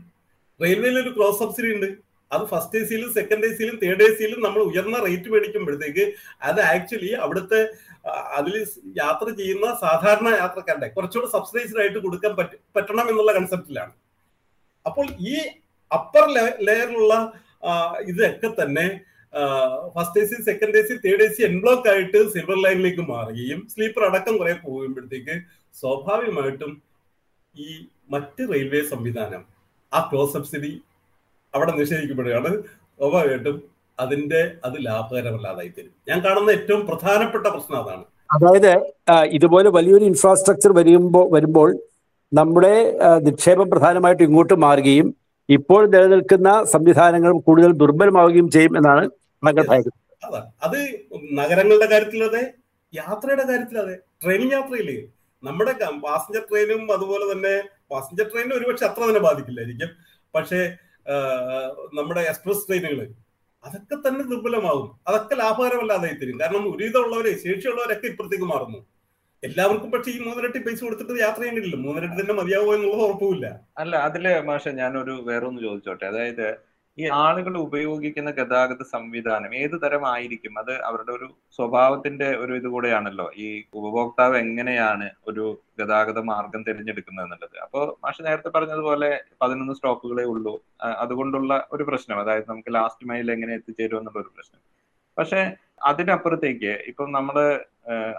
റെയിൽവേയിൽ 0.59 0.97
ഒരു 1.03 1.11
ക്രോസ് 1.17 1.39
സബ്സിഡി 1.39 1.69
ഉണ്ട്. 1.75 1.89
അത് 2.31 2.43
ഫസ്റ്റ് 2.51 2.77
എ 2.79 2.83
സിയിലും 2.89 3.09
സെക്കൻഡ് 3.13 3.45
എ 3.45 3.55
സിയിലും 3.57 3.75
തേർഡ് 3.81 4.03
എ 4.03 4.11
സിയിലും 4.17 4.39
നമ്മൾ 4.41 4.61
ഉയർന്ന 4.69 4.99
റേറ്റ് 4.99 5.29
മേടിക്കുമ്പോഴത്തേക്ക് 5.33 6.05
അത് 6.41 6.61
ആക്ച്വലി 6.61 7.11
അവിടുത്തെ 7.23 7.59
അതിൽ 8.37 8.55
യാത്ര 9.01 9.27
ചെയ്യുന്ന 9.41 9.67
സാധാരണ 9.81 10.29
യാത്രക്കാരുടെ 10.41 10.87
കുറച്ചുകൂടെ 10.95 11.29
സബ്സിഡൈസ്ഡ് 11.31 11.81
ആയിട്ട് 11.81 11.99
കൊടുക്കാൻ 11.99 12.33
പറ്റ 12.39 12.53
പറ്റണം 12.75 13.09
എന്നുള്ള 13.09 13.33
കൺസെപ്റ്റിലാണ് 13.33 13.93
അപ്പോൾ 14.85 15.05
ഈ 15.31 15.35
അപ്പർ 15.91 16.25
ലെയറിലുള്ള 16.67 17.13
ഇതൊക്കെ 18.01 18.49
തന്നെ 18.61 18.85
first 19.95 20.19
A 20.21 20.25
C 20.25 20.37
second 20.43 20.77
A 20.77 20.83
C 20.87 20.95
third 21.05 21.23
A 21.23 21.29
C 21.35 21.43
en bloc 21.43 21.89
ആയിട്ട് 21.89 22.19
സിൽവർ 22.33 22.57
ലൈനിലേക്ക് 22.65 23.01
മാറുകയും 23.01 23.67
സ്ലീപ്പർ 23.73 24.03
അടക്കം 24.03 24.37
കുറെ 24.37 24.53
പോകുമ്പോഴത്തേക്ക് 24.53 25.35
സ്വാഭാവികമായിട്ടും 25.75 26.81
ഈ 27.55 27.69
മറ്റ് 28.09 28.43
റെയിൽവേ 28.53 28.81
സംവിധാനം 28.89 29.43
ആ 29.93 30.09
ക്ലോസ് 30.11 30.33
സബ്സിഡി 30.33 30.81
അവിടെ 31.53 31.71
നിഷേധിക്കപ്പെടുകയാണ്. 31.71 32.51
സ്വാഭാവികമായിട്ടും 32.99 33.57
അതിന്റെ 33.99 34.41
അത് 34.63 34.85
ലാഭകരമല്ലാതായി 34.85 35.71
തരും 35.77 35.93
ഞാൻ 36.09 36.19
കാണുന്ന 36.25 36.51
ഏറ്റവും 36.51 36.87
പ്രധാനപ്പെട്ട 36.87 37.45
പ്രശ്നം 37.47 37.77
അതാണ്. 37.83 38.05
അതായത് 38.35 38.71
ഇതുപോലെ 39.31 39.69
വലിയൊരു 39.69 40.05
ഇൻഫ്രാസ്ട്രക്ചർ 40.05 40.71
വരുമ്പോൾ 40.71 41.25
വരുമ്പോൾ 41.35 41.69
നമ്മുടെ 42.31 42.75
നിക്ഷേപം 43.19 43.69
പ്രധാനമായിട്ടും 43.69 44.25
ഇങ്ങോട്ട് 44.25 44.53
മാറുകയും 44.53 45.07
ഇപ്പോൾ 45.49 45.81
നിലനിൽക്കുന്ന 45.93 46.49
സംവിധാനങ്ങൾ 46.73 47.31
കൂടുതൽ 47.47 47.71
ദുർബലമാവുകയും 47.81 48.47
ചെയ്യും 48.55 48.73
എന്നാണ് 48.79 49.03
താങ്കൾ 49.43 49.65
ഭയക്കുന്നത് 49.71 49.99
അത്. 50.65 50.79
നഗരങ്ങളുടെ 51.39 51.87
കാര്യത്തിലതെ 51.93 52.43
യാത്രയുടെ 52.93 53.45
കാര്യത്തിലതെ 53.49 53.95
ട്രെയിൻ 54.23 54.49
യാത്രയില്ലേ? 54.55 54.97
നമ്മുടെ 55.43 55.73
പാസഞ്ചർ 56.05 56.43
ട്രെയിനും 56.49 56.81
അതുപോലെ 56.95 57.25
തന്നെ 57.31 57.53
പാസഞ്ചർ 57.91 58.25
ട്രെയിനും 58.31 58.55
ഒരുപക്ഷെ 58.59 58.85
അത്ര 58.89 59.01
തന്നെ 59.09 59.21
ബാധിക്കില്ലായിരിക്കും. 59.27 59.89
പക്ഷേ 60.35 60.61
നമ്മുടെ 61.97 62.21
എക്സ്പ്രസ് 62.31 62.65
ട്രെയിനുകൾ 62.67 62.99
അതൊക്കെ 63.63 63.95
തന്നെ 64.05 64.23
ദുർബലമാകും 64.31 64.87
അതൊക്കെ 65.07 65.35
ലാഭകരമല്ലാതായി 65.41 66.15
തരും 66.21 66.39
കാരണം 66.41 66.63
ഒരുവിധമുള്ളവരെ 66.73 67.31
ശേഷിയുള്ളവരൊക്കെ 67.43 68.07
ഇപ്പുറത്തേക്ക് 68.11 68.47
മാറുന്നു. 68.53 68.79
എല്ലാവർക്കും 69.43 69.91
പക്ഷേ 69.91 70.11
ഈ 70.11 70.19
മൂന്നിരട്ടി 70.25 70.59
പൈസ 70.59 70.83
കൊടുത്തിട്ട് 70.83 71.21
യാത്ര 71.21 71.41
ചെയ്യാൻ 71.41 71.81
മൂന്നരട്ടി 71.81 72.21
തന്നെ 72.21 72.33
മതിയാവുമോ 72.33 72.75
എന്നുള്ളത് 72.75 73.01
ഉറപ്പുമില്ല. 73.01 73.59
അല്ല 73.77 73.95
അതിൽ 73.95 74.41
മാഷ 74.41 74.67
ഞാനൊരു 74.67 75.23
വേറൊന്ന് 75.25 75.61
ചോദിച്ചോട്ടെ. 75.61 76.05
അതായത് 76.05 76.57
ഈ 76.97 77.09
ആളുകൾ 77.13 77.57
ഉപയോഗിക്കുന്ന 77.57 78.31
ഗതാഗത 78.31 78.81
സംവിധാനം 78.91 79.55
ഏത് 79.55 79.81
തരം 79.83 80.07
ആയിരിക്കും? 80.07 80.59
അത് 80.59 80.81
അവരുടെ 80.81 81.11
ഒരു 81.11 81.27
സ്വഭാവത്തിന്റെ 81.55 82.37
ഒരു 82.37 82.53
ഇത് 82.53 82.67
കൂടെയാണല്ലോ. 82.67 83.31
ഈ 83.37 83.63
ഉപഭോക്താവ് 83.73 84.37
എങ്ങനെയാണ് 84.37 85.09
ഒരു 85.27 85.61
ഗതാഗത 85.79 86.19
മാർഗം 86.19 86.63
തിരഞ്ഞെടുക്കുന്നത് 86.63 87.25
എന്നുള്ളത്. 87.25 87.57
അപ്പോൾ 87.61 88.05
മാഷ 88.05 88.21
നേരത്തെ 88.21 88.49
പറഞ്ഞതുപോലെ 88.49 89.21
പതിനൊന്ന് 89.41 89.73
സ്റ്റോപ്പുകളേ 89.73 90.23
ഉള്ളൂ. 90.23 90.65
അതുകൊണ്ടുള്ള 90.81 91.67
ഒരു 91.71 91.83
പ്രശ്നം. 91.83 92.19
അതായത് 92.19 92.45
നമുക്ക് 92.49 92.73
ലാസ്റ്റ് 92.73 93.09
മൈൽ 93.09 93.31
എങ്ങനെ 93.31 93.53
എത്തിച്ചേരും 93.53 93.97
എന്നുള്ള 93.97 94.19
ഒരു 94.19 94.31
പ്രശ്നം. 94.35 94.61
പക്ഷെ 95.17 95.55
അതിനപ്പുറത്തേക്ക് 95.83 96.71
ഇപ്പം 96.87 97.11
നമ്മൾ 97.11 97.65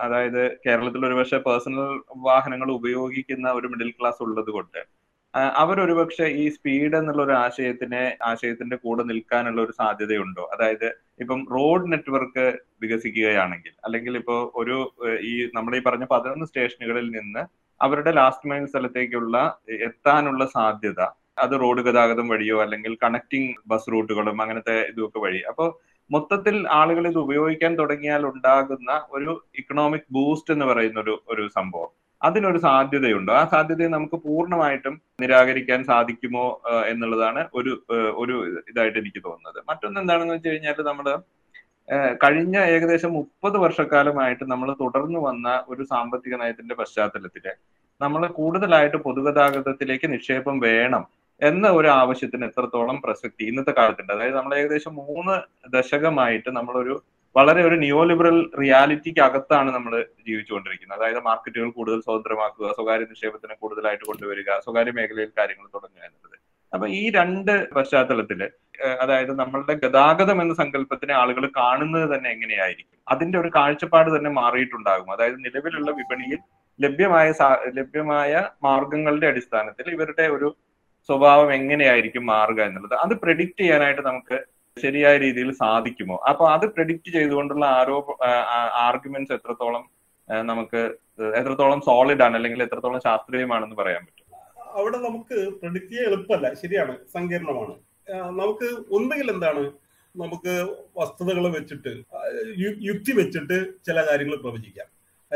അതായത് 0.04 0.42
കേരളത്തിൽ 0.66 1.06
ഒരുപക്ഷെ 1.06 1.38
പേഴ്സണൽ 1.46 1.80
വാഹനങ്ങൾ 2.26 2.70
ഉപയോഗിക്കുന്ന 2.78 3.46
ഒരു 3.58 3.66
മിഡിൽ 3.72 3.90
ക്ലാസ് 3.98 4.20
ഉള്ളത് 4.26 4.50
കൊണ്ട്. 4.56 4.80
അവരൊരുപക്ഷെ 5.60 6.26
ഈ 6.42 6.44
സ്പീഡ് 6.56 6.96
എന്നുള്ള 6.98 7.20
ഒരു 7.22 7.34
ആശയത്തിനെ 7.44 8.02
ആശയത്തിന്റെ 8.22 8.76
കൂടെ 8.84 9.02
നിൽക്കാനുള്ള 9.10 9.60
ഒരു 9.62 9.72
സാധ്യതയുണ്ടോ? 9.80 10.44
അതായത് 10.54 10.86
ഇപ്പം 11.22 11.40
റോഡ് 11.54 11.90
നെറ്റ്വർക്ക് 11.92 12.44
വികസിക്കുകയാണെങ്കിൽ 12.82 13.74
അല്ലെങ്കിൽ 13.84 14.14
ഇപ്പോൾ 14.20 14.40
ഒരു 14.54 14.76
ഈ 15.30 15.32
നമ്മൾ 15.54 15.74
ഈ 15.76 15.82
പറഞ്ഞ 15.88 16.06
പതിനൊന്ന് 16.10 16.48
സ്റ്റേഷനുകളിൽ 16.50 17.08
നിന്ന് 17.18 17.42
അവരുടെ 17.80 18.10
ലാസ്റ്റ് 18.20 18.48
മൈൽ 18.50 18.64
സ്ഥലത്തേക്കുള്ള 18.66 19.36
എത്താനുള്ള 19.88 20.44
സാധ്യത 20.56 21.00
അത് 21.38 21.54
റോഡ് 21.62 21.82
ഗതാഗതം 21.82 22.26
വഴിയോ 22.32 22.56
അല്ലെങ്കിൽ 22.64 22.92
കണക്റ്റിംഗ് 23.04 23.54
ബസ് 23.70 23.90
റൂട്ടുകളും 23.92 24.42
അങ്ങനത്തെ 24.42 24.76
ഇതൊക്കെ 24.90 25.18
വഴി. 25.18 25.40
അപ്പോൾ 25.50 25.68
മൊത്തത്തിൽ 26.10 26.56
ആളുകൾ 26.78 27.04
ഇത് 27.10 27.18
ഉപയോഗിക്കാൻ 27.18 27.72
തുടങ്ങിയാൽ 27.78 28.22
ഉണ്ടാകുന്ന 28.30 28.90
ഒരു 29.10 29.32
ഇക്കണോമിക് 29.58 30.08
ബൂസ്റ്റ് 30.10 30.52
എന്ന് 30.54 30.66
പറയുന്ന 30.70 30.98
ഒരു 31.00 31.14
ഒരു 31.32 31.44
സംഭവം. 31.58 31.90
അതിനൊരു 32.20 32.58
സാധ്യതയുണ്ടോ. 32.66 33.32
ആ 33.34 33.44
സാധ്യതയെ 33.52 33.88
നമുക്ക് 33.94 34.16
പൂർണമായിട്ടും 34.26 34.94
നിരാകരിക്കാൻ 35.22 35.80
സാധിക്കുമോ 35.90 36.44
എന്നുള്ളതാണ് 36.92 37.42
ഒരു 37.54 37.72
ഒരു 38.22 38.34
ഇതായിട്ട് 38.70 38.98
എനിക്ക് 39.02 39.20
തോന്നുന്നത്. 39.26 39.58
മറ്റൊന്ന് 39.70 40.00
എന്താണെന്ന് 40.02 40.34
വെച്ച് 40.36 40.48
കഴിഞ്ഞാൽ 40.48 40.80
നമ്മൾ 40.90 41.08
കഴിഞ്ഞ 42.22 42.56
ഏകദേശം 42.74 43.10
മുപ്പത് 43.16 43.56
വർഷക്കാലമായിട്ട് 43.64 44.44
നമ്മൾ 44.52 44.68
തുടർന്നു 44.82 45.20
വന്ന 45.26 45.48
ഒരു 45.68 45.82
സാമ്പത്തിക 45.92 46.34
നയത്തിന്റെ 46.42 46.74
പശ്ചാത്തലത്തിൽ 46.80 47.44
നമ്മൾ 48.00 48.22
കൂടുതലായിട്ട് 48.38 48.98
പൊതുഗതാഗതത്തിലേക്ക് 49.06 50.06
നിക്ഷേപം 50.14 50.56
വേണം 50.66 51.04
എന്ന 51.40 51.66
ഒരു 51.68 51.88
ആവശ്യത്തിന് 52.00 52.44
എത്രത്തോളം 52.44 53.02
പ്രസക്തി 53.04 53.42
ഇന്നത്തെ 53.44 53.72
കാലത്തുണ്ട്. 53.78 54.12
അതായത് 54.12 54.36
നമ്മൾ 54.36 54.54
ഏകദേശം 54.60 54.94
മൂന്ന് 55.02 55.34
ദശകമായിട്ട് 55.72 56.50
നമ്മളൊരു 56.50 56.94
വളരെ 57.36 57.62
ഒരു 57.62 57.76
നിയോ 57.82 58.00
ലിബറൽ 58.04 58.36
റിയാലിറ്റിക്ക് 58.60 59.20
അകത്താണ് 59.20 59.70
നമ്മൾ 59.70 59.92
ജീവിച്ചുകൊണ്ടിരിക്കുന്നത്. 60.26 60.98
അതായത് 60.98 61.20
മാർക്കറ്റുകൾ 61.20 61.68
കൂടുതൽ 61.70 62.00
സ്വതന്ത്രമാക്കുക 62.06 62.68
സ്വകാര്യ 62.72 63.06
നിക്ഷേപത്തിന് 63.10 63.54
കൂടുതലായിട്ട് 63.62 64.04
കൊണ്ടുവരിക 64.04 64.58
സ്വകാര്യ 64.58 64.92
മേഖലയിൽ 64.98 65.32
കാര്യങ്ങൾ 65.38 65.66
തുടങ്ങുക 65.74 66.02
എന്നുള്ളത്. 66.08 66.36
അപ്പൊ 66.72 66.86
ഈ 66.98 67.02
രണ്ട് 67.10 67.52
പശ്ചാത്തലത്തിൽ 67.76 68.40
അതായത് 69.02 69.32
നമ്മളുടെ 69.40 69.74
ഗതാഗതം 69.74 70.38
എന്ന 70.42 70.54
സങ്കല്പത്തിനെ 70.54 71.14
ആളുകൾ 71.14 71.44
കാണുന്നത് 71.56 72.06
തന്നെ 72.14 72.28
എങ്ങനെയായിരിക്കും? 72.30 72.98
അതിന്റെ 73.08 73.36
ഒരു 73.38 73.50
കാഴ്ചപ്പാട് 73.56 74.16
തന്നെ 74.16 74.30
മാറിയിട്ടുണ്ടാകും. 74.40 75.08
അതായത് 75.12 75.38
നിലവിലുള്ള 75.46 75.90
വിപണിയിൽ 76.00 76.38
ലഭ്യമായ 76.78 77.26
ലഭ്യമായ 77.78 78.30
മാർഗങ്ങളുടെ 78.62 79.26
അടിസ്ഥാനത്തിൽ 79.26 79.86
ഇവരുടെ 79.90 80.24
ഒരു 80.28 80.48
സ്വഭാവം 81.06 81.54
എങ്ങനെയായിരിക്കും 81.54 82.26
മാറുക 82.26 82.60
എന്നുള്ളത്. 82.62 82.94
അത് 82.94 83.14
പ്രെഡിക്റ്റ് 83.20 83.60
ചെയ്യാനായിട്ട് 83.60 84.02
നമുക്ക് 84.02 84.44
ശരിയായ 84.82 85.16
രീതിയിൽ 85.18 85.52
സാധിക്കുമോ? 85.52 86.16
അപ്പൊ 86.28 86.48
അത് 86.50 86.66
പ്രെഡിക്റ്റ് 86.66 87.12
ചെയ്തുകൊണ്ടുള്ള 87.12 87.64
ആരോ 87.66 88.18
ആർഗ്യുമെന്റ്സ് 88.86 89.32
എത്രത്തോളം 89.32 89.84
നമുക്ക് 90.28 90.80
എത്രത്തോളം 91.40 91.80
സോളിഡ് 91.80 92.22
ആണ് 92.22 92.34
അല്ലെങ്കിൽ 92.34 92.62
എത്രത്തോളം 92.62 93.00
ശാസ്ത്രീയമാണെന്ന് 93.00 93.76
പറയാൻ 93.76 94.02
പറ്റും. 94.04 94.24
അവിടെ 94.72 94.96
നമുക്ക് 94.96 95.36
പ്രെഡിക്റ്റ് 95.60 95.90
ചെയ്യാൻ 95.90 96.06
എളുപ്പമല്ല. 96.06 96.54
ശരിയാണ്. 96.54 96.96
സങ്കീർണമാണ്. 97.14 97.74
നമുക്ക് 98.40 98.68
ഒന്നുകിൽ 98.90 99.30
എന്താണ്? 99.30 99.64
നമുക്ക് 100.16 100.54
വസ്തുതകൾ 100.96 101.44
വെച്ചിട്ട് 101.48 101.92
യുക്തി 102.88 103.12
വെച്ചിട്ട് 103.12 103.58
ചില 103.86 104.00
കാര്യങ്ങൾ 104.10 104.36
പ്രവചിക്കാം. 104.36 104.88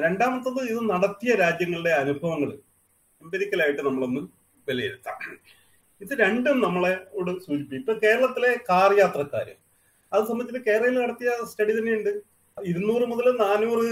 രണ്ടാമത്തത് 0.05 0.61
ഇത് 0.71 0.91
നടത്തിയ 0.91 1.35
രാജ്യങ്ങളുടെ 1.35 1.91
അനുഭവങ്ങൾ. 1.91 2.51
എമ്പരിക്കലായിട്ട് 3.23 3.83
നമ്മളൊന്ന് 3.83 4.21
വിലയിരുത്താം. 4.69 5.19
ഇത് 6.01 6.13
രണ്ടും 6.23 6.57
നമ്മളെ 6.61 6.93
ഇവിടെ 7.15 7.33
സൂചിപ്പിക്കും. 7.47 7.81
ഇപ്പൊ 7.83 7.95
കേരളത്തിലെ 8.05 8.51
കാർ 8.71 8.91
യാത്രക്കാർ 8.99 9.49
അത് 10.13 10.23
സംബന്ധിച്ച് 10.29 10.63
കേരളയിൽ 10.69 10.97
നടത്തിയ 11.03 11.31
സ്റ്റഡി 11.51 11.73
തന്നെയുണ്ട്. 11.79 12.13
ഇരുന്നൂറ് 12.57 13.05
മുതൽ 13.13 13.27
നാനൂറ് 13.45 13.89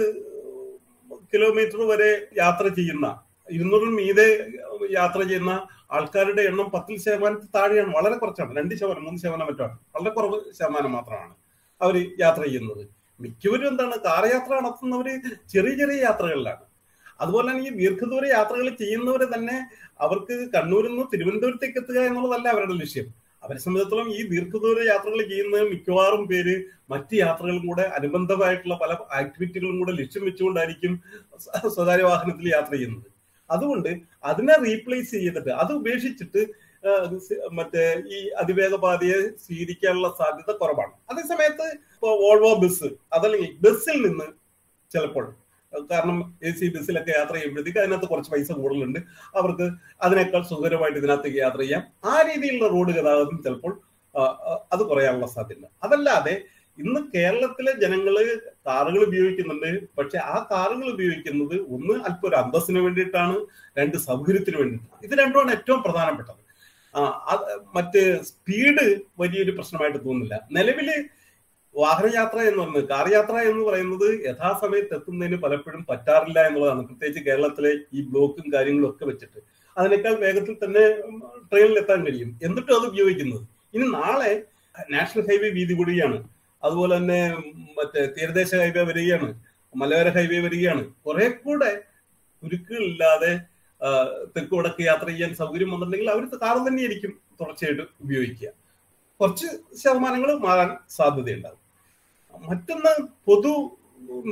കിലോമീറ്റർ 1.32 1.80
വരെ 1.92 2.11
യാത്ര 2.42 2.66
ചെയ്യുന്ന 2.78 3.07
ഇരുന്നൂറിന് 3.48 3.94
മീതെ 3.98 4.28
യാത്ര 4.98 5.20
ചെയ്യുന്ന 5.22 5.52
ആൾക്കാരുടെ 5.96 6.42
എണ്ണം 6.50 6.68
പത്തിൽ 6.74 6.96
ശതമാനത്തിൽ 7.04 7.48
താഴെയാണ്. 7.57 7.90
വളരെ 7.96 8.16
കുറച്ചാണ്. 8.22 8.50
രണ്ട് 8.59 8.72
ശതമാനം 8.74 9.04
മൂന്ന് 9.07 9.20
ശതമാനം 9.22 9.46
മറ്റാണ് 9.50 9.76
വളരെ 9.94 10.11
കുറവ് 10.16 10.38
ശതമാനം 10.59 10.92
മാത്രമാണ് 10.92 11.34
അവർ 11.80 11.96
യാത്ര 12.24 12.42
ചെയ്യുന്നത്. 12.44 12.82
മിക്കവരും 13.20 13.68
എന്താണ് 13.68 13.96
കാർ 14.09 14.24
യാത്ര 14.34 14.52
നടത്തുന്നവര് 14.61 15.12
ചെറിയ 15.52 15.74
ചെറിയ 15.80 15.98
യാത്രകളിലാണ്. 16.07 16.64
അതുപോലെ 17.20 17.46
തന്നെ 17.50 17.62
ഈ 17.68 17.72
ദീർഘദൂര 17.80 18.24
യാത്രകൾ 18.36 18.66
ചെയ്യുന്നവര് 18.82 19.26
തന്നെ 19.34 19.56
അവർക്ക് 20.04 20.34
കണ്ണൂരിൽ 20.54 20.92
നിന്ന് 20.92 21.04
തിരുവനന്തപുരത്തേക്ക് 21.12 21.78
എത്തുക 21.82 21.98
എന്നുള്ളതല്ല 22.08 22.48
അവരുടെ 22.54 22.74
ലക്ഷ്യം. 22.82 23.06
അവരെ 23.44 23.58
സംബന്ധിച്ചിടത്തോളം 23.62 24.08
ഈ 24.18 24.20
ദീർഘദൂര 24.32 24.78
യാത്രകൾ 24.92 25.20
ചെയ്യുന്ന 25.32 25.56
മിക്കവാറും 25.72 26.22
പേര് 26.30 26.54
മറ്റ് 26.92 27.14
യാത്രകളും 27.24 27.64
കൂടെ 27.68 27.84
അനുബന്ധമായിട്ടുള്ള 27.98 28.76
പല 28.82 28.92
ആക്ടിവിറ്റികളും 29.20 29.76
കൂടെ 29.80 29.92
ലക്ഷ്യം 30.00 30.24
വെച്ചുകൊണ്ടായിരിക്കും 30.28 30.94
സ്വകാര്യ 31.76 32.06
വാഹനത്തിൽ 32.10 32.48
യാത്ര 32.54 32.72
ചെയ്യുന്നത്. 32.76 33.08
അതുകൊണ്ട് 33.50 33.90
അതിനെ 34.30 34.54
റീപ്ലേസ് 34.66 35.12
ചെയ്തിട്ട് 35.16 35.50
അത് 35.62 35.72
ഉപേക്ഷിച്ചിട്ട് 35.80 36.42
മറ്റേ 37.58 37.84
ഈ 38.16 38.18
അതിവേഗ 38.40 38.74
പാതയെ 38.84 39.18
സ്വീകരിക്കാനുള്ള 39.44 40.08
സാധ്യത 40.20 40.50
കുറവാണ്. 40.60 40.92
അതേസമയത്ത് 41.10 41.66
ഇപ്പോൾ 41.94 42.14
വോൾവോ 42.22 42.50
ബസ് 42.62 42.88
അതല്ലെങ്കിൽ 43.16 43.52
ബസ്സിൽ 43.64 43.98
നിന്ന് 44.06 44.26
ചിലപ്പോൾ 44.90 45.24
കാരണം 45.92 46.18
എ 46.48 46.50
സി 46.58 46.66
ബസ്സിലൊക്കെ 46.74 47.12
യാത്ര 47.18 47.34
ചെയ്യുമ്പോഴത്തേക്ക് 47.36 47.80
അതിനകത്ത് 47.82 48.08
കുറച്ച് 48.12 48.30
പൈസ 48.34 48.48
കൂടുതലുണ്ട്. 48.60 49.00
അവർക്ക് 49.40 49.66
അതിനേക്കാൾ 50.02 50.42
സുഖകരമായിട്ട് 50.50 50.98
ഇതിനകത്തേക്ക് 51.02 51.38
യാത്ര 51.44 51.60
ചെയ്യാം. 51.64 51.82
ആ 52.10 52.14
രീതിയിലുള്ള 52.28 52.68
റോഡ് 52.74 52.94
ഗതാഗതം 52.98 53.38
ചിലപ്പോൾ 53.46 53.74
അത് 54.74 54.82
കുറയാനുള്ള 54.90 55.26
സാധ്യത 55.26 55.66
അതല്ലാതെ 55.86 56.34
ഇന്ന് 56.78 57.00
കേരളത്തിലെ 57.14 57.72
ജനങ്ങൾ 57.82 58.16
കാറുകൾ 58.66 59.00
ഉപയോഗിക്കുന്നുണ്ട്. 59.08 59.70
പക്ഷെ 59.98 60.18
ആ 60.32 60.36
കാറുകൾ 60.50 60.86
ഉപയോഗിക്കുന്നത് 60.94 61.54
ഒന്ന് 61.74 61.94
അല്പം 62.08 62.26
ഒരു 62.28 62.36
അന്തസ്സിന് 62.40 62.80
വേണ്ടിയിട്ടാണ് 62.86 63.36
രണ്ട് 63.78 63.96
സൗകര്യത്തിന് 64.08 64.56
വേണ്ടിയിട്ടാണ്. 64.60 65.00
ഇത് 65.06 65.14
രണ്ടുമാണ് 65.22 65.52
ഏറ്റവും 65.56 65.80
പ്രധാനപ്പെട്ടത്. 65.82 66.42
മറ്റ് 67.76 68.02
സ്പീഡ് 68.28 68.84
വലിയൊരു 69.20 69.52
പ്രശ്നമായിട്ട് 69.56 69.98
തോന്നുന്നില്ല. 70.04 70.36
നിലവിൽ 70.58 70.90
വാഹനയാത്ര 71.76 72.38
എന്ന് 72.38 72.58
പറയുന്നത് 72.62 72.88
കാർ 72.88 73.12
യാത്ര 73.12 73.34
എന്ന് 73.50 73.64
പറയുന്നത് 73.66 74.06
യഥാസമയത്ത് 74.28 74.94
എത്തുന്നതിന് 74.94 75.36
പലപ്പോഴും 75.36 75.86
പറ്റാറില്ല 75.90 76.46
എന്നുള്ളതാണ്. 76.46 76.82
പ്രത്യേകിച്ച് 76.86 77.24
കേരളത്തിലെ 77.24 77.72
ഈ 77.94 78.02
ബ്ലോക്കും 78.02 78.52
കാര്യങ്ങളും 78.54 78.90
ഒക്കെ 78.90 79.04
വെച്ചിട്ട്. 79.04 79.40
അതിനേക്കാൾ 79.78 80.14
വേഗത്തിൽ 80.14 80.54
തന്നെ 80.54 80.84
ട്രെയിനിൽ 81.52 81.78
എത്താൻ 81.78 82.06
കഴിയും. 82.06 82.38
എന്നിട്ടും 82.42 82.80
അത് 82.80 82.88
ഉപയോഗിക്കുന്നത്. 82.88 83.42
ഇനി 83.74 83.88
നാളെ 83.88 84.42
നാഷണൽ 84.90 85.22
ഹൈവേ 85.22 85.48
വീതി 85.48 85.74
കൂടിയാണ്. 85.74 86.28
അതുപോലെ 86.64 86.96
തന്നെ 86.96 87.20
മറ്റേ 87.78 88.06
തീരദേശ 88.06 88.54
ഹൈവേ 88.54 88.82
വരികയാണ്. 88.82 89.28
മലയോര 89.76 90.08
ഹൈവേ 90.08 90.38
വരികയാണ്. 90.38 90.84
കുറെ 91.06 91.28
കൂടെ 91.28 91.82
കുരുക്കുകളില്ലാതെ 92.42 93.40
തെക്ക് 94.36 94.54
വടക്ക് 94.54 94.82
യാത്ര 94.82 95.06
ചെയ്യാൻ 95.08 95.34
സൗകര്യം 95.34 95.70
വന്നിട്ടുണ്ടെങ്കിൽ 95.70 96.10
അവർ 96.10 96.24
കാർ 96.42 96.56
തന്നെയായിരിക്കും 96.68 97.12
തുടർച്ചയായിട്ട് 97.40 97.82
ഉപയോഗിക്കുക. 98.04 98.48
കുറച്ച് 99.20 99.46
ശതമാനങ്ങൾ 99.82 100.38
മാറാൻ 100.38 100.76
സാധ്യതയുണ്ടാകും. 100.90 101.65
മറ്റൊന്ന് 102.43 102.93
പൊതു 103.24 103.78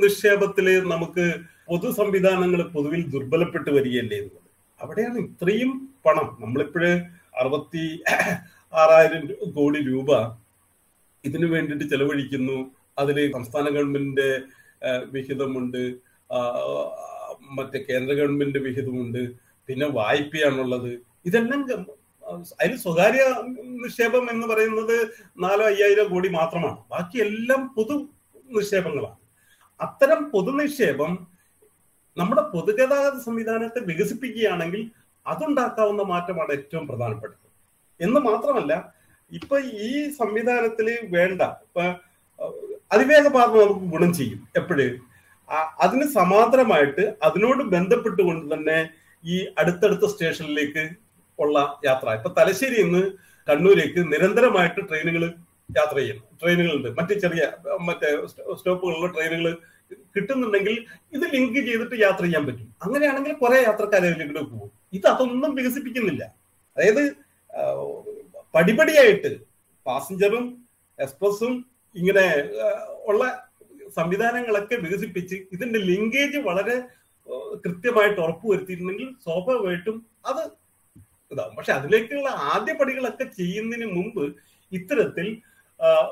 നിക്ഷേപത്തിൽ 0.03 0.79
നമുക്ക് 0.79 1.33
പൊതു 1.67 1.91
സംവിധാനങ്ങൾ 1.91 2.61
പൊതുവിൽ 2.61 3.09
ദുർബലപ്പെട്ട് 3.09 3.69
വരികയല്ലേ 3.69 4.17
എന്നുള്ളത്. 4.17 4.49
അവിടെയാണ് 4.81 5.17
ഇത്രയും 5.17 5.89
പണം. 6.05 6.37
നമ്മളിപ്പോഴ് 6.41 6.91
അറുപത്തി 7.39 8.03
ആറായിരം 8.73 9.51
കോടി 9.51 9.79
രൂപ 9.81 10.09
ഇതിനു 11.25 11.47
വേണ്ടിയിട്ട് 11.47 11.85
ചെലവഴിക്കുന്നു. 11.85 12.71
അതിൽ 12.97 13.31
സംസ്ഥാന 13.31 13.69
ഗവൺമെന്റിന്റെ 13.69 14.41
വിഹിതമുണ്ട്. 15.05 15.93
മറ്റേ 17.57 17.85
കേന്ദ്ര 17.89 18.13
ഗവൺമെന്റ് 18.13 18.57
വിഹിതമുണ്ട്. 18.57 19.31
പിന്നെ 19.67 19.87
വായ്പയാണുള്ളത്. 19.87 20.99
ഇതെല്ലാം 21.25 21.61
അതിൽ 22.59 22.75
സ്വകാര്യ 22.83 23.23
നിക്ഷേപം 23.83 24.23
എന്ന് 24.33 24.45
പറയുന്നത് 24.47 24.95
നാലോ 25.43 25.65
അയ്യായിരം 25.65 26.07
കോടി 26.13 26.29
മാത്രമാണ്. 26.29 26.77
ബാക്കി 26.93 27.17
എല്ലാം 27.27 27.61
പൊതു 27.75 27.95
നിക്ഷേപങ്ങളാണ്. 28.57 29.19
അത്തരം 29.79 30.21
പൊതു 30.33 30.51
നിക്ഷേപം 30.59 31.11
നമ്മുടെ 32.17 32.43
പൊതുഗതാഗത 32.53 33.17
സംവിധാനത്തെ 33.27 33.79
വികസിപ്പിക്കുകയാണെങ്കിൽ 33.89 34.83
അതുണ്ടാക്കാവുന്ന 35.25 36.03
മാറ്റമാണ് 36.13 36.51
ഏറ്റവും 36.57 36.87
പ്രധാനപ്പെട്ടത്. 36.87 37.45
എന്ന് 37.99 38.19
മാത്രമല്ല 38.19 38.73
ഇപ്പൊ 39.31 39.55
ഈ 39.59 39.91
സംവിധാനത്തിൽ 40.19 40.87
വേണ്ട 41.15 41.41
ഇപ്പൊ 41.65 41.83
അതിവേഗ 42.93 43.27
പാത 43.35 43.49
നമുക്ക് 43.61 43.87
ഗുണം 43.93 44.11
ചെയ്യും 44.13 44.41
എപ്പോഴും. 44.59 44.95
അതിന് 45.83 46.05
സമാന്തരമായിട്ട് 46.17 47.03
അതിനോട് 47.23 47.63
ബന്ധപ്പെട്ടുകൊണ്ട് 47.73 48.45
തന്നെ 48.53 48.77
ഈ 49.23 49.35
അടുത്തടുത്ത 49.57 50.05
സ്റ്റേഷനിലേക്ക് 50.13 50.83
ഉള്ള 51.43 51.57
യാത്ര. 51.85 52.07
ഇപ്പൊ 52.17 52.29
തലശ്ശേരി 52.37 52.77
നിന്ന് 52.83 53.01
കണ്ണൂരേക്ക് 53.47 54.01
നിരന്തരമായിട്ട് 54.13 54.81
ട്രെയിനുകൾ 54.89 55.23
യാത്ര 55.77 55.95
ചെയ്യുന്നു 55.99 56.23
ട്രെയിനുകളുണ്ട്. 56.41 56.89
മറ്റ് 56.99 57.13
ചെറിയ 57.23 57.43
മറ്റേ 57.87 58.09
സ്റ്റോപ്പുകളിലുള്ള 58.59 59.07
ട്രെയിനുകൾ 59.15 59.45
കിട്ടുന്നുണ്ടെങ്കിൽ 60.15 60.75
ഇത് 61.15 61.25
ലിങ്ക് 61.33 61.59
ചെയ്തിട്ട് 61.67 61.95
യാത്ര 62.01 62.23
ചെയ്യാൻ 62.25 62.43
പറ്റും. 62.45 62.67
അങ്ങനെയാണെങ്കിൽ 62.83 63.33
കുറെ 63.43 63.57
യാത്രക്കാരെ 63.67 64.07
അതിലേക്ക് 64.09 64.33
പോകും. 64.53 64.71
ഇത് 64.97 65.07
അതൊന്നും 65.07 65.51
വികസിപ്പിക്കുന്നില്ല. 65.55 66.23
അതായത് 66.77 67.03
പടിപടിയായിട്ട് 68.55 69.31
പാസഞ്ചറും 69.85 70.45
എക്സ്പ്രസും 70.99 71.53
ഇങ്ങനെ 71.95 72.25
ഉള്ള 73.09 73.23
സംവിധാനങ്ങളൊക്കെ 73.95 74.75
വികസിപ്പിച്ച് 74.75 75.35
ഇതിന്റെ 75.55 75.79
ലിങ്കേജ് 75.79 76.39
വളരെ 76.47 76.75
കൃത്യമായിട്ട് 77.65 78.19
ഉറപ്പുവരുത്തിയിട്ടുണ്ടെങ്കിൽ 78.21 79.09
സ്വാഭാവികമായിട്ടും 79.23 79.97
അത് 80.25 80.41
ഇതാവും. 81.31 81.53
പക്ഷെ 81.57 81.73
അതിലേക്കുള്ള 81.77 82.29
ആദ്യ 82.53 82.73
പടികളൊക്കെ 82.79 83.25
ചെയ്യുന്നതിന് 83.39 83.87
മുമ്പ് 83.97 84.23
ഇത്തരത്തിൽ 84.71 85.27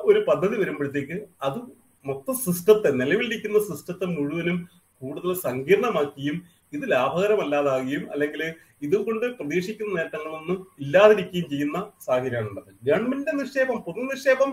ഒരു 0.09 0.19
പദ്ധതി 0.29 0.55
വരുമ്പോഴത്തേക്ക് 0.61 1.17
അത് 1.47 1.59
മൊത്തം 2.05 2.35
സിസ്റ്റത്തെ 2.45 2.89
നിലവിലിരിക്കുന്ന 3.01 3.59
സിസ്റ്റത്തെ 3.69 4.07
മുഴുവനും 4.15 4.57
കൂടുതൽ 5.01 5.33
സങ്കീർണമാക്കിയും 5.47 6.37
ഇത് 6.75 6.85
ലാഭകരമല്ലാതാകുകയും 6.91 8.03
അല്ലെങ്കിൽ 8.13 8.41
ഇതുകൊണ്ട് 8.85 9.25
പ്രതീക്ഷിക്കുന്ന 9.37 9.91
നേട്ടങ്ങളൊന്നും 9.99 10.57
ഇല്ലാതിരിക്കുകയും 10.83 11.47
ചെയ്യുന്ന 11.49 11.77
സാഹചര്യമാണ് 12.05 12.49
ഉള്ളത് 12.49 12.71
ഗവൺമെന്റിന്റെ 12.87 13.33
നിക്ഷേപം 13.39 13.77
പൊതു 13.87 14.01
നിക്ഷേപം 14.11 14.51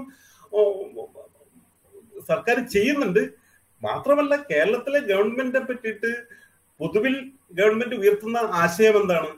സർക്കാർ 2.29 2.57
ചെയ്യുന്നുണ്ട്. 2.75 3.23
മാത്രമല്ല 3.83 4.35
കേരളത്തിലെ 4.51 5.01
ഗവൺമെന്റിനെ 5.11 5.63
പറ്റിയിട്ട് 5.67 6.11
പൊതുവിൽ 6.81 7.15
ഗവൺമെന്റ് 7.59 7.97
ഉയർത്തുന്ന 8.01 8.39
ആശയം 8.63 8.97
എന്താണ്? 9.01 9.31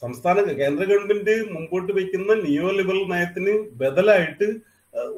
സംസ്ഥാന 0.00 0.36
കേന്ദ്ര 0.60 0.82
ഗവൺമെന്റ് 0.90 1.34
മുമ്പോട്ട് 1.54 1.92
വയ്ക്കുന്ന 1.98 2.34
നിയോ 2.44 2.68
ലിബറൽ 2.78 3.04
നയത്തിന് 3.12 3.54
ബദലായിട്ട് 3.80 4.48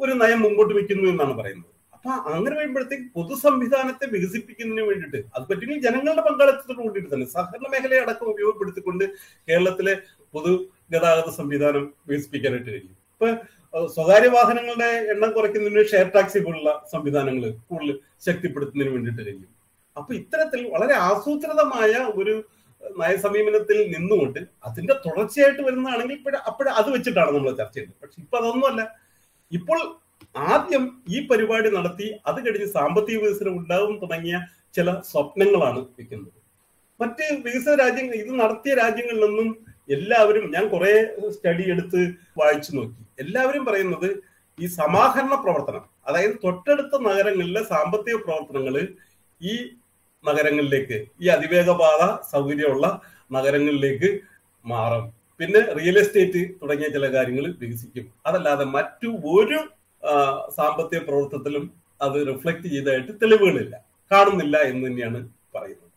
ഒരു 0.03 0.13
നയം 0.23 0.41
മുമ്പോട്ട് 0.45 0.73
വയ്ക്കുന്നു 0.79 1.07
എന്നാണ് 1.13 1.35
പറയുന്നത്. 1.41 1.71
അപ്പൊ 1.97 2.11
അങ്ങനെ 2.37 2.55
വരുമ്പോഴത്തേക്ക് 2.59 3.07
പൊതു 3.17 3.35
സംവിധാനത്തെ 3.45 4.07
വികസിപ്പിക്കുന്നതിന് 4.15 4.85
വേണ്ടിയിട്ട് 4.89 5.21
അത് 5.35 5.45
പറ്റുമെങ്കിൽ 5.51 5.85
ജനങ്ങളുടെ 5.87 6.23
പങ്കാളിത്തത്തോട് 6.27 6.81
കൂടിയിട്ട് 6.87 7.11
തന്നെ 7.13 7.27
സഹകരണ 7.35 7.67
മേഖലയെ 7.75 8.01
അടക്കം 8.05 8.29
ഉപയോഗപ്പെടുത്തിക്കൊണ്ട് 8.35 9.05
കേരളത്തിലെ 9.49 9.95
പൊതു 10.35 10.53
ഗതാഗത 10.95 11.31
സംവിധാനം 11.41 11.85
വികസിപ്പിക്കാനായിട്ട് 12.09 12.71
കഴിയും. 12.71 12.97
ഇപ്പൊ 13.15 13.29
സ്വകാര്യ 13.97 14.31
വാഹനങ്ങളുടെ 14.37 14.91
എണ്ണം 15.13 15.31
കുറയ്ക്കുന്നതിന് 15.37 15.85
ഷെയർ 15.93 16.09
ടാക്സി 16.17 16.41
പോലുള്ള 16.47 16.71
സംവിധാനങ്ങൾ 16.93 17.45
കൂടുതൽ 17.71 17.97
ശക്തിപ്പെടുത്തുന്നതിന് 18.27 18.93
വേണ്ടിയിട്ട് 18.97 19.23
കഴിയും. 19.23 19.51
അപ്പൊ 19.97 20.11
ഇത്തരത്തിൽ 20.21 20.61
വളരെ 20.75 20.95
ആസൂത്രിതമായ 21.09 21.93
ഒരു 22.21 22.35
നയസമീപനത്തിൽ 23.03 23.79
നിന്നുകൊണ്ട് 23.95 24.41
അതിന്റെ 24.69 24.95
തുടർച്ചയായിട്ട് 25.07 25.63
വരുന്നതാണെങ്കിൽ 25.67 26.17
ഇപ്പോഴ 26.19 26.37
അപ്പോഴ 26.51 26.69
അത് 26.81 26.89
വെച്ചിട്ടാണ് 26.95 27.31
നമ്മൾ 27.37 27.51
ചർച്ച 27.61 27.77
ചെയ്യുന്നത്. 27.77 27.99
പക്ഷെ 28.03 28.19
ഇപ്പൊ 28.25 28.37
അതൊന്നുമല്ല 28.41 28.83
ഇപ്പോൾ 29.53 29.81
ആദ്യം 30.53 30.85
ഈ 31.15 31.19
പരിപാടി 31.31 31.69
നടത്തി 31.77 32.07
അത് 32.29 32.39
കഴിഞ്ഞ് 32.47 32.69
സാമ്പത്തിക 32.79 33.17
വികസനം 33.23 33.55
ഉണ്ടാവും 33.61 33.95
തുടങ്ങിയ 34.03 34.37
ചില 34.77 34.91
സ്വപ്നങ്ങളാണ് 35.11 35.81
വെക്കുന്നത്. 35.99 36.39
മറ്റ് 37.01 37.25
വികസിത 37.47 37.75
രാജ്യങ്ങൾ 37.83 38.15
ഇത് 38.23 38.33
നടത്തിയ 38.43 38.75
രാജ്യങ്ങളിൽ 38.83 39.23
നിന്നും 39.27 39.49
എല്ലാവരും 39.97 40.45
ഞാൻ 40.55 40.65
കുറെ 40.75 40.93
സ്റ്റഡി 41.37 41.65
എടുത്ത് 41.73 42.01
വായിച്ചു 42.41 42.71
നോക്കി. 42.77 43.01
എല്ലാവരും 43.23 43.65
പറയുന്നത് 43.69 44.09
ഈ 44.59 44.67
സമാഹരണ 44.81 45.35
പ്രവർത്തനം 45.45 45.85
അതായത് 46.09 46.37
തൊട്ടടുത്ത 46.45 46.95
നഗരങ്ങളിലെ 47.09 47.63
സാമ്പത്തിക 47.73 48.17
പ്രവർത്തനങ്ങൾ 48.27 48.75
ഈ 49.41 49.55
നഗരങ്ങളിലേക്ക്. 50.29 50.99
ഈ 51.23 51.29
അതിവേഗപാത 51.37 52.03
സൗകര്യമുള്ള 52.33 52.87
നഗരങ്ങളിലേക്ക് 53.37 54.11
മാറും. 54.67 55.05
പിന്നെ 55.41 55.61
റിയൽ 55.79 55.97
എസ്റ്റേറ്റ് 55.99 56.43
തുടങ്ങിയ 56.61 56.89
ചില 56.97 57.07
കാര്യങ്ങൾ 57.15 57.47
വികസിക്കും. 57.63 58.05
അതല്ലാതെ 58.27 58.65
മറ്റു 58.77 59.09
ഒരു 59.37 59.59
സാമ്പത്തിക 60.59 61.01
പ്രവർത്തനത്തിലും 61.09 61.65
അത് 62.03 62.17
റിഫ്ലക്ട് 62.29 62.67
ചെയ്തതായിട്ട് 62.75 63.13
തെളിവുകളില്ല. 63.23 63.75
കാണുന്നില്ല 64.11 64.57
എന്ന് 64.71 64.85
തന്നെയാണ് 64.89 65.21
പറയുന്നത്. 65.55 65.91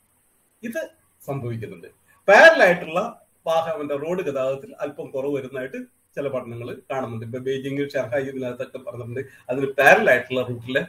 ഇത് 0.64 0.82
സംഭവിക്കുന്നുണ്ട്. 1.28 1.88
പാരലായിട്ടുള്ള 2.28 3.00
വാഹനന്റെ 3.48 3.96
റോഡ് 3.96 4.22
ഗതാഗതത്തിൽ 4.28 4.72
അല്പം 4.84 5.08
കുറവ് 5.12 5.34
വരുന്നതായിട്ട് 5.38 5.80
ചില 6.16 6.28
പഠനങ്ങൾ 6.28 6.70
കാണുന്നുണ്ട്. 6.92 7.26
ഇപ്പൊ 7.26 7.40
ബെയ്ജിങ് 7.48 7.84
ഷെർഹായി 7.94 8.26
ഇതിനകത്തൊക്കെ 8.32 8.78
പറഞ്ഞിട്ടുണ്ട്. 8.78 9.22
അതിന് 9.50 9.68
പാരലായിട്ടുള്ള 9.80 10.42
റൂട്ടിലെ 10.50 10.82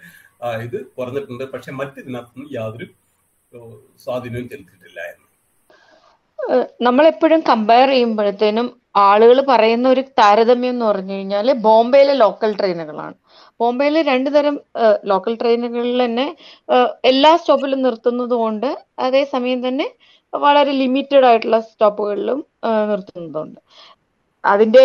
ഇത് 0.66 0.78
കുറഞ്ഞിട്ടുണ്ട്. 0.98 1.44
പക്ഷെ 1.44 1.72
മറ്റിതിനകത്തൊന്നും 1.72 2.50
യാതൊരു 2.56 2.86
സ്വാധീനവും 4.04 4.46
ചെലുത്തിയിട്ടില്ല 4.50 5.00
എന്ന്. 5.12 5.26
നമ്മളെപ്പോഴും 6.86 7.40
കമ്പയർ 7.50 7.88
ചെയ്യുമ്പോഴത്തേനും 7.92 8.66
ആളുകൾ 9.06 9.38
പറയുന്ന 9.50 9.86
ഒരു 9.94 10.02
താരതമ്യം 10.20 10.72
എന്ന് 10.74 10.84
പറഞ്ഞു 10.84 11.14
കഴിഞ്ഞാൽ 11.16 11.48
ബോംബെയിലെ 11.66 12.14
ലോക്കൽ 12.22 12.50
ട്രെയിനുകളാണ് 12.58 13.16
ബോംബെയിൽ 13.60 13.96
രണ്ടു 14.10 14.30
തരം 14.30 14.56
ലോക്കൽ 15.10 15.34
ട്രെയിനുകളിൽ 15.40 15.98
തന്നെ 16.04 16.26
എല്ലാ 17.10 17.32
സ്റ്റോപ്പിലും 17.36 17.80
നിർത്തുന്നത് 17.86 18.34
കൊണ്ട് 18.42 18.68
അതേസമയം 19.06 19.60
തന്നെ 19.68 19.86
വളരെ 20.32 20.72
ലിമിറ്റഡ് 20.82 21.26
ആയിട്ടുള്ള 21.28 21.58
സ്റ്റോപ്പുകളിലും 21.68 22.40
നിർത്തുന്നതുണ്ട്. 22.90 23.60
അതിന്റെ 24.44 24.84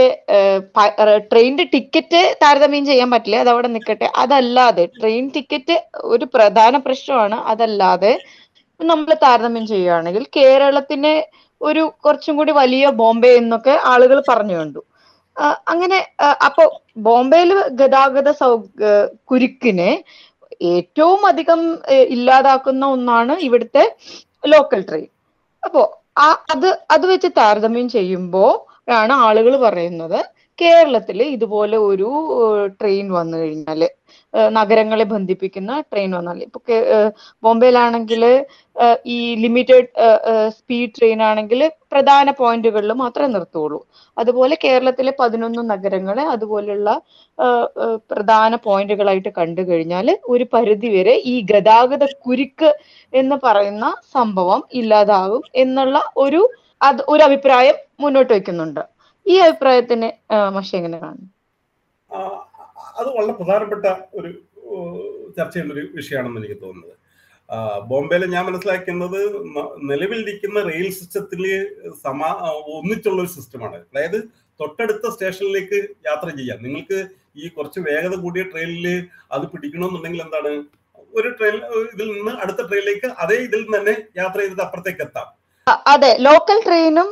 ട്രെയിനിന്റെ 1.32 1.66
ടിക്കറ്റ് 1.74 2.22
താരതമ്യം 2.44 2.86
ചെയ്യാൻ 2.86 3.10
പറ്റില്ല. 3.12 3.42
അത് 3.44 3.50
അവിടെ 3.54 3.70
നിൽക്കട്ടെ 3.76 4.08
അതല്ലാതെ 4.24 4.86
ട്രെയിൻ 5.00 5.26
ടിക്കറ്റ് 5.36 5.76
ഒരു 6.14 6.26
പ്രധാന 6.36 6.78
പ്രശ്നമാണ്. 6.86 7.38
അതല്ലാതെ 7.52 8.14
നമ്മൾ 8.92 9.14
താരതമ്യം 9.24 9.66
ചെയ്യുകയാണെങ്കിൽ 9.68 10.24
കേരളത്തിനെ 10.38 11.14
ഒരു 11.62 11.84
കുറച്ചും 12.04 12.36
കൂടി 12.38 12.52
വലിയ 12.54 12.86
ബോംബെ 13.00 13.32
എന്നൊക്കെ 13.40 13.74
ആളുകൾ 13.92 14.18
പറഞ്ഞു 14.30 14.56
കണ്ടു. 14.58 14.82
അങ്ങനെ 15.68 16.00
അപ്പോ 16.48 16.64
ബോംബെയിൽ 17.06 17.52
ഗതാഗത 17.80 18.30
സൗ 18.42 18.50
കുരുക്കിനെ 19.30 19.92
ഏറ്റവും 20.72 21.22
അധികം 21.32 21.62
ഇല്ലാതാക്കുന്ന 22.10 22.84
ഒന്നാണ് 22.96 23.34
ഇവിടുത്തെ 23.48 23.84
ലോക്കൽ 24.44 24.82
ട്രെയിൻ. 24.90 25.10
അപ്പോ 25.64 25.82
ആ 26.18 26.28
അത് 26.54 26.70
അത് 26.96 27.06
വെച്ച് 27.12 27.30
താരതമ്യം 27.40 27.88
ചെയ്യുമ്പോ 27.90 28.46
ആണ് 28.98 29.14
ആളുകൾ 29.28 29.54
പറയുന്നത് 29.66 30.20
കേരളത്തിൽ 30.60 31.20
ഇതുപോലെ 31.36 31.78
ഒരു 31.90 32.10
ട്രെയിൻ 32.80 33.08
വന്നു 33.12 33.36
കഴിഞ്ഞാൽ 33.38 33.82
നഗരങ്ങളെ 34.58 35.06
ബന്ധിപ്പിക്കുന്ന 35.12 35.72
ട്രെയിൻ 35.90 36.12
വന്നാൽ. 36.18 36.38
ഇപ്പൊ 36.48 36.60
ബോംബെയിലാണെങ്കിൽ 37.44 38.24
ഈ 39.16 39.18
ലിമിറ്റഡ് 39.44 39.90
സ്പീഡ് 40.58 40.94
ട്രെയിൻ 40.96 41.20
ആണെങ്കിൽ 41.30 41.62
പ്രധാന 41.94 42.28
പോയിന്റുകളിൽ 42.40 42.92
മാത്രമേ 43.04 43.30
നിർത്തുള്ളൂ 43.36 43.80
അതുപോലെ 44.18 44.56
കേരളത്തിലെ 44.64 45.14
പതിനൊന്ന് 45.22 45.64
നഗരങ്ങളെ 45.74 46.26
അതുപോലെയുള്ള 46.34 46.90
പ്രധാന 48.12 48.56
പോയിന്റുകളായിട്ട് 48.66 49.32
കണ്ടു 49.40 49.64
കഴിഞ്ഞാൽ 49.70 50.10
ഒരു 50.34 50.48
പരിധി 50.54 50.92
വരെ 50.96 51.16
ഈ 51.34 51.36
ഗതാഗത 51.52 52.06
കുരുക്ക് 52.26 52.72
എന്ന് 53.14 53.38
പറയുന്ന 53.46 53.86
സംഭവം 54.16 54.64
ഇല്ലാതാകും 54.82 55.44
എന്നുള്ള 55.64 55.98
ഒരു 56.26 56.42
അത് 56.82 57.02
ഒരു 57.14 57.24
അഭിപ്രായം 57.24 57.78
മുന്നോട്ട് 58.00 58.32
വെക്കുന്നുണ്ട് 58.34 58.84
ഈ 59.26 59.36
അഭിപ്രായത്തിന് 59.46 60.10
മഷി 60.56 60.74
എങ്ങനെ 60.80 60.98
കാണുന്നു? 60.98 61.30
അത് 63.00 63.10
വളരെ 63.18 63.34
പ്രധാനപ്പെട്ട 63.40 63.86
ഒരു 64.20 64.30
ചർച്ച 65.38 65.54
ചെയ്യേണ്ട 65.54 65.74
ഒരു 65.78 65.86
വിഷയമാണെന്ന് 65.96 66.42
എനിക്ക് 66.42 66.58
തോന്നുന്നത്. 66.62 66.96
ബോംബെയിൽ 67.90 68.24
ഞാൻ 68.34 68.44
മനസ്സിലാക്കുന്നത് 68.46 69.20
നിലവിലിരിക്കുന്ന 69.90 70.60
റെയിൽ 70.70 70.88
സിസ്റ്റത്തിൽ 71.00 71.44
സമാ 72.04 72.30
ഒന്നിച്ചുള്ള 72.76 73.20
ഒരു 73.24 73.32
സിസ്റ്റമാണ്. 73.38 73.78
അതായത് 73.90 74.20
തൊട്ടടുത്ത 74.60 75.06
സ്റ്റേഷനിലേക്ക് 75.14 75.80
യാത്ര 76.08 76.28
ചെയ്യാം. 76.40 76.58
നിങ്ങൾക്ക് 76.66 77.00
ഈ 77.42 77.48
കുറച്ച് 77.48 77.80
വേഗത 77.90 78.16
കൂടിയ 78.24 78.44
ട്രെയിനിൽ 78.52 78.88
അത് 79.36 79.46
പിടിക്കണമെന്നുണ്ടെങ്കിൽ 79.52 80.22
എന്താണ്? 80.26 80.52
ഒരു 81.18 81.30
ട്രെയിൻ 81.30 81.56
ഇതിൽ 81.94 82.08
നിന്ന് 82.18 82.32
അടുത്ത 82.44 82.62
ട്രെയിനിലേക്ക് 82.68 83.08
അതേ 83.24 83.38
ഇതിൽ 83.48 83.62
നിന്ന് 83.64 83.78
തന്നെ 83.78 83.96
യാത്ര 84.22 84.40
ചെയ്തിട്ട് 84.42 84.64
അപ്പുറത്തേക്ക് 84.68 85.04
എത്താം. 85.08 85.28
അതെ 85.68 86.10
ലോക്കൽ 86.28 86.58
ട്രെയിനും 86.66 87.10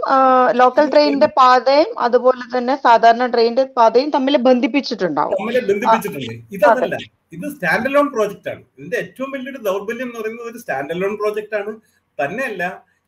ലോക്കൽ 0.61 0.85
ട്രെയിനിന്റെ 0.93 1.29
പാതയും 1.39 1.91
അതുപോലെ 2.05 2.43
തന്നെ 2.55 2.73
സാധാരണ 2.85 3.25
ട്രെയിനിന്റെ 3.33 3.65
പാതയും 3.77 4.09
തമ്മിൽ 4.15 4.35
ബന്ധിപ്പിച്ചിട്ടുണ്ടാവും. 4.47 5.37
ബന്ധിപ്പിച്ചിട്ടുണ്ട്. 5.69 6.33
ഇതല്ല 6.55 6.97
ഇത് 7.35 7.45
സ്റ്റാൻഡ് 7.55 7.87
അലോൺ 7.89 8.07
പ്രോജക്റ്റ് 8.15 8.49
ആണ്. 8.53 8.63
ഇതിന്റെ 8.77 8.97
ഏറ്റവും 9.03 9.29
വലിയൊരു 9.35 9.59
ദൗർബല്യം 9.67 10.07
എന്ന് 10.07 10.19
പറയുന്നത് 10.21 10.47
ഒരു 10.51 10.59
സ്റ്റാൻഡ് 10.63 10.93
അലോൺ 10.95 11.13
പ്രോജക്റ്റ് 11.21 11.57
ആണ്. 11.59 11.73
തന്നെയല്ല 12.21 12.63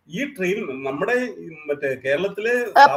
ഈ 0.10 0.22
ട്രെയിൻ 0.36 0.60
നമ്മുടെ 0.88 1.18
മറ്റേ 1.68 1.90
കേരളത്തിൽ 2.06 2.46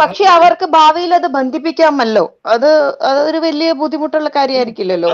പക്ഷെ 0.03 0.25
അവർക്ക് 0.37 0.67
ഭാവിയിൽ 0.79 1.13
അത് 1.19 1.29
ബന്ധിപ്പിക്കാമല്ലോ. 1.39 2.25
അത് 2.55 2.71
അതൊരു 3.11 3.41
വലിയ 3.47 3.73
ബുദ്ധിമുട്ടുള്ള 3.83 4.31
കാര്യമായിരിക്കില്ലല്ലോ. 4.39 5.11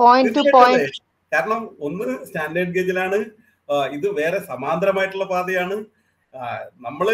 പോയിന്റ് 0.00 0.34
ടു 0.38 0.44
പോയിന്റ് 0.56 0.88
കാരണം 1.32 1.62
ഒന്ന് 1.86 2.08
സ്റ്റാൻഡേർഡ് 2.26 2.74
ഗേജിലാണ് 2.78 3.20
ഇത് 3.96 4.06
വേറെ 4.18 4.38
സമാന്തരമായിട്ടുള്ള 4.50 5.26
പാതയാണ്. 5.36 5.78
നമ്മൾ 6.86 7.08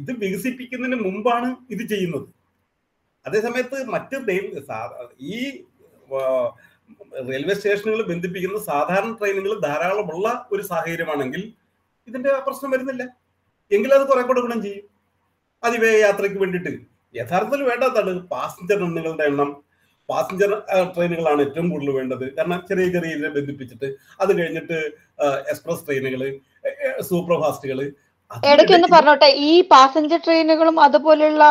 ഇത് 0.00 0.12
വികസിപ്പിക്കുന്നതിന് 0.22 0.98
മുമ്പാണ് 1.04 1.48
ഇത് 1.74 1.82
ചെയ്യുന്നത്. 1.92 2.28
അതേസമയത്ത് 3.26 3.78
മറ്റ് 3.94 4.16
ഈ 5.20 5.38
റെയിൽവേ 7.30 7.54
സ്റ്റേഷനുകൾ 7.54 8.00
ബന്ധിപ്പിക്കുന്ന 8.10 8.58
സാധാരണ 8.70 9.10
ട്രെയിനുകൾ 9.18 9.54
ധാരാളമുള്ള 9.66 10.28
ഒരു 10.52 10.62
സാഹചര്യമാണെങ്കിൽ 10.62 11.42
ഇതിന്റെ 12.08 12.30
പ്രശ്നം 12.46 12.70
വരുന്നില്ല. 12.70 13.02
എങ്കിൽ 13.70 13.90
അത് 13.94 14.04
കുറെ 14.10 14.22
കൂടെ 14.22 14.40
ഗുണം 14.40 14.60
ചെയ്യും. 14.62 14.84
അതിവേഗ 15.62 15.96
യാത്രയ്ക്ക് 16.06 16.38
വേണ്ടിയിട്ട്. 16.42 16.72
യഥാർത്ഥത്തിൽ 17.14 17.62
വേണ്ടാത്താണ് 17.70 18.12
പാസഞ്ചർ 18.32 18.78
എണ്ണുകളുടെ 18.86 19.24
എണ്ണം. 19.30 19.50
പാസഞ്ചർ 20.08 20.50
ട്രെയിനുകളാണ് 20.94 21.40
ഏറ്റവും 21.46 21.66
കൂടുതൽ 21.70 21.90
വേണ്ടത്. 21.90 22.24
കാരണം 22.36 22.60
ചെറിയ 22.68 22.86
ചെറിയ 22.94 23.28
ബന്ധിപ്പിച്ചിട്ട് 23.36 23.88
അത് 24.20 24.30
കഴിഞ്ഞിട്ട് 24.38 24.78
എക്സ്പ്രസ് 25.52 25.84
ട്രെയിനുകൾ 25.86 26.22
സൂപ്പർ 27.10 27.36
ഫാസ്റ്റുകൾ 27.42 27.80
ഇടയ്ക്ക് 28.30 28.74
ഒന്ന് 28.76 28.88
പറഞ്ഞോട്ടെ 28.94 29.28
ഈ 29.50 29.52
പാസഞ്ചർ 29.72 30.20
ട്രെയിനുകളും 30.24 30.80
അതുപോലെയുള്ള 30.86 31.44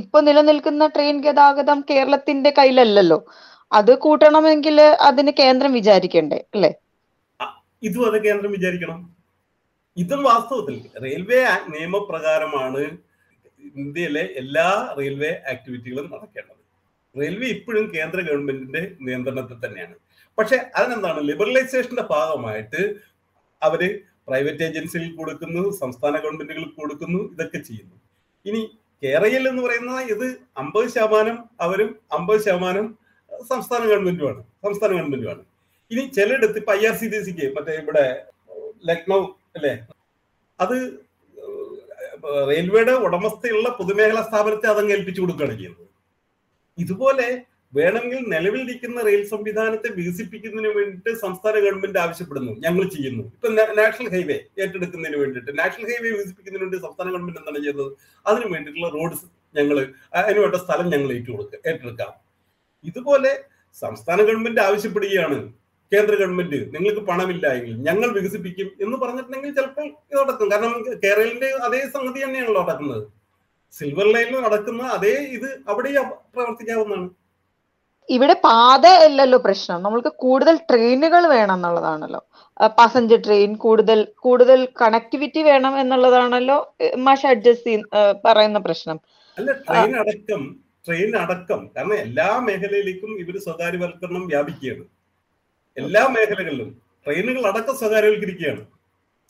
ഇപ്പൊ 0.00 0.18
നിലനിൽക്കുന്ന 0.20 0.86
ട്രെയിൻ 0.86 1.16
ഗതാഗതം 1.26 1.80
കേരളത്തിന്റെ 1.90 2.50
കയ്യിലല്ലല്ലോ. 2.58 3.18
അത് 3.72 3.92
കൂട്ടണമെങ്കിൽ 4.04 4.80
അതിന് 5.08 5.32
കേന്ദ്രം 5.40 5.72
വിചാരിക്കണ്ടേ 5.72 6.38
അല്ലെ? 6.54 6.70
ഇതും 7.82 8.04
അത് 8.10 8.18
കേന്ദ്രം 8.26 8.52
വിചാരിക്കണം. 8.52 9.00
ഇതും 9.96 10.22
വാസ്തവത്തിൽ 10.22 10.76
റെയിൽവേ 11.04 11.40
നിയമപ്രകാരമാണ് 11.74 12.82
ഇന്ത്യയിലെ 13.82 14.24
എല്ലാ 14.42 14.68
റെയിൽവേ 14.98 15.30
ആക്ടിവിറ്റികളും 15.52 16.06
നടക്കേണ്ടത്. 16.14 16.60
റെയിൽവേ 17.14 17.46
ഇപ്പോഴും 17.56 17.84
കേന്ദ്ര 17.94 18.18
ഗവൺമെന്റിന്റെ 18.28 18.82
നിയന്ത്രണത്തിൽ 19.06 19.58
തന്നെയാണ്. 19.66 19.94
പക്ഷെ 20.38 20.56
അതിനെന്താണ് 20.76 21.20
ലിബറലൈസേഷന്റെ 21.28 22.04
ഭാഗമായിട്ട് 22.14 22.82
അവർ 23.62 23.82
പ്രൈവറ്റ് 24.28 24.64
ഏജൻസികൾ 24.68 25.08
കൊടുക്കുന്നു 25.20 25.62
സംസ്ഥാന 25.82 26.14
ഗവൺമെന്റുകൾ 26.24 26.64
കൊടുക്കുന്നു 26.80 27.20
ഇതൊക്കെ 27.34 27.60
ചെയ്യുന്നു. 27.68 27.96
ഇനി 28.48 28.62
കേരളയിൽ 29.02 29.44
എന്ന് 29.50 29.62
പറയുന്ന 29.64 29.94
ഇത് 30.14 30.26
അമ്പത് 30.62 30.86
ശതമാനം 30.94 31.36
അവരും 31.64 31.90
അമ്പത് 32.18 32.40
ശതമാനം 32.46 32.86
സംസ്ഥാന 33.52 33.82
ഗവൺമെന്റുമാണ് 33.90 34.40
സംസ്ഥാന 34.66 34.90
ഗവൺമെന്റുമാണ്. 34.98 35.42
ഇനി 35.90 36.02
ചിലയിടത്ത് 36.16 36.58
ഇപ്പൊ 36.62 36.72
ഐ 36.78 36.82
ആർ 36.90 36.94
സി 37.00 37.06
ടി 37.12 37.18
സിക്ക് 37.26 37.46
മറ്റേ 37.56 37.72
ഇവിടെ 37.82 38.04
ലക്നൗ 38.90 39.20
അല്ലേ? 39.56 39.72
അത് 40.58 40.76
റെയിൽവേയുടെ 42.50 42.94
ഉടമസ്ഥയുള്ള 43.06 43.68
പൊതുമേഖലാ 43.78 44.22
സ്ഥാപനത്തെ 44.28 44.66
അതങ്ങ് 44.72 44.92
ഏൽപ്പിച്ചു 44.96 45.20
കൊടുക്കുകയാണ് 45.22 45.56
ചെയ്യുന്നത്. 45.58 45.86
ഇതുപോലെ 46.78 47.26
വേണമെങ്കിൽ 47.76 48.20
നിലവിലിരിക്കുന്ന 48.34 49.00
റെയിൽ 49.02 49.22
സംവിധാനത്തെ 49.28 49.88
വികസിപ്പിക്കുന്നതിന് 49.98 50.70
വേണ്ടിയിട്ട് 50.76 51.20
സംസ്ഥാന 51.20 51.54
ഗവൺമെന്റ് 51.64 51.98
ആവശ്യപ്പെടുന്നു. 51.98 52.52
ഞങ്ങൾ 52.64 52.84
ചെയ്യുന്നു. 52.88 53.24
ഇപ്പൊ 53.36 53.48
നാഷണൽ 53.80 54.08
ഹൈവേ 54.14 54.38
ഏറ്റെടുക്കുന്നതിന് 54.62 55.18
വേണ്ടിയിട്ട് 55.22 55.58
നാഷണൽ 55.58 55.86
ഹൈവേ 55.92 56.10
വികസിപ്പിക്കുന്നതിന് 56.16 56.64
വേണ്ടി 56.66 56.80
സംസ്ഥാന 56.86 57.06
ഗവൺമെന്റ് 57.14 57.40
എന്താണ് 57.40 57.58
ചെയ്യുന്നത്? 57.58 57.90
അതിന് 58.26 58.46
വേണ്ടിയിട്ടുള്ള 58.54 58.88
റോഡ് 58.88 59.16
ഞങ്ങൾ 59.58 59.76
അതിന് 60.14 60.38
വേണ്ട 60.38 60.56
സ്ഥലം 60.64 60.86
ഞങ്ങൾ 60.94 61.10
ഏറ്റുകൊടുക്കുക 61.16 61.58
ഏറ്റെടുക്കാം. 61.70 62.12
ഇതുപോലെ 62.84 63.32
സംസ്ഥാന 63.80 64.18
ഗവൺമെന്റ് 64.22 64.60
ആവശ്യപ്പെടുകയാണ്. 64.60 65.38
കേന്ദ്ര 65.92 66.14
ഗവൺമെന്റ് 66.14 66.58
നിങ്ങൾക്ക് 66.74 67.00
പണമില്ല 67.00 67.46
എങ്കിൽ 67.56 67.74
ഞങ്ങൾ 67.88 68.08
വികസിപ്പിക്കും 68.18 68.68
എന്ന് 68.80 68.96
പറഞ്ഞിട്ടുണ്ടെങ്കിൽ 68.96 69.54
ചിലപ്പോൾ 69.54 69.86
ഇത് 69.86 70.16
നടക്കും. 70.20 70.50
കാരണം 70.50 70.72
കേരളിന്റെ 71.04 71.48
അതേ 71.66 71.80
സംഗതി 71.94 72.24
തന്നെയാണല്ലോ 72.24 72.62
നടക്കുന്നത്. 72.62 73.04
സിൽവർ 73.72 74.06
ലൈനിൽ 74.14 74.40
നടക്കുന്ന 74.40 74.82
അതേ 74.96 75.14
ഇത് 75.36 75.48
അവിടെ 75.68 75.90
പ്രവർത്തിക്കാവുന്നതാണ്. 76.34 77.08
ഇവിടെ 78.08 78.34
പാത 78.46 78.86
അല്ലല്ലോ 79.06 79.38
പ്രശ്നം. 79.38 79.82
നമ്മൾക്ക് 79.82 80.12
കൂടുതൽ 80.24 80.56
ട്രെയിനുകൾ 80.70 81.22
വേണം 81.34 81.54
എന്നുള്ളതാണല്ലോ. 81.54 82.20
പാസഞ്ചർ 82.78 83.20
ട്രെയിൻ 83.26 83.52
കൂടുതൽ 83.64 84.00
കൂടുതൽ 84.26 84.60
കണക്ടിവിറ്റി 84.82 85.42
വേണം 85.50 85.74
എന്നുള്ളതാണല്ലോ 85.82 86.58
മാഷ് 87.06 87.26
അഡ്ജസ്റ്റ് 87.32 87.72
പറയുന്ന 88.24 88.58
പ്രശ്നം. 88.66 88.98
അല്ല 89.38 89.52
ട്രെയിൻ 89.68 89.94
അടക്കം 90.02 90.42
ട്രെയിൻ 90.86 91.12
അടക്കം 91.16 91.60
കാരണം 91.76 91.96
എല്ലാ 92.06 92.28
മേഖലയിലേക്കും 92.46 93.12
ഇവർ 93.22 93.36
സ്വകാര്യവൽക്കരണം 93.46 94.24
വ്യാപിക്കുകയാണ്. 94.32 94.84
എല്ലാ 95.76 96.02
മേഖലകളിലും 96.16 96.70
ട്രെയിനുകൾ 97.06 97.42
അടക്കം 97.50 97.76
സ്വകാര്യവൽക്കരിക്കുകയാണ്. 97.82 98.62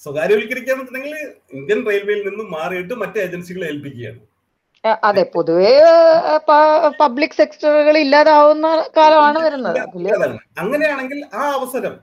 സ്വകാര്യവൽക്കരിക്കുകയാണെന്നുണ്ടെങ്കിൽ 0.05 1.14
ഇന്ത്യൻ 1.59 1.81
റെയിൽവേയിൽ 1.91 2.22
നിന്നും 2.29 2.49
മാറിയിട്ട് 2.57 2.95
മറ്റു 3.03 3.18
ഏജൻസികളെ 3.27 3.66
ഏൽപ്പിക്കുകയാണ്. 3.72 4.20
അതെ 5.09 5.22
പൊതുവേ 5.35 5.70
പബ്ലിക് 7.03 7.37
സെക്ടറുകൾ 7.39 7.95
ഇല്ലാതാവുന്ന 8.05 8.66
കാലമാണ് 8.97 9.39
വരുന്നത്. 9.45 9.78
അങ്ങനെയാണെങ്കിൽ 10.62 11.18
ആ 11.41 11.45
അവസരം 11.59 11.95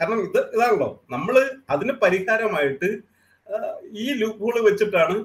കാരണം 0.00 0.20
ഇത് 0.26 0.40
ഇതാണല്ലോ 0.54 0.88
നമ്മൾ 1.14 1.36
അതിന് 1.74 1.94
പരിഹാരമായിട്ട് 2.02 2.88
ഈ 4.02 4.06
ലൂപ്പ് 4.20 4.38
ലൂപ്പുകൾ 4.40 4.64
വെച്ചിട്ടാണ് 4.68 5.16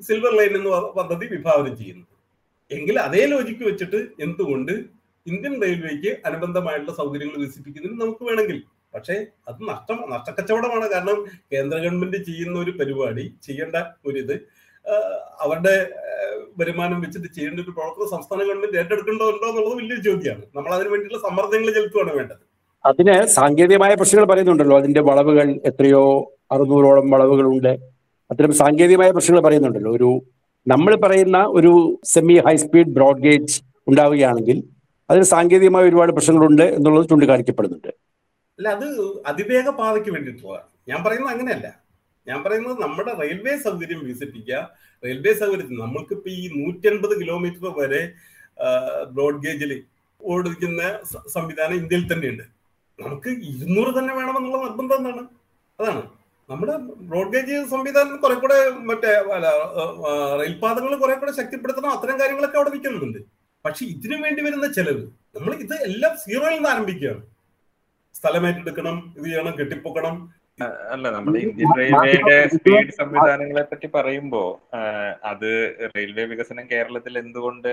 സിൽവർ 0.00 0.32
ലൈൻ 0.38 0.52
എന്ന 0.58 0.78
പദ്ധതി 0.98 1.26
വിഭാവനം 1.34 1.72
ചെയ്യുന്നത്. 1.80 2.12
എങ്കിൽ 2.70 2.96
അതേ 3.06 3.22
ലോജിക്ക് 3.32 3.64
വെച്ചിട്ട് 3.70 4.00
എന്തുകൊണ്ട് 4.26 4.72
ഇന്ത്യൻ 5.26 5.54
റെയിൽവേക്ക് 5.62 6.10
അനുബന്ധമായിട്ടുള്ള 6.28 6.94
സൗകര്യങ്ങൾ 7.00 7.36
വികസിപ്പിക്കുന്നതിന് 7.40 8.00
നമുക്ക് 8.02 8.24
വേണമെങ്കിൽ. 8.28 8.58
പക്ഷേ 8.94 9.14
അത് 9.48 9.60
നഷ്ടം 9.70 9.98
നഷ്ടക്കച്ചവടമാണ്. 10.14 10.86
കാരണം 10.94 11.18
കേന്ദ്ര 11.52 11.76
ഗവൺമെന്റ് 11.84 12.18
ചെയ്യുന്ന 12.28 12.56
ഒരു 12.64 12.72
പരിപാടി 12.80 13.24
ചെയ്യേണ്ട 13.46 13.76
ഒരിത് 14.08 14.36
അവരുടെ 15.42 15.90
വരുമാനം 16.58 17.00
വെച്ചിട്ട് 17.00 17.28
ചെയ്യേണ്ട 17.28 17.60
ഒരു 17.60 17.70
പ്രവർത്തനം 17.70 18.08
സംസ്ഥാന 18.08 18.42
ഗവൺമെന്റ് 18.42 18.78
ഏറ്റെടുക്കേണ്ടോ 18.78 19.30
ഉണ്ടോ 19.30 19.48
എന്നുള്ളത് 19.48 19.74
വലിയൊരു 19.74 20.02
ചോദ്യമാണ്. 20.02 20.42
നമ്മൾ 20.56 20.74
അതിന് 20.74 20.88
വേണ്ടിയിട്ടുള്ള 20.88 21.28
സമ്മർദ്ദങ്ങൾ 21.28 21.72
ചെലുത്തുകയാണ് 21.72 22.12
വേണ്ടത്. 22.16 22.42
അതിന് 22.86 23.26
സാങ്കേതികമായ 23.26 23.94
പ്രശ്നങ്ങൾ 23.94 24.28
പറയുന്നുണ്ടല്ലോ. 24.28 24.78
അതിന്റെ 24.78 25.00
വളവുകൾ 25.00 25.50
എത്രയോ 25.64 26.34
അറുന്നൂറോളം 26.52 27.10
വളവുകളുണ്ട്. 27.10 27.78
അത്തരം 28.30 28.52
സാങ്കേതികമായ 28.52 29.10
പ്രശ്നങ്ങൾ 29.10 29.42
പറയുന്നുണ്ടല്ലോ. 29.44 29.92
ഒരു 29.92 30.22
നമ്മൾ 30.66 30.96
പറയുന്ന 30.96 31.46
ഒരു 31.46 32.00
semi 32.04 32.38
high 32.38 32.56
speed 32.56 32.86
broad 32.86 33.20
gauge 33.20 33.62
ഉണ്ടാവുകയാണെങ്കിൽ 33.88 34.64
അതിന് 35.10 35.24
സാങ്കേതികമായ 35.24 35.84
ഒരുപാട് 35.84 36.12
പ്രശ്നങ്ങളുണ്ട് 36.12 36.62
എന്നുള്ളത് 36.62 37.08
ചൂണ്ടിക്കാണിക്കപ്പെടുന്നുണ്ട്. 37.08 37.88
അല്ല 38.58 38.68
അത് 38.68 38.86
അതിവേഗ 39.26 39.68
പാതയ്ക്ക് 39.70 40.10
വേണ്ടിയിട്ടുള്ളതാണ്. 40.10 40.66
ഞാൻ 40.88 41.04
പറയുന്നത് 41.04 41.32
അങ്ങനെയല്ല. 41.32 41.83
ഞാൻ 42.28 42.38
പറയുന്നത് 42.44 42.76
നമ്മുടെ 42.82 43.12
റെയിൽവേ 43.20 43.54
സൗകര്യം 43.64 44.00
വികസിപ്പിക്കുക. 44.04 44.60
റെയിൽവേ 45.04 45.32
സൗകര്യത്തിൽ 45.40 45.76
നമ്മൾക്കിപ്പോ 45.78 46.30
ഈ 46.30 46.44
നൂറ്റി 46.58 46.86
അൻപത് 46.92 47.14
കിലോമീറ്റർ 47.20 47.66
വരെ 47.80 48.02
ബ്രോഡ് 49.16 49.42
ഗേജിൽ 49.44 49.72
ഓടിക്കുന്ന 50.20 50.82
സംവിധാനം 51.34 51.74
ഇന്ത്യയിൽ 51.74 52.04
തന്നെയുണ്ട്. 52.12 52.44
നമുക്ക് 52.98 53.30
ഇരുന്നൂറ് 53.50 53.90
തന്നെ 53.98 54.12
വേണമെന്നുള്ള 54.14 54.58
നിർബന്ധം 54.66 54.96
എന്താണ്? 54.96 55.22
അതാണ്. 55.80 56.02
നമ്മുടെ 56.50 56.74
ബ്രോഡ് 57.08 57.32
ഗേജ് 57.34 57.56
സംവിധാനം 57.70 58.16
കുറെ 58.22 58.34
കൂടെ 58.34 58.56
മറ്റേ 58.90 59.10
റെയിൽപാതകൾ 60.40 60.94
കുറെ 61.02 61.14
കൂടെ 61.14 61.32
ശക്തിപ്പെടുത്തണം. 61.40 61.90
അത്തരം 61.90 62.16
കാര്യങ്ങളൊക്കെ 62.20 62.58
അവിടെ 62.58 62.70
നിൽക്കുന്നുണ്ട് 62.74 63.20
പക്ഷെ 63.64 63.82
ഇതിനു 63.86 64.16
വേണ്ടി 64.22 64.40
വരുന്ന 64.44 64.66
ചെലവ് 64.72 65.02
നമ്മൾ 65.36 65.52
ഇത് 65.64 65.74
എല്ലാം 65.88 66.12
സീറോയിൽ 66.24 66.56
നിന്ന് 66.56 66.68
ആരംഭിക്കുകയാണ്. 66.68 67.22
സ്ഥലമേറ്റെടുക്കണം 68.14 68.96
ഇത് 69.18 69.24
ചെയ്യണം 69.24 69.54
കെട്ടിപ്പൊക്കണം 69.58 70.16
അല്ല 70.94 71.06
നമ്മുടെ 71.14 71.38
ഇന്ത്യൻ 71.44 71.70
റെയിൽവേയുടെ 71.78 72.34
സ്പീഡ് 72.52 72.92
സംവിധാനങ്ങളെ 72.98 73.62
പറ്റി 73.70 73.88
പറയുമ്പോ 73.96 74.42
അത് 75.30 75.48
റെയിൽവേ 75.94 76.24
വികസനം 76.32 76.64
കേരളത്തിൽ 76.72 77.14
എന്തുകൊണ്ട് 77.22 77.70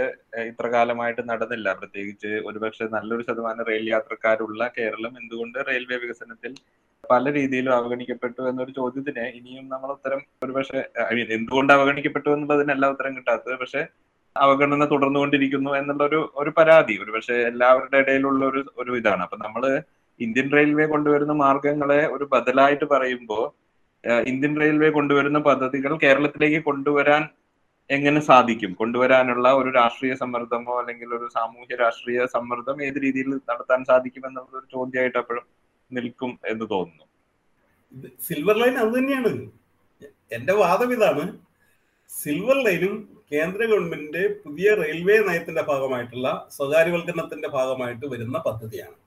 ഇത്ര 0.50 0.68
കാലമായിട്ട് 0.76 1.24
നടന്നില്ല? 1.32 1.68
പ്രത്യേകിച്ച് 1.82 2.32
ഒരുപക്ഷെ 2.50 2.88
നല്ലൊരു 2.96 3.26
ശതമാനം 3.28 3.68
റെയിൽ 3.70 3.86
യാത്രക്കാരുള്ള 3.94 4.72
കേരളം 4.78 5.14
എന്തുകൊണ്ട് 5.22 5.60
റെയിൽവേ 5.70 6.00
വികസനത്തിൽ 6.06 6.54
പല 7.04 7.32
രീതിയിലും 7.38 7.74
അവഗണിക്കപ്പെട്ടു 7.78 8.42
എന്നൊരു 8.50 8.74
ചോദ്യത്തിന് 8.80 9.26
ഇനിയും 9.38 9.66
നമ്മൾ 9.70 9.90
ഉത്തരം 9.98 10.20
ഒരുപക്ഷെ 10.46 10.82
ഐ 11.08 11.14
മീൻ 11.20 11.30
എന്തുകൊണ്ട് 11.38 11.72
അവഗണിക്കപ്പെട്ടു 11.78 12.30
എന്നുള്ളതിനല്ല 12.36 12.92
ഉത്തരം 12.96 13.16
കിട്ടാത്തത്. 13.18 13.56
പക്ഷെ 13.64 13.82
അവഗണന 14.36 14.84
തുടർന്നുകൊണ്ടിരിക്കുന്നു 14.92 15.72
എന്നുള്ള 15.80 16.04
ഒരു 16.10 16.20
ഒരു 16.42 16.52
പരാതി. 16.60 16.94
ഒരുപക്ഷെ 17.04 17.38
എല്ലാവരുടെ 17.52 17.98
ഇടയിലുള്ള 18.04 18.44
ഒരു 18.52 18.62
ഒരു 18.84 18.92
ഇതാണ്. 19.00 19.24
അപ്പൊ 19.28 19.38
നമ്മൾ 19.46 19.64
ഇന്ത്യൻ 20.22 20.48
റെയിൽവേ 20.52 20.86
കൊണ്ടുവരുന്ന 20.86 21.34
മാർഗങ്ങളെ 21.34 22.02
ഒരു 22.08 22.26
ബദലായിട്ട് 22.32 22.86
പറയുമ്പോൾ 22.86 23.44
ഇന്ത്യൻ 24.28 24.54
റെയിൽവേ 24.62 24.90
കൊണ്ടുവരുന്ന 24.90 25.40
പദ്ധതികൾ 25.40 25.92
കേരളത്തിലേക്ക് 26.04 26.60
കൊണ്ടുവരാൻ 26.64 27.24
എങ്ങനെ 27.90 28.20
സാധിക്കും? 28.20 28.74
കൊണ്ടുവരാനുള്ള 28.74 29.48
ഒരു 29.54 29.70
രാഷ്ട്രീയ 29.70 30.14
സമ്മർദ്ദമോ 30.14 30.74
അല്ലെങ്കിൽ 30.82 31.10
ഒരു 31.16 31.28
സാമൂഹ്യ 31.34 31.76
രാഷ്ട്രീയ 31.76 32.26
സമ്മർദ്ദം 32.26 32.78
ഏത് 32.84 32.98
രീതിയിൽ 33.02 33.30
നടത്താൻ 33.50 33.84
സാധിക്കും 33.84 34.28
എന്നുള്ള 34.28 34.58
ഒരു 34.58 34.68
ചോദ്യമായിട്ട് 34.72 35.18
അപ്പോഴും 35.18 35.46
നിൽക്കും 35.92 36.40
എന്ന് 36.48 36.66
തോന്നുന്നു. 36.72 37.06
സിൽവർ 38.28 38.58
ലൈൻ 38.58 38.78
അത് 38.78 38.92
തന്നെയാണ്. 38.98 39.34
എന്റെ 40.32 40.54
വാദം 40.54 40.92
ഇതാണ്. 40.94 41.24
സിൽവർ 42.10 42.58
ലൈനും 42.66 42.96
കേന്ദ്ര 43.34 43.62
ഗവൺമെന്റിന്റെ 43.66 44.24
പുതിയ 44.46 44.70
റെയിൽവേ 44.74 45.18
നയത്തിന്റെ 45.28 45.62
ഭാഗമായിട്ടുള്ള 45.62 46.48
സ്വകാര്യവൽക്കരണത്തിന്റെ 46.52 47.48
ഭാഗമായിട്ട് 47.48 48.06
വരുന്ന 48.06 48.38
പദ്ധതിയാണ്. 48.48 48.98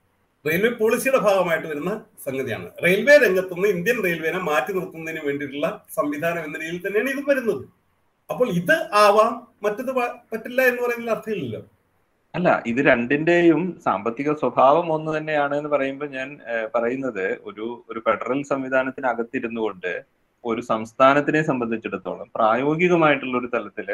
റെയിൽവേ 0.47 0.69
പോളിസിയുടെ 0.79 1.19
ഭാഗമായിട്ട് 1.27 1.67
വരുന്ന 1.71 1.91
സംഗതിയാണ്. 2.25 2.67
റെയിൽവേ 2.85 3.13
രംഗത്തുനിന്ന് 3.25 3.69
ഇന്ത്യൻ 3.75 3.97
റെയിൽവേനെ 4.05 4.39
മാറ്റി 4.49 4.71
നിർത്തുന്നതിന് 4.77 5.21
വേണ്ടിയിട്ടുള്ള 5.27 5.67
സംവിധാനം 5.97 6.43
എന്ന 6.47 6.57
രീതിയിൽ 6.63 6.81
തന്നെയാണ് 6.85 7.11
ഇത് 7.15 7.21
വരുന്നത്. 7.29 7.63
അപ്പോൾ 8.29 8.47
ഇത് 8.59 8.75
ആവാം 9.03 9.31
മറ്റത് 9.63 9.91
പറ്റില്ല 10.31 10.61
എന്ന് 10.71 10.81
പറയുന്നതിൽ 10.83 11.13
അർത്ഥമില്ലല്ലോ. 11.15 11.61
അല്ല 12.33 12.49
ഇത് 12.69 12.79
രണ്ടിന്റെയും 12.89 13.61
സാമ്പത്തിക 13.85 14.29
സ്വഭാവം 14.41 14.87
ഒന്ന് 14.95 15.11
തന്നെയാണ് 15.17 15.53
എന്ന് 15.59 15.69
പറയുമ്പോൾ 15.73 16.09
ഞാൻ 16.15 16.29
പറയുന്നത് 16.75 17.25
ഒരു 17.49 17.65
ഒരു 17.89 17.99
ഫെഡറൽ 18.07 18.39
സംവിധാനത്തിനകത്തിരുന്നു 18.51 19.61
കൊണ്ട് 19.65 19.93
ഒരു 20.43 20.61
സംസ്ഥാനത്തിനെ 20.71 21.41
സംബന്ധിച്ചിടത്തോളം 21.49 22.27
പ്രായോഗികമായിട്ടുള്ള 22.37 23.35
ഒരു 23.41 23.49
തലത്തിൽ 23.53 23.87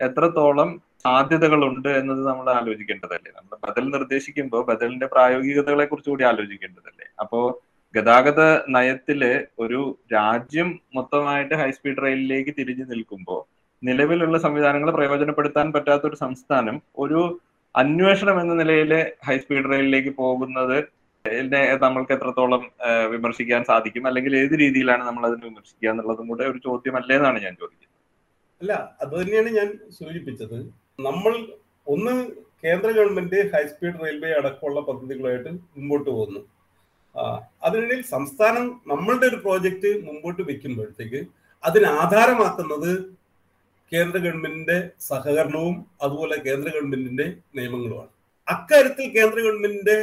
എത്രത്തോളം 0.00 0.68
സാധ്യതകളുണ്ട് 1.04 1.88
എന്നത് 2.00 2.22
നമ്മൾ 2.28 2.46
ആലോചിക്കേണ്ടതല്ലേ? 2.58 3.30
നമ്മൾ 3.38 3.54
ബദൽ 3.64 3.84
നിർദ്ദേശിക്കുമ്പോൾ 3.94 4.62
ബദലിന്റെ 4.70 5.06
പ്രായോഗികതകളെ 5.14 5.84
കുറിച്ച് 5.90 6.10
കൂടി 6.10 6.24
ആലോചിക്കേണ്ടതല്ലേ? 6.30 7.06
അപ്പോ 7.22 7.40
ഗതാഗത 7.94 8.40
നയത്തിൽ 8.74 9.20
ഒരു 9.64 9.80
രാജ്യം 10.14 10.68
മൊത്തമായിട്ട് 10.96 11.54
ഹൈസ്പീഡ് 11.62 12.02
റെയിലിലേക്ക് 12.04 12.52
തിരിഞ്ഞു 12.58 12.84
നിൽക്കുമ്പോൾ 12.92 13.40
നിലവിലുള്ള 13.82 14.36
സംവിധാനങ്ങൾ 14.44 14.90
പ്രയോജനപ്പെടുത്താൻ 14.96 15.66
പറ്റാത്ത 15.74 16.04
ഒരു 16.10 16.16
സംസ്ഥാനം 16.24 16.76
ഒരു 17.04 17.20
അന്വേഷണം 17.74 18.36
എന്ന 18.42 18.54
നിലയിൽ 18.60 18.92
ഹൈസ്പീഡ് 19.28 19.70
റെയിലിലേക്ക് 19.72 20.12
പോകുന്നത് 20.22 20.78
നമ്മൾക്ക് 21.84 22.12
എത്രത്തോളം 22.16 22.62
വിമർശിക്കാൻ 23.12 23.62
സാധിക്കും? 23.70 24.04
അല്ലെങ്കിൽ 24.08 24.32
ഏത് 24.40 24.54
രീതിയിലാണ് 24.62 25.02
നമ്മൾ 25.08 25.22
അതിനെ 25.28 25.44
വിമർശിക്കുക 25.48 25.88
എന്നുള്ളതും 25.92 26.28
കൂടെ 26.30 26.44
ഒരു 26.52 26.58
ചോദ്യമല്ലേ 26.66 27.16
എന്നാണ് 27.16 27.38
ഞാൻ 27.46 27.54
ചോദിക്കുന്നത്. 27.62 27.94
അല്ല 28.60 28.72
അത് 29.02 29.12
തന്നെയാണ് 29.18 29.50
ഞാൻ 29.58 29.68
സൂചിപ്പിച്ചത്. 29.98 30.58
നമ്മൾ 31.06 31.34
ഒന്ന് 31.86 32.12
കേന്ദ്ര 32.62 32.88
ഗവൺമെന്റ് 32.96 33.40
ഹൈസ്പീഡ് 33.52 34.00
റെയിൽവേ 34.04 34.30
അടക്കമുള്ള 34.38 34.80
പദ്ധതികളായിട്ട് 34.88 35.50
മുമ്പോട്ട് 35.74 36.08
പോകുന്നു. 36.08 36.40
അതിനിടയിൽ 37.66 38.02
സംസ്ഥാനം 38.14 38.64
നമ്മളുടെ 38.92 39.26
ഒരു 39.30 39.38
പ്രോജക്റ്റ് 39.44 39.90
മുമ്പോട്ട് 40.06 40.42
വെക്കുമ്പോഴത്തേക്ക് 40.48 41.20
അതിന് 41.64 41.88
ആധാരമാക്കുന്നത് 42.02 42.90
കേന്ദ്ര 43.92 44.16
ഗവൺമെന്റിന്റെ 44.26 44.78
സഹകരണവും 45.10 45.76
അതുപോലെ 46.04 46.36
കേന്ദ്ര 46.48 46.68
ഗവൺമെന്റിന്റെ 46.76 47.26
നിയമങ്ങളുമാണ്. 47.58 48.12
അക്കാര്യത്തിൽ 48.48 49.06
കേന്ദ്ര 49.18 49.38
ഗവൺമെന്റിന്റെ 49.46 49.96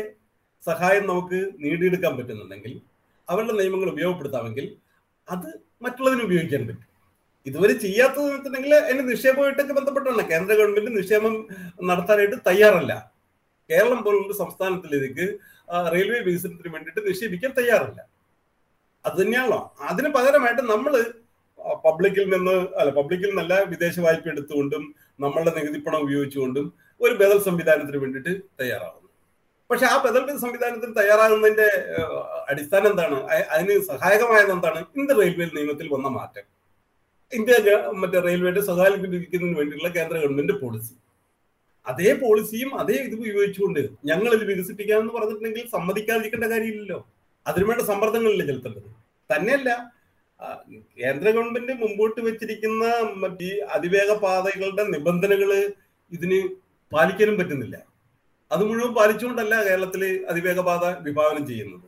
സഹായം 0.63 1.05
നമുക്ക് 1.11 1.39
നേടിയെടുക്കാൻ 1.63 2.13
പറ്റുന്നുണ്ടെങ്കിൽ 2.17 2.73
അവരുടെ 3.27 3.55
നിയമങ്ങൾ 3.61 3.89
ഉപയോഗപ്പെടുത്താമെങ്കിൽ 3.95 4.65
അത് 5.27 5.49
മറ്റുള്ളതിന് 5.83 6.23
ഉപയോഗിക്കാൻ 6.29 6.61
പറ്റും. 6.67 6.91
ഇതുവരെ 7.45 7.73
ചെയ്യാത്തത് 7.73 8.23
വെച്ചിട്ടുണ്ടെങ്കിൽ 8.23 8.73
അതിന് 8.75 9.09
നിക്ഷേപമായിട്ടൊക്കെ 9.09 9.73
ബന്ധപ്പെട്ടാണ്. 9.73 10.23
കേന്ദ്ര 10.31 10.53
ഗവൺമെന്റ് 10.55 10.97
നിക്ഷേപം 10.97 11.47
നടത്താനായിട്ട് 11.89 12.35
തയ്യാറല്ല. 12.47 13.11
കേരളം 13.71 14.03
പോലുള്ള 14.03 14.33
ഇതിക്ക് 14.95 15.27
റെയിൽവേ 15.93 16.19
വികസനത്തിന് 16.19 16.73
വേണ്ടിയിട്ട് 16.73 17.01
നിക്ഷേപിക്കാൻ 17.07 17.51
തയ്യാറല്ല. 17.59 18.01
അത് 19.05 19.21
തന്നെയാണല്ലോ. 19.21 19.75
അതിന് 19.91 20.09
പകരമായിട്ട് 20.09 20.61
നമ്മൾ 20.61 20.93
പബ്ലിക്കിൽ 21.85 22.25
നിന്ന് 22.35 22.55
അല്ല 22.79 22.89
പബ്ലിക്കിൽ 22.91 23.29
നിന്നല്ല 23.29 23.53
വിദേശ 23.63 23.99
വായ്പ 23.99 24.27
എടുത്തുകൊണ്ടും 24.29 24.83
നമ്മളുടെ 25.19 25.51
നികുതി 25.57 25.79
പണം 25.79 25.97
ഉപയോഗിച്ചുകൊണ്ടും 25.97 26.65
ഒരു 27.01 27.13
ബദൽ 27.13 27.39
സംവിധാനത്തിന് 27.39 27.97
വേണ്ടിയിട്ട് 27.97 28.41
തയ്യാറാകുന്നു 28.61 29.09
പക്ഷെ 29.69 29.85
ആ 29.85 29.95
ബദൽ 30.03 30.37
സംവിധാനത്തിന് 30.37 30.93
തയ്യാറാകുന്നതിന്റെ 30.97 31.67
അടിസ്ഥാനം 32.49 32.87
എന്താണ്? 32.91 33.17
അതിന് 33.53 33.75
സഹായകമായത് 33.81 34.51
എന്താണ്? 34.51 34.85
ഇന്ത് 34.95 35.13
റെയിൽവേ 35.21 35.45
നിയമത്തിൽ 35.57 35.89
വന്ന 35.93 36.07
മാറ്റം. 36.07 36.54
ഇന്ത്യ 37.31 37.75
മറ്റേ 38.01 38.19
റെയിൽവേയുടെ 38.27 38.61
സ്വകാര്യവൽക്കരിക്കുന്നതിന് 38.67 39.57
വേണ്ടിയിട്ടുള്ള 39.59 39.91
കേന്ദ്ര 39.97 40.15
ഗവൺമെന്റ് 40.23 40.55
പോളിസി 40.61 40.93
അതേ 41.85 42.11
പോളിസിയും 42.21 42.69
അതേ 42.81 42.97
ഇത് 43.07 43.15
ഉപയോഗിച്ചുകൊണ്ട് 43.19 43.81
ഞങ്ങൾ 44.09 44.31
ഇത് 44.37 44.45
വികസിപ്പിക്കാമെന്ന് 44.51 45.13
പറഞ്ഞിട്ടുണ്ടെങ്കിൽ 45.15 45.65
സമ്മതിക്കാതിരിക്കേണ്ട 45.75 46.47
കാര്യമില്ലല്ലോ. 46.53 46.99
അതിനുവേണ്ട 47.45 47.83
സമ്മർദ്ദങ്ങളില്ല 47.91 48.45
ചെലുത്തേണ്ടത്. 48.49 48.89
തന്നെയല്ല 49.29 49.69
കേന്ദ്ര 51.01 51.27
ഗവൺമെന്റ് 51.35 51.73
മുമ്പോട്ട് 51.83 52.19
വെച്ചിരിക്കുന്ന 52.27 52.85
മറ്റേ 53.23 53.51
അതിവേഗ 53.75 54.11
പാതകളുടെ 54.25 54.83
നിബന്ധനകൾ 54.95 55.51
ഇതിന് 56.11 56.39
പാലിക്കാനും 56.91 57.37
പറ്റുന്നില്ല. 57.39 57.77
അത് 58.51 58.63
മുഴുവൻ 58.69 58.91
പാലിച്ചുകൊണ്ടല്ല 58.97 59.55
കേരളത്തിൽ 59.67 60.03
അതിവേഗ 60.31 60.59
പാത 60.69 60.85
വിഭാവനം 61.07 61.43
ചെയ്യുന്നത്. 61.51 61.87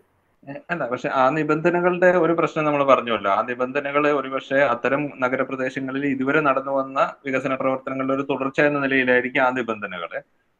അല്ല 0.72 0.84
പക്ഷെ 0.92 1.10
ആ 1.20 1.24
നിബന്ധനകളുടെ 1.30 2.10
ഒരു 2.24 2.34
പ്രശ്നം 2.40 2.66
നമ്മൾ 2.66 2.82
പറഞ്ഞല്ലോ 2.90 3.32
ആ 3.36 3.40
നിബന്ധനകൾ 3.50 4.04
ഒരുപക്ഷെ 4.20 4.60
അത്തരം 4.74 5.02
നഗരപ്രദേശങ്ങളിൽ 5.24 6.04
ഇതുവരെ 6.06 6.42
നടന്നു 6.42 6.74
വന്ന 6.78 7.00
വികസന 7.26 7.56
പ്രവർത്തനങ്ങളുടെ 7.62 8.14
ഒരു 8.14 8.26
തുടർച്ച 8.32 8.60
എന്ന 8.62 8.80
നിലയിലായിരിക്കും 8.80 9.44
ആ 9.46 9.50
നിബന്ധനകൾ 9.58 10.14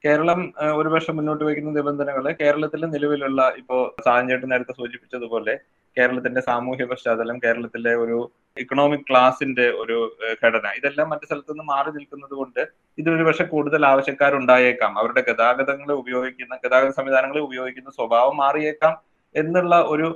കേരളം 0.04 0.40
ഒരുപക്ഷെ 0.80 1.12
മുന്നോട്ട് 1.12 1.44
വയ്ക്കുന്ന 1.44 1.72
നിബന്ധനകൾ 1.78 2.26
കേരളത്തിലെ 2.42 2.88
നിലവിലുള്ള 2.88 3.42
ഇപ്പോ 3.58 3.78
സാഹചര്യം 4.06 4.50
നേരത്തെ 4.50 4.74
സൂചിപ്പിച്ചതുപോലെ 4.74 5.54
കേരളത്തിന്റെ 5.98 6.42
സാമൂഹ്യ 6.42 6.86
പശ്ചാത്തലം 6.86 7.38
കേരളത്തിലെ 7.44 7.94
ഒരു 8.04 8.18
ഇക്കണോമിക് 8.58 9.06
ക്ലാസിന്റെ 9.10 9.66
ഒരു 9.82 9.98
ഘടന 10.42 10.68
ഇതെല്ലാം 10.80 11.08
മറ്റു 11.10 11.26
സ്ഥലത്തു 11.26 11.52
നിന്ന് 11.52 11.66
മാറി 11.72 11.90
നിൽക്കുന്നത് 11.98 12.34
കൊണ്ട് 12.34 12.62
ഇതിനൊരു 12.98 13.26
പക്ഷെ 13.28 13.46
കൂടുതൽ 13.54 13.82
ആവശ്യക്കാരുണ്ടായേക്കാം. 13.86 14.92
അവരുടെ 15.00 15.22
ഗതാഗതങ്ങളെ 15.30 15.96
ഉപയോഗിക്കുന്ന 16.04 16.56
ഗതാഗത 16.64 16.92
സംവിധാനങ്ങളെ 17.00 17.42
ഉപയോഗിക്കുന്ന 17.48 17.90
സ്വഭാവം 17.98 18.38
മാറിയേക്കാം. 18.44 18.94
എന്നുള്ള 19.36 19.76
ഒരു 19.94 20.08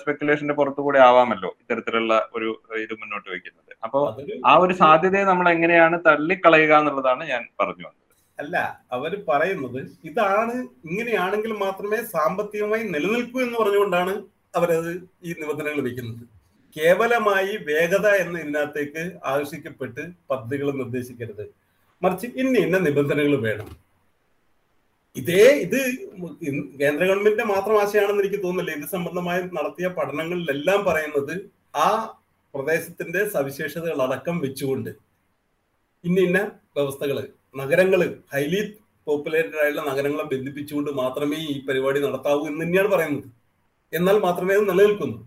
സ്പെക്കുലേഷന്റെ 0.00 0.54
പുറത്തുകൂടെ 0.58 0.98
ആവാമല്ലോ 1.08 1.50
ഇത്തരത്തിലുള്ള 1.60 2.14
ഒരു 2.36 2.48
ഇത് 2.84 2.94
മുന്നോട്ട് 3.00 3.28
വയ്ക്കുന്നത്. 3.32 3.72
അപ്പോ 3.84 4.00
ആ 4.50 4.52
ഒരു 4.64 4.74
സാധ്യതയെ 4.82 5.24
നമ്മൾ 5.30 5.46
എങ്ങനെയാണ് 5.54 5.96
തള്ളിക്കളയുക 6.08 6.72
എന്നുള്ളതാണ് 6.80 7.22
ഞാൻ 7.32 7.42
പറഞ്ഞു 7.60 7.84
വന്നത്. 7.88 8.04
അല്ല 8.38 8.56
അവർ 8.96 9.12
പറയുന്നത് 9.28 9.80
ഇതാണ് 10.08 10.56
ഇങ്ങനെയാണെങ്കിൽ 10.88 11.52
മാത്രമേ 11.64 11.98
സാമ്പത്തികമായി 12.16 12.84
നിലനിൽക്കൂ 12.94 13.38
എന്ന് 13.46 13.56
പറഞ്ഞുകൊണ്ടാണ് 13.60 14.14
അവരത് 14.58 14.92
ഈ 15.26 15.30
നിബന്ധനകൾ 15.40 15.80
വെക്കുന്നത് 15.86 16.22
കേവലമായി 16.76 17.52
വേഗത 17.68 18.06
എന്ന 18.22 18.36
ഇതിനകത്തേക്ക് 18.44 19.02
ആകർഷിക്കപ്പെട്ട് 19.30 20.02
പദ്ധതികൾ 20.30 20.66
നിർദ്ദേശിക്കരുത്. 20.80 21.44
മറിച്ച് 22.02 22.26
ഇന്ന 22.42 22.54
ഇന്ന 22.66 22.78
നിബന്ധനകൾ 22.86 23.34
വേണം. 23.46 23.68
ഇതേ 25.16 25.44
ഇത് 25.64 25.78
കേന്ദ്ര 26.80 27.04
ഗവൺമെന്റിന്റെ 27.04 27.44
മാത്രം 27.44 27.82
ആശയമാണെന്ന് 27.82 28.22
എനിക്ക് 28.22 28.44
തോന്നുന്നില്ല. 28.44 28.78
ഇത് 28.78 28.90
സംബന്ധമായി 28.90 29.42
നടത്തിയ 29.42 29.88
പഠനങ്ങളിലെല്ലാം 29.88 30.84
പറയുന്നത് 30.84 31.34
ആ 31.76 32.18
പ്രദേശത്തിന്റെ 32.54 33.28
സവിശേഷതകൾ 33.28 34.02
അടക്കം 34.02 34.38
വെച്ചുകൊണ്ട്. 34.38 34.90
ഇന്ന 36.04 36.20
ഇന്ന 36.20 36.38
വ്യവസ്ഥകൾ 36.76 37.28
നഗരങ്ങൾ 37.56 38.00
ഹൈലി 38.32 38.60
പോപ്പുലേറ്റഡ് 39.06 39.60
ആയിട്ടുള്ള 39.62 39.90
നഗരങ്ങളെ 39.90 40.24
ബന്ധിപ്പിച്ചുകൊണ്ട് 40.24 40.90
മാത്രമേ 40.90 41.36
ഈ 41.36 41.66
പരിപാടി 41.66 42.00
നടത്താവൂ 42.00 42.46
എന്ന് 42.46 42.64
തന്നെയാണ് 42.64 42.88
പറയുന്നത്. 42.88 43.28
എന്നാൽ 43.92 44.18
മാത്രമേ 44.18 44.54
അത് 44.54 44.70
നിലനിൽക്കുന്നു. 44.70 45.18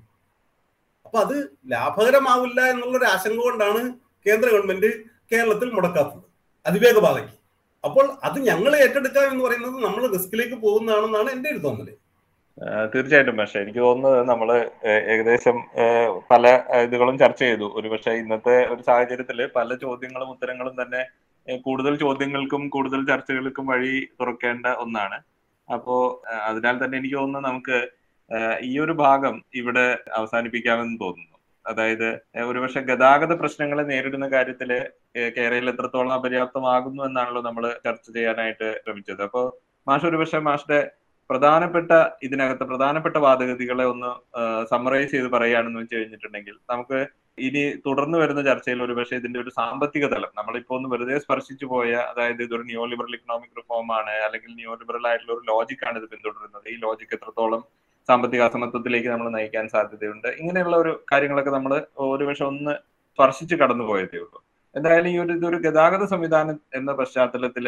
അപ്പൊ 1.05 1.19
അത് 1.19 1.35
ലാഭകരമാവില്ല 1.71 2.61
എന്നുള്ളൊരു 2.61 3.05
ആശങ്ക 3.05 3.39
കൊണ്ടാണ് 3.41 3.81
കേന്ദ്ര 4.27 4.47
ഗവൺമെന്റ് 4.49 4.89
കേരളത്തിൽ 5.31 5.69
മുടക്കാത്തത്. 5.71 6.23
അതിവേഗ 6.65 6.99
പാതയ്ക്ക് 6.99 7.40
അപ്പോൾ 7.87 8.05
അത് 8.27 8.37
ഞങ്ങൾ 8.49 8.71
ഏറ്റെടുക്കാം 8.83 9.25
എന്ന് 9.31 9.43
പറയുന്നത് 9.45 9.77
നമ്മൾ 9.85 10.03
റിസ്കിലേക്ക് 10.15 10.57
പോകുന്നതാണെന്നാണ് 10.65 11.29
എന്റെ 11.35 11.49
ഒരു 11.53 11.61
തോന്നൽ 11.65 11.89
തീർച്ചയായിട്ടും. 12.93 13.37
പക്ഷെ 13.39 13.57
എനിക്ക് 13.63 13.81
തോന്നുന്നത് 13.85 14.27
നമ്മൾ 14.29 14.49
ഏകദേശം 15.11 15.57
പല 16.31 16.45
ഇതുകളും 16.85 17.15
ചർച്ച 17.21 17.41
ചെയ്തു. 17.43 17.67
ഒരു 17.79 17.87
പക്ഷെ 17.93 18.11
ഇന്നത്തെ 18.21 18.55
ഒരു 18.73 18.81
സാഹചര്യത്തിൽ 18.89 19.39
പല 19.57 19.75
ചോദ്യങ്ങളും 19.83 20.31
ഉത്തരങ്ങളും 20.33 20.75
തന്നെ 20.81 21.01
കൂടുതൽ 21.67 21.93
ചോദ്യങ്ങൾക്കും 22.03 22.63
കൂടുതൽ 22.75 23.01
ചർച്ചകൾക്കും 23.11 23.65
വഴി 23.71 23.95
തുറക്കേണ്ട 24.19 24.65
ഒന്നാണ്. 24.83 25.17
അപ്പോ 25.69 25.95
അതിനാൽ 26.49 26.75
തന്നെ 26.83 26.95
എനിക്ക് 27.01 27.17
തോന്നുന്നത് 27.21 27.47
നമുക്ക് 27.49 27.79
ഈ 28.69 28.73
ഒരു 28.83 28.93
ഭാഗം 29.03 29.35
ഇവിടെ 29.61 29.87
അവസാനിപ്പിക്കാമെന്ന് 30.19 30.97
തോന്നുന്നു. 31.05 31.30
അതായത് 31.71 32.07
ഒരുപക്ഷെ 32.49 32.81
ഗതാഗത 32.89 33.33
പ്രശ്നങ്ങളെ 33.41 33.83
നേരിടുന്ന 33.91 34.27
കാര്യത്തിൽ 34.35 34.71
കേരളയിൽ 35.37 35.71
എത്രത്തോളം 35.73 36.13
അപര്യാപ്തമാകുന്നു 36.17 37.03
എന്നാണല്ലോ 37.09 37.43
നമ്മൾ 37.49 37.65
ചർച്ച 37.85 38.07
ചെയ്യാനായിട്ട് 38.17 38.69
ശ്രമിച്ചത്. 38.83 39.21
അപ്പോൾ 39.29 39.45
മാഷ് 39.87 40.07
ഒരുപക്ഷെ 40.09 40.41
മാഷിന്റെ 40.49 40.79
പ്രധാനപ്പെട്ട 41.29 41.91
ഇതിനകത്ത് 42.27 42.63
പ്രധാനപ്പെട്ട 42.69 43.17
വാദഗതികളെ 43.25 43.85
ഒന്ന് 43.91 44.09
സമറൈസ് 44.71 45.11
ചെയ്ത് 45.13 45.29
പറയുകയാണെന്ന് 45.35 45.81
വെച്ച് 45.81 45.95
കഴിഞ്ഞിട്ടുണ്ടെങ്കിൽ 45.97 46.55
നമുക്ക് 46.71 46.99
ഇനി 47.47 47.61
തുടർന്ന് 47.85 48.17
വരുന്ന 48.21 48.41
ചർച്ചയിൽ 48.47 48.79
ഒരു 48.85 48.93
പക്ഷേ 48.97 49.17
ഇതിന്റെ 49.21 49.39
ഒരു 49.43 49.51
സാമ്പത്തിക 49.59 50.05
തലം 50.13 50.31
നമ്മളിപ്പോ 50.39 50.73
ഒന്ന് 50.77 50.89
വെറുതെ 50.93 51.17
സ്പർശിച്ചു 51.25 51.65
പോയ 51.73 51.91
അതായത് 52.11 52.41
ഇതൊരു 52.47 52.65
നിയോ 52.69 52.85
ലിബറൽ 52.91 53.15
ഇക്കണോമിക് 53.17 53.55
റിഫോം 53.59 53.89
ആണ് 53.99 54.15
അല്ലെങ്കിൽ 54.25 54.51
നിയോ 54.59 54.73
ലിബറൽ 54.81 55.05
ആയിട്ടുള്ള 55.11 55.33
ഒരു 55.37 55.45
ലോജിക്കാണ് 55.51 55.97
ഇത് 56.01 56.07
പിന്തുടരുന്നത്. 56.13 56.65
ഈ 56.73 56.75
ലോജിക്ക് 56.85 57.15
എത്രത്തോളം 57.19 57.63
സാമ്പത്തിക 58.07 58.41
അസമത്വത്തിലേക്ക് 58.49 59.09
നമ്മൾ 59.13 59.27
നയിക്കാൻ 59.35 59.65
സാധ്യതയുണ്ട്. 59.73 60.29
ഇങ്ങനെയുള്ള 60.41 60.75
ഒരു 60.83 60.91
കാര്യങ്ങളൊക്കെ 61.11 61.51
നമ്മൾ 61.57 61.73
ഒരുപക്ഷെ 62.13 62.45
ഒന്ന് 62.51 62.73
സ്പർശിച്ച് 63.13 63.55
കടന്നു 63.61 63.85
പോയതേ 63.89 64.19
ഉള്ളൂ. 64.23 64.39
എന്തായാലും 64.75 65.09
ഈ 65.13 65.17
ഒരു 65.23 65.33
ഇതൊരു 65.37 65.57
ഗതാഗത 65.65 66.03
സംവിധാനം 66.11 66.57
എന്ന 66.77 66.91
പശ്ചാത്തലത്തിൽ 66.99 67.65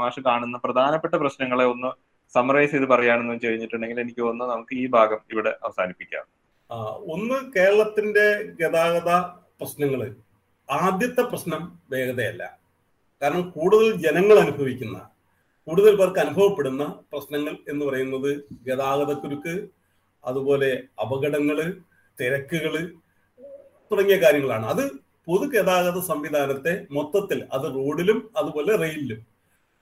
മാഷ് 0.00 0.20
കാണുന്ന 0.26 0.56
പ്രധാനപ്പെട്ട 0.64 1.14
പ്രശ്നങ്ങളെ 1.22 1.66
ഒന്ന് 1.74 1.90
സമറൈസ് 2.34 2.72
ചെയ്ത് 2.74 2.86
പറയുകയാണെന്ന് 2.92 3.32
വെച്ച് 3.34 3.46
കഴിഞ്ഞിട്ടുണ്ടെങ്കിൽ 3.48 4.00
എനിക്ക് 4.02 4.20
തോന്നുന്നു 4.26 4.52
നമുക്ക് 4.52 4.74
ഈ 4.82 4.84
ഭാഗം 4.96 5.20
ഇവിടെ 5.32 5.52
അവസാനിപ്പിക്കാം. 5.66 6.24
ഒന്ന് 7.14 7.38
കേരളത്തിന്റെ 7.56 8.26
ഗതാഗത 8.60 9.10
പ്രശ്നങ്ങൾ 9.60 10.00
ആദ്യത്തെ 10.68 11.22
പ്രശ്നം 11.30 11.62
വേഗതയല്ല. 11.92 12.42
കാരണം 13.22 13.44
കൂടുതൽ 13.56 13.88
ജനങ്ങൾ 14.06 14.36
അനുഭവിക്കുന്ന 14.44 14.96
കൂടുതൽ 15.66 15.94
പേർക്ക് 15.98 16.20
അനുഭവപ്പെടുന്ന 16.24 16.84
പ്രശ്നങ്ങൾ 17.12 17.54
എന്ന് 17.68 17.82
പറയുന്നത് 17.86 18.30
ഗതാഗതക്കുരുക്ക് 18.66 19.54
അതുപോലെ 20.24 20.70
അപകടങ്ങൾ 21.02 21.58
തിരക്കുകൾ 22.18 22.74
തുടങ്ങിയ 23.90 24.16
കാര്യങ്ങളാണ്. 24.24 24.66
അത് 24.72 24.84
പൊതുഗതാഗത 25.28 25.98
സംവിധാനത്തെ 26.10 26.72
മൊത്തത്തിൽ 26.96 27.38
അത് 27.56 27.66
റോഡിലും 27.76 28.18
അതുപോലെ 28.36 28.72
റെയിലിലും 28.82 29.20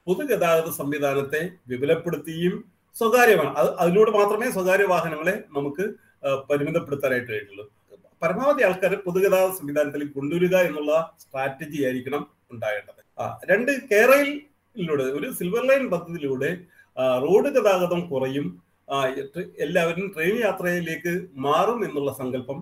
പൊതുഗതാഗത 0.07 0.69
സംവിധാനത്തെ 0.71 1.41
വിപുലപ്പെടുത്തിയും 1.71 2.55
സ്വകാര്യമാണ്. 2.97 3.53
അത് 3.61 3.71
അതിലൂടെ 3.83 4.11
മാത്രമേ 4.11 4.49
സ്വകാര്യ 4.57 4.87
വാഹനങ്ങളെ 4.95 5.35
നമുക്ക് 5.57 5.85
പരിമിതപ്പെടുത്താനായിട്ട് 6.51 7.31
കഴിയുള്ളൂ 7.33 7.65
പരമാവധി 8.23 8.63
ആൾക്കാരെ 8.67 8.97
പൊതുഗതാഗത 9.07 9.53
സംവിധാനത്തിൽ 9.61 10.03
കൊണ്ടുവരിക 10.17 10.57
എന്നുള്ള 10.69 10.93
സ്ട്രാറ്റജി 11.23 11.79
ആയിരിക്കണം 11.87 12.23
ഉണ്ടാകേണ്ടത്. 12.53 13.01
ആ 13.21 13.25
രണ്ട് 13.51 13.73
കേരളയിലൂടെ 14.77 15.07
ഒരു 15.19 15.29
സിൽവർ 15.39 15.65
ലൈൻ 15.69 15.83
പദ്ധതിയിലൂടെ 15.93 16.51
റോഡ് 17.25 17.51
ഗതാഗതം 17.57 18.01
കുറയും 18.11 18.47
എല്ലാവരും 19.65 20.07
ട്രെയിൻ 20.15 20.37
യാത്രയിലേക്ക് 20.47 21.13
മാറും 21.47 21.79
എന്നുള്ള 21.87 22.11
സങ്കല്പം 22.21 22.59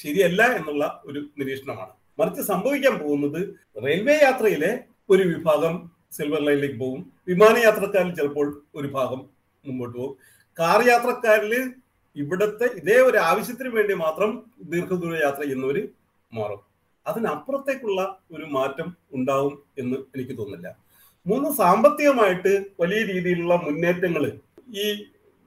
ശരിയല്ല 0.00 0.42
എന്നുള്ള 0.58 0.84
ഒരു 1.08 1.20
നിരീക്ഷണമാണ്. 1.38 1.92
മറിച്ച് 2.18 2.42
സംഭവിക്കാൻ 2.52 2.94
പോകുന്നത് 3.02 3.40
റെയിൽവേ 3.84 4.16
യാത്രയിലെ 4.26 4.70
ഒരു 5.12 5.24
വിഭാഗം 5.32 5.74
സിൽവർ 6.16 6.40
ലൈനിലേക്ക് 6.46 6.78
പോകും. 6.84 7.00
വിമാനയാത്രക്കാരിൽ 7.30 8.14
ചിലപ്പോൾ 8.18 8.48
ഒരു 8.78 8.88
ഭാഗം 8.96 9.20
മുമ്പോട്ട് 9.64 9.96
പോകും. 9.98 10.14
കാർ 10.56 10.80
യാത്രക്കാരിൽ 10.92 11.54
ഇവിടുത്തെ 12.16 12.66
ഇതേ 12.80 12.98
ഒരു 13.08 13.18
ആവശ്യത്തിന് 13.30 13.70
വേണ്ടി 13.76 13.94
മാത്രം 14.06 14.30
ദീർഘദൂര 14.72 15.14
യാത്ര 15.26 15.42
ചെയ്യുന്നവർ 15.44 15.78
മാറും. 16.32 16.60
അതിനപ്പുറത്തേക്കുള്ള 17.06 18.00
ഒരു 18.34 18.46
മാറ്റം 18.56 18.88
ഉണ്ടാവും 19.16 19.54
എന്ന് 19.82 19.96
എനിക്ക് 20.14 20.34
തോന്നുന്നില്ല. 20.38 20.68
മൂന്ന് 21.26 21.48
സാമ്പത്തികമായിട്ട് 21.60 22.52
വലിയ 22.80 23.00
രീതിയിലുള്ള 23.04 23.54
മുന്നേറ്റങ്ങൾ 23.64 24.24
ഈ 24.82 24.84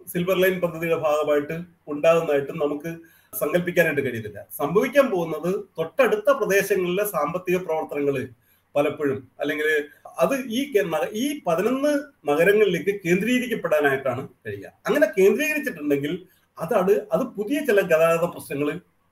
സിൽവർ 0.08 0.38
ലൈൻ 0.42 0.56
പദ്ധതിയുടെ 0.60 1.00
ഭാഗമായിട്ട് 1.00 1.56
ഉണ്ടാകുന്നതായിട്ട് 1.88 2.54
നമുക്ക് 2.64 2.92
സങ്കല്പിക്കാനായിട്ട് 3.34 4.04
കഴിയുന്നില്ല. 4.06 4.40
സംഭവിക്കാൻ 4.60 5.06
പോകുന്നത് 5.12 5.52
തൊട്ടടുത്ത 5.78 6.30
പ്രദേശങ്ങളിലെ 6.40 7.06
സാമ്പത്തിക 7.06 7.58
പ്രവർത്തനങ്ങൾ 7.66 8.16
പലപ്പോഴും 8.76 9.20
അല്ലെങ്കിൽ 9.42 9.70
അത് 10.24 10.36
ഈ 10.58 10.60
ഈ 11.24 11.26
പതിനൊന്ന് 11.48 11.92
നഗരങ്ങളിലേക്ക് 12.30 12.94
കേന്ദ്രീകരിക്കപ്പെടാനായിട്ടാണ് 13.06 14.24
കഴിയുക. 14.46 14.68
അങ്ങനെ 14.88 15.08
കേന്ദ്രീകരിച്ചിട്ടുണ്ടെങ്കിൽ 15.18 16.14
അതാണ് 16.58 16.96
അത് 17.16 17.24
പുതിയ 17.38 17.60
ചില 17.70 17.80
ഗതാഗത 17.92 18.26
പ്രശ്നങ്ങൾ 18.36 18.70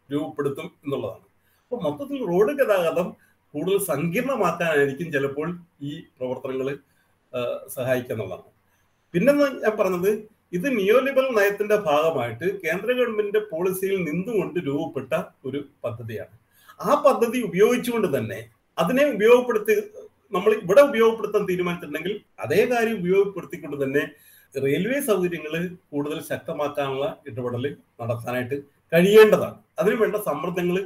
രൂപപ്പെടുത്തും 0.10 0.68
എന്നുള്ളതാണ്. 0.84 1.26
അപ്പൊ 1.64 1.78
മൊത്തത്തിൽ 1.86 2.20
റോഡ് 2.32 2.54
ഗതാഗതം 2.60 3.08
കൂടുതൽ 3.54 3.78
സങ്കീർണമാക്കാനായിരിക്കും 3.92 5.08
ചിലപ്പോൾ 5.16 5.48
ഈ 5.90 5.94
പ്രവർത്തനങ്ങൾ 6.18 6.68
സഹായിക്കുക 7.76 8.38
പിന്നെ 9.14 9.34
ഞാൻ 9.64 9.74
പറഞ്ഞത് 9.80 10.12
ഇത് 10.58 10.68
നിയോലിബൽ 10.78 11.26
നയത്തിന്റെ 11.38 11.78
ഭാഗമായിട്ട് 11.88 12.46
കേന്ദ്ര 12.62 12.90
ഗവൺമെന്റിന്റെ 13.00 13.42
പോളിസിയിൽ 13.52 13.98
നിന്നുകൊണ്ട് 14.08 14.58
രൂപപ്പെട്ട 14.68 15.14
ഒരു 15.48 15.60
പദ്ധതിയാണ്. 15.84 16.36
ആ 16.80 16.94
പദ്ധതി 17.06 17.40
ഉപയോഗിച്ചുകൊണ്ട് 17.48 18.10
തന്നെ 18.16 18.40
അതിനെ 18.78 19.04
ഉപയോഗപ്പെടുത്തി 19.16 19.74
നമ്മൾ 20.36 20.52
ഇവിടെ 20.64 20.82
ഉപയോഗപ്പെടുത്താൻ 20.90 21.44
തീരുമാനിച്ചിട്ടുണ്ടെങ്കിൽ 21.50 22.16
അതേ 22.44 22.62
കാര്യം 22.72 22.98
ഉപയോഗപ്പെടുത്തിക്കൊണ്ട് 23.02 23.78
തന്നെ 23.84 24.04
റെയിൽവേ 24.56 25.00
സൗകര്യങ്ങൾ 25.10 25.54
കൂടുതൽ 25.92 26.20
ശക്തമാക്കാനുള്ള 26.32 27.06
ഇടപെടൽ 27.30 27.66
നടത്താനായിട്ട് 28.02 28.58
കഴിയേണ്ടതാണ്. 28.94 29.58
അതിനു 29.80 29.98
വേണ്ട 30.02 30.18
സമ്മർദ്ദങ്ങൾ 30.30 30.78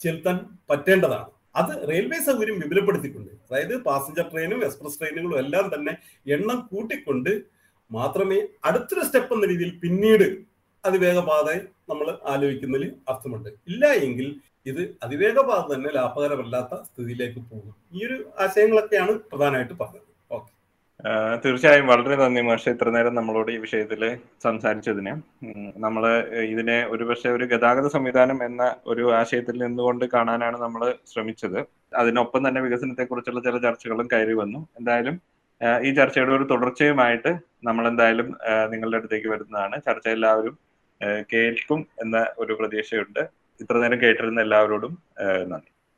ചെലുത്താൻ 0.00 0.36
പറ്റേണ്ടതാണ്. 0.70 1.28
അത് 1.54 1.72
റെയിൽവേ 1.90 2.18
സൗകര്യം 2.28 2.58
വിപുലപ്പെടുത്തിയിട്ടുണ്ട് 2.62 3.32
അതായത് 3.46 3.74
പാസഞ്ചർ 3.86 4.26
ട്രെയിനും 4.32 4.60
എക്സ്പ്രസ് 4.66 4.98
ട്രെയിനുകളും 5.00 5.38
എല്ലാം 5.42 5.66
തന്നെ 5.74 5.92
എണ്ണം 6.36 6.60
കൂട്ടിക്കൊണ്ട് 6.70 7.32
മാത്രമേ 7.90 8.38
അടുത്തൊരു 8.68 9.02
സ്റ്റെപ്പ് 9.08 9.34
എന്ന 9.36 9.46
രീതിയിൽ 9.52 9.72
പിന്നീട് 9.82 10.26
അതിവേഗപാത 10.84 11.48
നമ്മൾ 11.90 12.06
ആലോചിക്കുന്നതിൽ 12.32 12.90
അർത്ഥമുണ്ട്. 13.10 13.50
ഇല്ല 13.70 13.86
എങ്കിൽ 14.06 14.28
ഇത് 14.70 14.80
അതിവേഗപാത 15.04 15.62
തന്നെ 15.72 15.90
ലാഭകരമല്ലാത്ത 15.98 16.74
സ്ഥിതിയിലേക്ക് 16.88 17.40
പോകും. 17.50 17.74
ഈ 17.96 18.06
ഒരു 18.06 18.16
ആശയങ്ങളൊക്കെയാണ് 18.44 19.12
പ്രധാനമായിട്ട് 19.30 19.74
പറഞ്ഞത്. 19.82 20.08
തീർച്ചയായും 21.44 21.86
വളരെ 21.86 22.16
നന്ദി 22.16 22.40
മാഷെ 22.40 22.72
ഇത്ര 22.74 22.88
നേരം 22.94 23.14
നമ്മളോട് 23.14 23.48
ഈ 23.52 23.56
വിഷയത്തിൽ 23.56 24.02
സംസാരിച്ചതിന്. 24.42 25.12
നമ്മൾ 25.84 26.04
ഇതിനെ 26.52 26.76
ഒരുപക്ഷെ 26.94 27.30
ഒരു 27.36 27.44
ഗതാഗത 27.52 27.86
സംവിധാനം 27.86 28.38
എന്ന 28.44 28.62
ഒരു 28.86 29.04
ആശയത്തിൽ 29.20 29.56
നിന്നുകൊണ്ട് 29.64 30.04
കാണാനാണ് 30.14 30.58
നമ്മൾ 30.62 30.82
ശ്രമിച്ചത്. 31.12 31.58
അതിനൊപ്പം 31.96 32.48
തന്നെ 32.48 32.60
വികസനത്തെ 32.66 33.04
കുറിച്ചുള്ള 33.04 33.42
ചില 33.48 33.58
ചർച്ചകളും 33.66 34.08
കയറി 34.12 34.36
വന്നു. 34.42 34.60
എന്തായാലും 34.78 35.16
ഈ 35.86 35.90
ചർച്ചയുടെ 35.94 36.32
ഒരു 36.32 36.46
തുടർച്ചയുമായിട്ട് 36.52 37.32
നമ്മൾ 37.64 37.84
എന്തായാലും 37.88 38.28
നിങ്ങളുടെ 38.72 38.96
അടുത്തേക്ക് 38.96 39.28
വരുന്നതാണ്. 39.28 39.76
ചർച്ച 39.88 40.08
എല്ലാവരും 40.08 40.56
കേൾക്കും 41.32 41.86
എന്ന 42.02 42.16
ഒരു 42.38 42.52
പ്രതീക്ഷയുണ്ട്. 42.60 43.22
ഇത്ര 43.60 43.76
നേരം 43.82 43.98
കേട്ടിരുന്ന 44.02 44.40
എല്ലാവരോടും 44.40 44.92
നന്ദി. 45.52 45.71